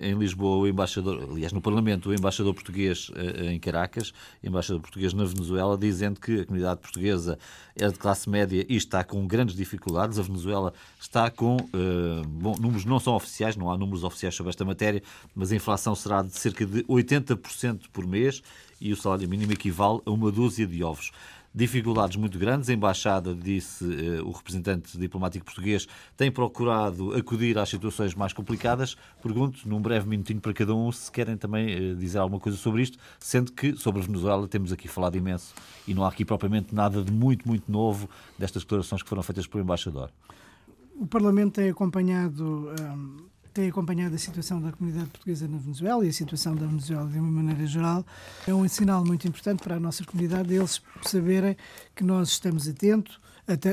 em 0.02 0.14
Lisboa 0.18 0.58
o 0.58 0.68
embaixador, 0.68 1.28
aliás, 1.30 1.52
no 1.52 1.62
Parlamento, 1.62 2.10
o 2.10 2.14
embaixador 2.14 2.52
português 2.52 3.10
em 3.50 3.58
Caracas, 3.58 4.12
embaixador 4.42 4.82
português 4.82 5.14
na 5.14 5.29
Venezuela, 5.30 5.76
dizendo 5.76 6.20
que 6.20 6.40
a 6.40 6.46
comunidade 6.46 6.80
portuguesa 6.80 7.38
é 7.76 7.88
de 7.88 7.94
classe 7.94 8.28
média 8.28 8.64
e 8.68 8.76
está 8.76 9.02
com 9.02 9.26
grandes 9.26 9.54
dificuldades. 9.54 10.18
A 10.18 10.22
Venezuela 10.22 10.72
está 11.00 11.30
com 11.30 11.56
uh, 11.56 12.26
bom, 12.26 12.56
números 12.58 12.84
não 12.84 13.00
são 13.00 13.14
oficiais, 13.14 13.56
não 13.56 13.70
há 13.70 13.78
números 13.78 14.04
oficiais 14.04 14.34
sobre 14.34 14.50
esta 14.50 14.64
matéria, 14.64 15.02
mas 15.34 15.52
a 15.52 15.56
inflação 15.56 15.94
será 15.94 16.22
de 16.22 16.32
cerca 16.32 16.66
de 16.66 16.82
80% 16.84 17.82
por 17.92 18.06
mês 18.06 18.42
e 18.80 18.92
o 18.92 18.96
salário 18.96 19.28
mínimo 19.28 19.52
equivale 19.52 20.00
a 20.04 20.10
uma 20.10 20.30
dúzia 20.30 20.66
de 20.66 20.82
ovos 20.82 21.10
dificuldades 21.54 22.16
muito 22.16 22.38
grandes. 22.38 22.68
A 22.68 22.72
embaixada, 22.72 23.34
disse 23.34 23.84
uh, 23.84 24.26
o 24.26 24.30
representante 24.30 24.96
diplomático 24.98 25.44
português, 25.44 25.86
tem 26.16 26.30
procurado 26.30 27.14
acudir 27.14 27.58
às 27.58 27.68
situações 27.68 28.14
mais 28.14 28.32
complicadas. 28.32 28.96
Pergunto, 29.22 29.68
num 29.68 29.80
breve 29.80 30.08
minutinho 30.08 30.40
para 30.40 30.52
cada 30.52 30.74
um, 30.74 30.90
se 30.92 31.10
querem 31.10 31.36
também 31.36 31.92
uh, 31.92 31.96
dizer 31.96 32.18
alguma 32.18 32.40
coisa 32.40 32.56
sobre 32.56 32.82
isto, 32.82 32.98
sendo 33.18 33.52
que 33.52 33.76
sobre 33.76 34.00
a 34.00 34.04
Venezuela 34.04 34.46
temos 34.48 34.72
aqui 34.72 34.88
falado 34.88 35.16
imenso 35.16 35.54
e 35.86 35.94
não 35.94 36.04
há 36.04 36.08
aqui 36.08 36.24
propriamente 36.24 36.74
nada 36.74 37.02
de 37.02 37.12
muito, 37.12 37.46
muito 37.46 37.70
novo 37.70 38.08
destas 38.38 38.62
declarações 38.62 39.02
que 39.02 39.08
foram 39.08 39.22
feitas 39.22 39.46
pelo 39.46 39.62
embaixador. 39.62 40.10
O 40.94 41.06
Parlamento 41.06 41.54
tem 41.54 41.70
acompanhado. 41.70 42.68
Um 42.78 43.30
tem 43.52 43.68
acompanhado 43.68 44.14
a 44.14 44.18
situação 44.18 44.60
da 44.60 44.72
comunidade 44.72 45.08
portuguesa 45.10 45.48
na 45.48 45.58
Venezuela 45.58 46.04
e 46.04 46.08
a 46.08 46.12
situação 46.12 46.54
da 46.54 46.66
Venezuela 46.66 47.08
de 47.08 47.18
uma 47.18 47.30
maneira 47.30 47.66
geral, 47.66 48.04
é 48.46 48.54
um 48.54 48.66
sinal 48.68 49.04
muito 49.04 49.26
importante 49.26 49.62
para 49.62 49.76
a 49.76 49.80
nossa 49.80 50.04
comunidade 50.04 50.54
eles 50.54 50.80
saberem 51.02 51.56
que 51.94 52.04
nós 52.04 52.30
estamos 52.30 52.68
atentos, 52.68 53.20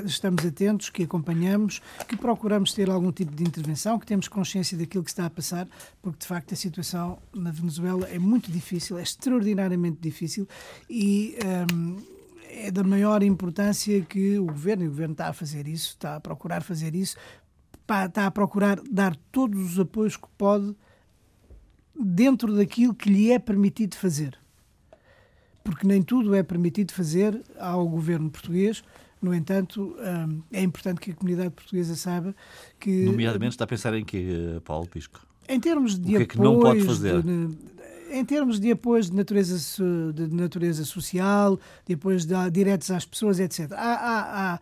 estamos 0.06 0.46
atentos, 0.46 0.90
que 0.90 1.04
acompanhamos, 1.04 1.82
que 2.08 2.18
procuramos 2.18 2.74
ter 2.74 2.90
algum 2.90 3.12
tipo 3.12 3.36
de 3.36 3.44
intervenção, 3.44 4.00
que 4.00 4.06
temos 4.06 4.28
consciência 4.28 4.78
daquilo 4.78 5.04
que 5.04 5.10
está 5.12 5.26
a 5.26 5.30
passar, 5.30 5.68
porque 6.02 6.20
de 6.20 6.28
facto 6.28 6.54
a 6.54 6.58
situação 6.58 7.20
na 7.34 7.52
Venezuela 7.52 8.08
é 8.08 8.18
muito 8.18 8.52
difícil, 8.52 8.98
é 8.98 9.04
extraordinariamente 9.04 9.98
difícil 10.02 10.48
e 10.90 11.38
um, 11.72 11.98
é 12.50 12.72
da 12.72 12.84
maior 12.84 13.22
importância 13.22 14.02
que 14.02 14.40
o 14.40 14.46
governo, 14.46 14.86
e 14.86 14.88
o 14.88 14.90
governo 14.90 15.12
está 15.12 15.28
a 15.28 15.34
fazer 15.34 15.68
isso, 15.68 15.90
está 15.90 16.16
a 16.16 16.20
procurar 16.20 16.64
fazer 16.64 16.96
isso, 16.96 17.18
está 18.06 18.26
a 18.26 18.32
procurar 18.32 18.80
dar 18.90 19.16
todos 19.32 19.74
os 19.74 19.80
apoios 19.80 20.18
que 20.18 20.28
pode 20.38 20.76
dentro 22.00 22.56
daquilo 22.56 22.94
que 22.94 23.10
lhe 23.10 23.32
é 23.32 23.40
permitido 23.40 23.96
fazer. 23.96 24.38
Porque 25.64 25.86
nem 25.86 26.02
tudo 26.02 26.36
é 26.36 26.44
permitido 26.44 26.94
fazer 26.94 27.42
ao 27.60 27.88
governo 27.88 28.30
português. 28.30 28.84
No 29.22 29.34
entanto, 29.34 29.96
hum, 30.00 30.42
é 30.52 30.62
importante 30.62 31.02
que 31.02 31.12
a 31.12 31.16
comunidade 31.16 31.50
portuguesa 31.50 31.96
saiba 31.96 32.36
que. 32.80 33.06
Nomeadamente, 33.06 33.56
está 33.56 33.64
a 33.64 33.68
pensar 33.68 33.94
em 33.96 34.06
que, 34.06 34.62
Paulo 34.64 34.88
Pisco? 34.88 35.26
Em 35.50 35.60
termos 35.60 35.98
de 35.98 36.16
o 36.16 36.18
que 36.18 36.24
é 36.24 36.26
que 36.26 36.40
não 36.40 36.60
pode 36.60 36.84
fazer? 36.84 37.22
De, 37.24 37.58
em 38.12 38.24
termos 38.26 38.60
de 38.60 38.72
apoios 38.72 39.10
de 39.10 39.16
natureza, 39.16 39.58
de 40.14 40.28
natureza 40.34 40.86
social, 40.86 41.60
de 41.86 41.94
apoios 41.94 42.26
de, 42.26 42.34
diretos 42.52 42.90
às 42.92 43.06
pessoas, 43.06 43.40
etc. 43.40 43.72
Há, 43.74 43.94
há, 43.94 44.54
há, 44.54 44.60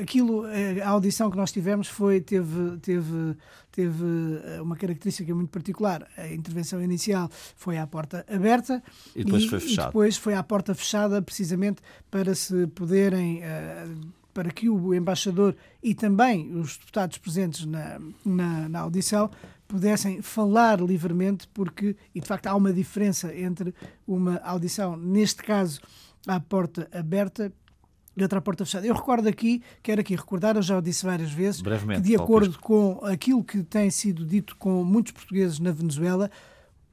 aquilo, 0.00 0.44
a 0.82 0.88
audição 0.88 1.30
que 1.30 1.36
nós 1.36 1.52
tivemos 1.52 1.88
foi, 1.88 2.20
teve, 2.20 2.78
teve, 2.78 3.36
teve 3.70 4.04
eh, 4.44 4.60
uma 4.60 4.76
característica 4.76 5.34
muito 5.34 5.50
particular. 5.50 6.06
A 6.16 6.28
intervenção 6.28 6.82
inicial 6.82 7.28
foi 7.56 7.78
à 7.78 7.86
porta 7.86 8.24
aberta 8.28 8.82
e 9.14 9.24
depois, 9.24 9.44
e, 9.44 9.48
foi, 9.48 9.60
fechado. 9.60 9.84
E 9.84 9.88
depois 9.88 10.16
foi 10.16 10.34
à 10.34 10.42
porta 10.42 10.74
fechada, 10.74 11.22
precisamente 11.22 11.82
para 12.10 12.34
se 12.34 12.66
poderem. 12.68 13.42
Uh, 13.42 14.22
para 14.32 14.50
que 14.50 14.68
o 14.68 14.94
embaixador 14.94 15.54
e 15.82 15.94
também 15.94 16.56
os 16.56 16.78
deputados 16.78 17.18
presentes 17.18 17.66
na, 17.66 18.00
na, 18.24 18.68
na 18.68 18.80
audição 18.80 19.30
pudessem 19.72 20.20
falar 20.20 20.82
livremente, 20.82 21.48
porque, 21.48 21.96
e 22.14 22.20
de 22.20 22.28
facto 22.28 22.46
há 22.46 22.54
uma 22.54 22.74
diferença 22.74 23.34
entre 23.34 23.74
uma 24.06 24.36
audição, 24.44 24.98
neste 24.98 25.42
caso, 25.42 25.80
à 26.26 26.38
porta 26.38 26.86
aberta 26.92 27.50
e 28.14 28.22
outra 28.22 28.38
à 28.38 28.42
porta 28.42 28.66
fechada. 28.66 28.86
Eu 28.86 28.94
recordo 28.94 29.26
aqui, 29.26 29.62
quero 29.82 30.02
aqui 30.02 30.14
recordar, 30.14 30.56
eu 30.56 30.62
já 30.62 30.76
o 30.76 30.82
disse 30.82 31.06
várias 31.06 31.32
vezes, 31.32 31.62
que 31.62 32.00
de 32.02 32.14
acordo 32.14 32.58
com 32.58 33.00
aquilo 33.02 33.42
que 33.42 33.62
tem 33.62 33.88
sido 33.88 34.26
dito 34.26 34.54
com 34.56 34.84
muitos 34.84 35.12
portugueses 35.12 35.58
na 35.58 35.72
Venezuela, 35.72 36.30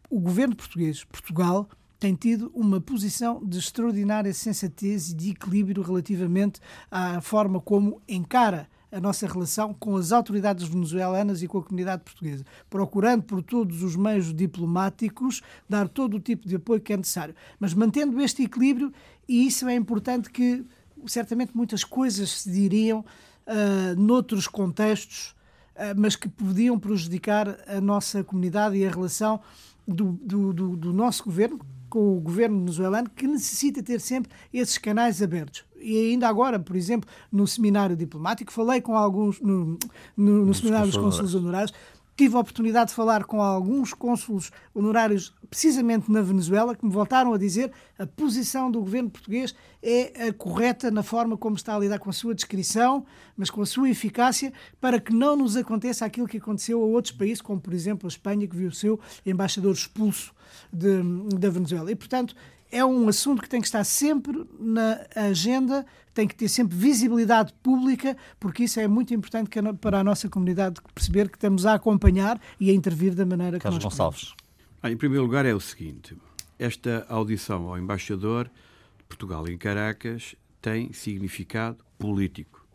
o 0.10 0.18
governo 0.18 0.56
português, 0.56 1.04
Portugal, 1.04 1.68
tem 2.00 2.16
tido 2.16 2.50
uma 2.56 2.80
posição 2.80 3.46
de 3.46 3.58
extraordinária 3.58 4.34
sensatez 4.34 5.10
e 5.10 5.14
de 5.14 5.32
equilíbrio 5.32 5.84
relativamente 5.84 6.62
à 6.90 7.20
forma 7.20 7.60
como 7.60 8.02
encara 8.08 8.70
a 8.92 9.00
nossa 9.00 9.28
relação 9.28 9.74
com 9.74 9.96
as 9.96 10.12
autoridades 10.12 10.68
venezuelanas 10.68 11.44
e 11.44 11.48
com 11.48 11.60
a 11.60 11.64
comunidade 11.64 12.04
portuguesa, 12.04 12.46
procurando 12.70 13.24
por 13.24 13.42
todos 13.44 13.84
os 13.84 13.96
meios 13.96 14.34
diplomáticos 14.34 15.42
dar 15.68 15.88
todo 15.88 16.16
o 16.16 16.20
tipo 16.20 16.48
de 16.48 16.56
apoio 16.56 16.82
que 16.82 16.94
é 16.94 16.98
necessário, 16.98 17.36
mas 17.60 17.74
mantendo 17.74 18.20
este 18.22 18.44
equilíbrio, 18.44 18.92
e 19.28 19.46
isso 19.46 19.68
é 19.68 19.76
importante 19.76 20.30
que 20.30 20.66
certamente 21.06 21.56
muitas 21.56 21.84
coisas 21.84 22.42
se 22.42 22.52
diriam 22.52 23.00
uh, 23.00 24.00
noutros 24.00 24.48
contextos, 24.48 25.36
uh, 25.76 25.94
mas 25.96 26.16
que 26.16 26.28
podiam 26.28 26.80
prejudicar 26.80 27.58
a 27.68 27.80
nossa 27.80 28.24
comunidade 28.24 28.76
e 28.76 28.86
a 28.86 28.90
relação 28.90 29.40
do, 29.88 30.14
do, 30.22 30.54
do, 30.54 30.76
do 30.76 30.94
nosso 30.94 31.24
governo 31.24 31.60
com 31.90 32.18
o 32.18 32.20
governo 32.20 32.60
venezuelano, 32.60 33.10
que 33.10 33.26
necessita 33.26 33.82
ter 33.82 34.00
sempre 34.00 34.32
esses 34.54 34.78
canais 34.78 35.24
abertos 35.24 35.66
e 35.82 36.12
ainda 36.12 36.28
agora, 36.28 36.60
por 36.60 36.76
exemplo, 36.76 37.10
no 37.32 37.48
seminário 37.48 37.96
diplomático, 37.96 38.52
falei 38.52 38.82
com 38.82 38.96
alguns, 38.96 39.40
no, 39.40 39.78
no, 40.16 40.46
no 40.46 40.54
seminário 40.54 40.88
dos 40.88 40.98
consulos 40.98 41.36
honorários, 41.36 41.74
tive 42.20 42.36
a 42.36 42.40
oportunidade 42.40 42.90
de 42.90 42.96
falar 42.98 43.24
com 43.24 43.42
alguns 43.42 43.94
cônsulos 43.94 44.52
honorários, 44.76 45.34
precisamente 45.50 46.12
na 46.12 46.22
Venezuela, 46.22 46.76
que 46.76 46.86
me 46.86 46.92
voltaram 46.92 47.34
a 47.34 47.38
dizer 47.38 47.72
a 47.98 48.06
posição 48.06 48.70
do 48.70 48.82
governo 48.82 49.10
português 49.10 49.56
é 49.82 50.28
a 50.28 50.34
correta 50.34 50.92
na 50.92 51.02
forma 51.02 51.38
como 51.38 51.56
está 51.56 51.78
a 51.78 51.80
lidar 51.80 51.98
com 51.98 52.10
a 52.10 52.14
sua 52.14 52.36
descrição, 52.36 53.06
mas 53.38 53.50
com 53.50 53.62
a 53.62 53.66
sua 53.66 53.90
eficácia, 53.90 54.52
para 54.82 55.00
que 55.00 55.14
não 55.14 55.38
nos 55.38 55.56
aconteça 55.56 56.06
aquilo 56.06 56.28
que 56.28 56.40
aconteceu 56.40 56.82
a 56.82 56.86
outros 56.86 57.14
países, 57.14 57.42
como 57.42 57.62
por 57.62 57.74
exemplo 57.74 58.06
a 58.06 58.10
Espanha, 58.10 58.46
que 58.46 58.56
viu 58.58 58.68
o 58.68 58.74
seu 58.74 59.00
embaixador 59.26 59.72
expulso 59.72 60.34
de, 60.74 61.02
da 61.38 61.50
Venezuela. 61.50 61.90
E, 61.90 61.96
portanto, 61.96 62.36
é 62.72 62.86
um 62.86 63.08
assunto 63.08 63.42
que 63.42 63.50
tem 63.50 63.60
que 63.62 63.68
estar 63.68 63.84
sempre 63.84 64.46
na 64.60 65.06
agenda, 65.16 65.86
tem 66.14 66.28
que 66.28 66.36
ter 66.36 66.48
sempre 66.48 66.78
visibilidade 66.78 67.54
pública, 67.64 68.16
porque 68.40 68.64
isso 68.64 68.80
é 68.80 68.88
muito 68.88 69.14
importante 69.14 69.50
para 69.82 70.00
a 70.00 70.04
nossa 70.04 70.30
comunidade 70.30 70.80
perceber 70.94 71.30
que 71.30 71.38
estamos 71.38 71.66
a 71.66 71.74
acompanhar 71.74 72.40
e 72.60 72.70
a 72.70 72.74
intervir 72.74 73.16
da 73.16 73.26
maneira 73.26 73.58
que 73.58 73.64
Carlos 73.64 73.84
nós 73.84 73.94
Gonçalves. 73.94 74.34
Ah, 74.82 74.92
em 74.92 74.98
primeiro 74.98 75.24
lugar 75.24 75.46
é 75.46 75.54
o 75.54 75.60
seguinte, 75.60 76.16
esta 76.58 77.06
audição 77.10 77.68
ao 77.68 77.78
embaixador 77.78 78.46
de 78.46 79.04
Portugal 79.06 79.48
em 79.48 79.58
Caracas 79.58 80.36
tem 80.62 80.94
significado 80.94 81.84
político. 81.98 82.66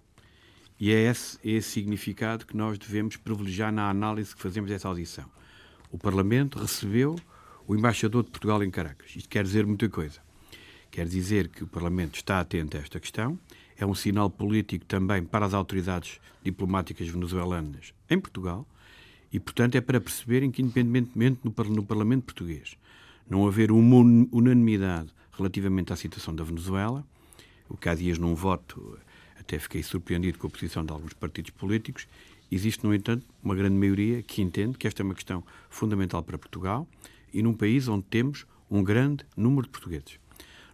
E 0.78 0.92
é 0.92 1.10
esse, 1.10 1.38
esse 1.44 1.70
significado 1.70 2.44
que 2.44 2.56
nós 2.56 2.78
devemos 2.78 3.16
privilegiar 3.16 3.72
na 3.72 3.88
análise 3.88 4.34
que 4.34 4.42
fazemos 4.42 4.70
dessa 4.70 4.88
audição. 4.88 5.24
O 5.90 5.98
Parlamento 5.98 6.58
recebeu 6.58 7.16
o 7.66 7.74
embaixador 7.74 8.24
de 8.24 8.30
Portugal 8.30 8.62
em 8.62 8.70
Caracas. 8.70 9.14
Isto 9.16 9.28
quer 9.28 9.44
dizer 9.44 9.66
muita 9.66 9.88
coisa. 9.88 10.20
Quer 10.90 11.06
dizer 11.06 11.48
que 11.48 11.64
o 11.64 11.66
Parlamento 11.66 12.16
está 12.16 12.40
atento 12.40 12.76
a 12.76 12.80
esta 12.80 13.00
questão, 13.00 13.38
é 13.76 13.84
um 13.84 13.94
sinal 13.94 14.30
político 14.30 14.84
também 14.84 15.24
para 15.24 15.44
as 15.44 15.54
autoridades 15.54 16.20
diplomáticas 16.42 17.08
venezuelanas 17.08 17.92
em 18.08 18.20
Portugal 18.20 18.66
e, 19.32 19.40
portanto, 19.40 19.74
é 19.74 19.80
para 19.80 20.00
perceberem 20.00 20.50
que, 20.50 20.62
independentemente 20.62 21.40
no, 21.42 21.82
Parlamento 21.82 22.24
português 22.24 22.76
não 23.28 23.46
haver 23.46 23.72
uma 23.72 23.96
unanimidade 24.30 25.08
relativamente 25.32 25.92
à 25.92 25.96
situação 25.96 26.34
da 26.34 26.44
Venezuela, 26.44 27.04
o 27.68 27.76
que 27.76 27.88
há 27.88 27.94
dias 27.94 28.18
num 28.18 28.34
voto 28.34 28.98
até 29.36 29.58
fiquei 29.58 29.82
surpreendido 29.82 30.38
com 30.38 30.46
a 30.46 30.50
posição 30.50 30.84
de 30.84 30.92
alguns 30.92 31.12
partidos 31.12 31.50
políticos, 31.50 32.06
existe, 32.50 32.84
no 32.84 32.94
entanto, 32.94 33.26
uma 33.42 33.54
grande 33.54 33.74
maioria 33.74 34.22
que 34.22 34.40
entende 34.40 34.78
que 34.78 34.86
esta 34.86 35.02
é 35.02 35.04
uma 35.04 35.14
questão 35.14 35.42
fundamental 35.68 36.22
para 36.22 36.38
Portugal 36.38 36.86
e 37.34 37.42
num 37.42 37.52
país 37.52 37.88
onde 37.88 38.04
temos 38.04 38.46
um 38.70 38.82
grande 38.82 39.26
número 39.36 39.66
de 39.66 39.70
portugueses. 39.70 40.18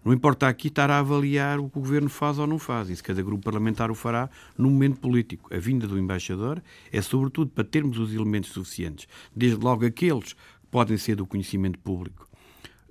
Não 0.05 0.15
importa 0.15 0.49
aqui 0.49 0.69
estar 0.69 0.91
a 0.91 0.99
avaliar 0.99 1.59
o 1.59 1.69
que 1.69 1.77
o 1.77 1.81
governo 1.81 2.09
faz 2.09 2.39
ou 2.39 2.47
não 2.47 2.59
faz, 2.59 2.89
isso 2.89 3.05
cada 3.05 3.21
grupo 3.23 3.45
parlamentar 3.45 3.91
o 3.91 3.95
fará 3.95 4.31
no 4.57 4.71
momento 4.71 4.99
político. 4.99 5.53
A 5.55 5.59
vinda 5.59 5.87
do 5.87 5.99
embaixador 5.99 6.63
é 6.91 7.03
sobretudo 7.03 7.51
para 7.51 7.65
termos 7.65 7.99
os 7.99 8.15
elementos 8.15 8.51
suficientes, 8.51 9.07
desde 9.37 9.63
logo 9.63 9.85
aqueles 9.85 10.33
que 10.33 10.39
podem 10.71 10.97
ser 10.97 11.17
do 11.17 11.27
conhecimento 11.27 11.79
público, 11.79 12.27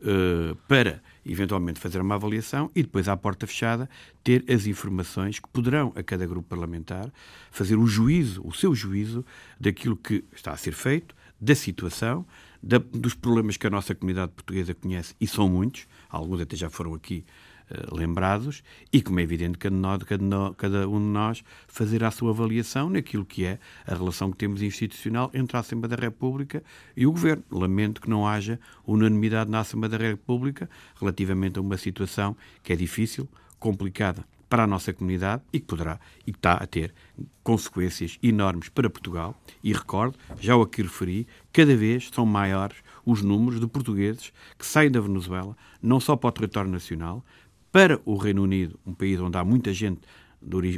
uh, 0.01 0.55
para 0.67 1.01
eventualmente 1.25 1.79
fazer 1.79 1.99
uma 1.99 2.13
avaliação 2.13 2.69
e 2.75 2.83
depois, 2.83 3.07
à 3.07 3.17
porta 3.17 3.47
fechada, 3.47 3.89
ter 4.23 4.45
as 4.47 4.67
informações 4.67 5.39
que 5.39 5.49
poderão, 5.49 5.91
a 5.95 6.03
cada 6.03 6.27
grupo 6.27 6.47
parlamentar, 6.47 7.11
fazer 7.49 7.75
o 7.75 7.87
juízo, 7.87 8.45
o 8.45 8.53
seu 8.53 8.75
juízo, 8.75 9.25
daquilo 9.59 9.95
que 9.95 10.23
está 10.31 10.51
a 10.51 10.57
ser 10.57 10.73
feito, 10.73 11.15
da 11.41 11.55
situação, 11.55 12.25
da, 12.61 12.77
dos 12.77 13.13
problemas 13.13 13.57
que 13.57 13.67
a 13.67 13.69
nossa 13.69 13.95
comunidade 13.95 14.31
portuguesa 14.31 14.73
conhece, 14.73 15.15
e 15.19 15.27
são 15.27 15.49
muitos, 15.49 15.87
alguns 16.09 16.41
até 16.41 16.55
já 16.55 16.69
foram 16.69 16.93
aqui 16.93 17.25
uh, 17.71 17.95
lembrados, 17.95 18.63
e 18.91 19.01
como 19.01 19.19
é 19.19 19.23
evidente, 19.23 19.57
cada, 19.57 19.75
nós, 19.75 20.03
cada, 20.03 20.53
cada 20.55 20.89
um 20.89 20.99
de 20.99 21.05
nós 21.05 21.43
fazer 21.67 22.03
a 22.03 22.11
sua 22.11 22.31
avaliação 22.31 22.89
naquilo 22.89 23.25
que 23.25 23.45
é 23.45 23.59
a 23.85 23.95
relação 23.95 24.31
que 24.31 24.37
temos 24.37 24.61
institucional 24.61 25.31
entre 25.33 25.55
a 25.57 25.59
Assembleia 25.59 25.95
da 25.95 26.01
República 26.01 26.63
e 26.95 27.05
o 27.05 27.11
Governo. 27.11 27.43
Lamento 27.51 28.01
que 28.01 28.09
não 28.09 28.27
haja 28.27 28.59
unanimidade 28.85 29.49
na 29.49 29.59
Assembleia 29.59 29.97
da 29.97 29.97
República 29.97 30.69
relativamente 30.99 31.57
a 31.57 31.61
uma 31.61 31.77
situação 31.77 32.35
que 32.63 32.73
é 32.73 32.75
difícil, 32.75 33.27
complicada 33.59 34.25
para 34.49 34.63
a 34.63 34.67
nossa 34.67 34.91
comunidade 34.91 35.43
e 35.53 35.59
que 35.59 35.67
poderá 35.67 35.99
e 36.25 36.31
está 36.31 36.53
a 36.53 36.65
ter 36.65 36.93
consequências 37.43 38.17
enormes 38.21 38.69
para 38.69 38.89
Portugal. 38.89 39.39
E 39.63 39.71
recordo, 39.71 40.17
já 40.39 40.55
o 40.55 40.61
aqui 40.63 40.81
referi, 40.81 41.27
cada 41.53 41.75
vez 41.75 42.09
são 42.11 42.25
maiores 42.25 42.77
os 43.05 43.21
números 43.21 43.59
de 43.59 43.67
portugueses 43.67 44.33
que 44.57 44.65
saem 44.65 44.91
da 44.91 44.99
Venezuela, 44.99 45.55
não 45.81 45.99
só 45.99 46.15
para 46.15 46.29
o 46.29 46.31
território 46.31 46.69
nacional, 46.69 47.23
para 47.71 48.01
o 48.05 48.17
Reino 48.17 48.43
Unido, 48.43 48.79
um 48.85 48.93
país 48.93 49.19
onde 49.19 49.37
há 49.37 49.43
muita 49.43 49.71
gente 49.73 50.01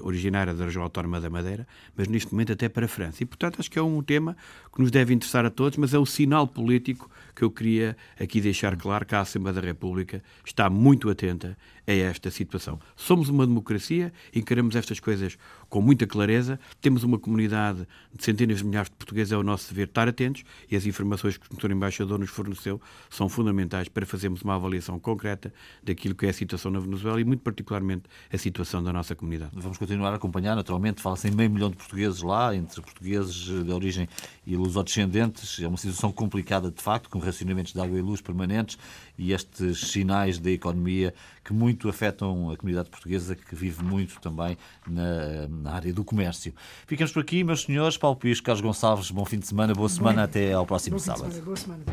originária 0.03 0.53
da 0.53 0.65
região 0.65 0.83
autónoma 0.83 1.21
da 1.21 1.29
Madeira, 1.29 1.67
mas 1.95 2.07
neste 2.07 2.31
momento 2.31 2.51
até 2.51 2.67
para 2.67 2.85
a 2.85 2.89
França. 2.89 3.21
E, 3.21 3.25
portanto, 3.25 3.59
acho 3.59 3.69
que 3.69 3.77
é 3.77 3.81
um 3.81 4.01
tema 4.01 4.35
que 4.73 4.81
nos 4.81 4.89
deve 4.89 5.13
interessar 5.13 5.45
a 5.45 5.49
todos, 5.49 5.77
mas 5.77 5.93
é 5.93 5.99
o 5.99 6.05
sinal 6.05 6.47
político 6.47 7.09
que 7.35 7.43
eu 7.43 7.51
queria 7.51 7.95
aqui 8.19 8.41
deixar 8.41 8.75
claro 8.75 9.05
que 9.05 9.13
a 9.13 9.21
Assembleia 9.21 9.53
da 9.53 9.61
República 9.61 10.23
está 10.43 10.69
muito 10.69 11.09
atenta 11.09 11.57
a 11.87 11.91
esta 11.91 12.29
situação. 12.29 12.79
Somos 12.95 13.29
uma 13.29 13.45
democracia, 13.45 14.13
encaramos 14.33 14.75
estas 14.75 14.99
coisas 14.99 15.37
com 15.69 15.81
muita 15.81 16.05
clareza, 16.05 16.59
temos 16.81 17.03
uma 17.03 17.17
comunidade 17.17 17.87
de 18.13 18.23
centenas 18.23 18.57
de 18.57 18.65
milhares 18.65 18.89
de 18.89 18.95
portugueses, 18.95 19.31
é 19.31 19.37
o 19.37 19.43
nosso 19.43 19.69
dever 19.69 19.87
estar 19.87 20.07
atentos 20.07 20.43
e 20.69 20.75
as 20.75 20.85
informações 20.85 21.37
que 21.37 21.45
o 21.51 21.59
Sr. 21.59 21.71
Embaixador 21.71 22.19
nos 22.19 22.29
forneceu 22.29 22.81
são 23.09 23.29
fundamentais 23.29 23.87
para 23.87 24.05
fazermos 24.05 24.41
uma 24.41 24.55
avaliação 24.55 24.99
concreta 24.99 25.53
daquilo 25.81 26.13
que 26.13 26.25
é 26.25 26.29
a 26.29 26.33
situação 26.33 26.71
na 26.71 26.79
Venezuela 26.79 27.19
e, 27.21 27.23
muito 27.23 27.41
particularmente, 27.41 28.03
a 28.31 28.37
situação 28.37 28.83
da 28.83 28.91
nossa 28.91 29.15
comunidade. 29.15 29.51
Vamos 29.53 29.77
continuar 29.77 30.11
a 30.11 30.15
acompanhar, 30.15 30.55
naturalmente, 30.55 31.01
fala-se 31.01 31.27
em 31.27 31.31
meio 31.31 31.49
milhão 31.49 31.69
de 31.69 31.77
portugueses 31.77 32.21
lá, 32.21 32.55
entre 32.55 32.81
portugueses 32.81 33.33
de 33.33 33.71
origem 33.71 34.07
e 34.45 34.55
lusodescendentes. 34.55 35.59
É 35.61 35.67
uma 35.67 35.77
situação 35.77 36.11
complicada, 36.11 36.69
de 36.69 36.81
facto, 36.81 37.09
com 37.09 37.19
racionamentos 37.19 37.73
de 37.73 37.79
água 37.79 37.97
e 37.97 38.01
luz 38.01 38.21
permanentes 38.21 38.77
e 39.17 39.33
estes 39.33 39.91
sinais 39.91 40.37
da 40.37 40.51
economia 40.51 41.13
que 41.43 41.53
muito 41.53 41.89
afetam 41.89 42.51
a 42.51 42.57
comunidade 42.57 42.89
portuguesa, 42.89 43.35
que 43.35 43.55
vive 43.55 43.83
muito 43.83 44.19
também 44.19 44.57
na, 44.87 45.47
na 45.47 45.71
área 45.73 45.93
do 45.93 46.03
comércio. 46.03 46.53
Ficamos 46.85 47.11
por 47.11 47.21
aqui, 47.21 47.43
meus 47.43 47.63
senhores. 47.63 47.97
Paulo 47.97 48.15
Pires, 48.15 48.41
Carlos 48.41 48.61
Gonçalves, 48.61 49.11
bom 49.11 49.25
fim 49.25 49.39
de 49.39 49.47
semana, 49.47 49.73
boa 49.73 49.89
semana, 49.89 50.23
até 50.23 50.53
ao 50.53 50.65
próximo 50.65 50.99
sábado. 50.99 51.31
Semana, 51.31 51.45
boa 51.45 51.57
semana. 51.57 51.83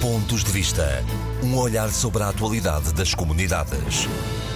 Pontos 0.00 0.42
de 0.42 0.50
Vista. 0.50 1.04
Um 1.44 1.56
olhar 1.56 1.88
sobre 1.90 2.22
a 2.22 2.28
atualidade 2.28 2.92
das 2.92 3.14
comunidades. 3.14 4.08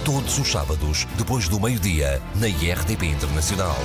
Todos 0.03 0.37
os 0.37 0.47
sábados, 0.47 1.05
depois 1.17 1.47
do 1.47 1.59
meio-dia, 1.59 2.21
na 2.35 2.47
IRTP 2.47 3.05
Internacional. 3.05 3.77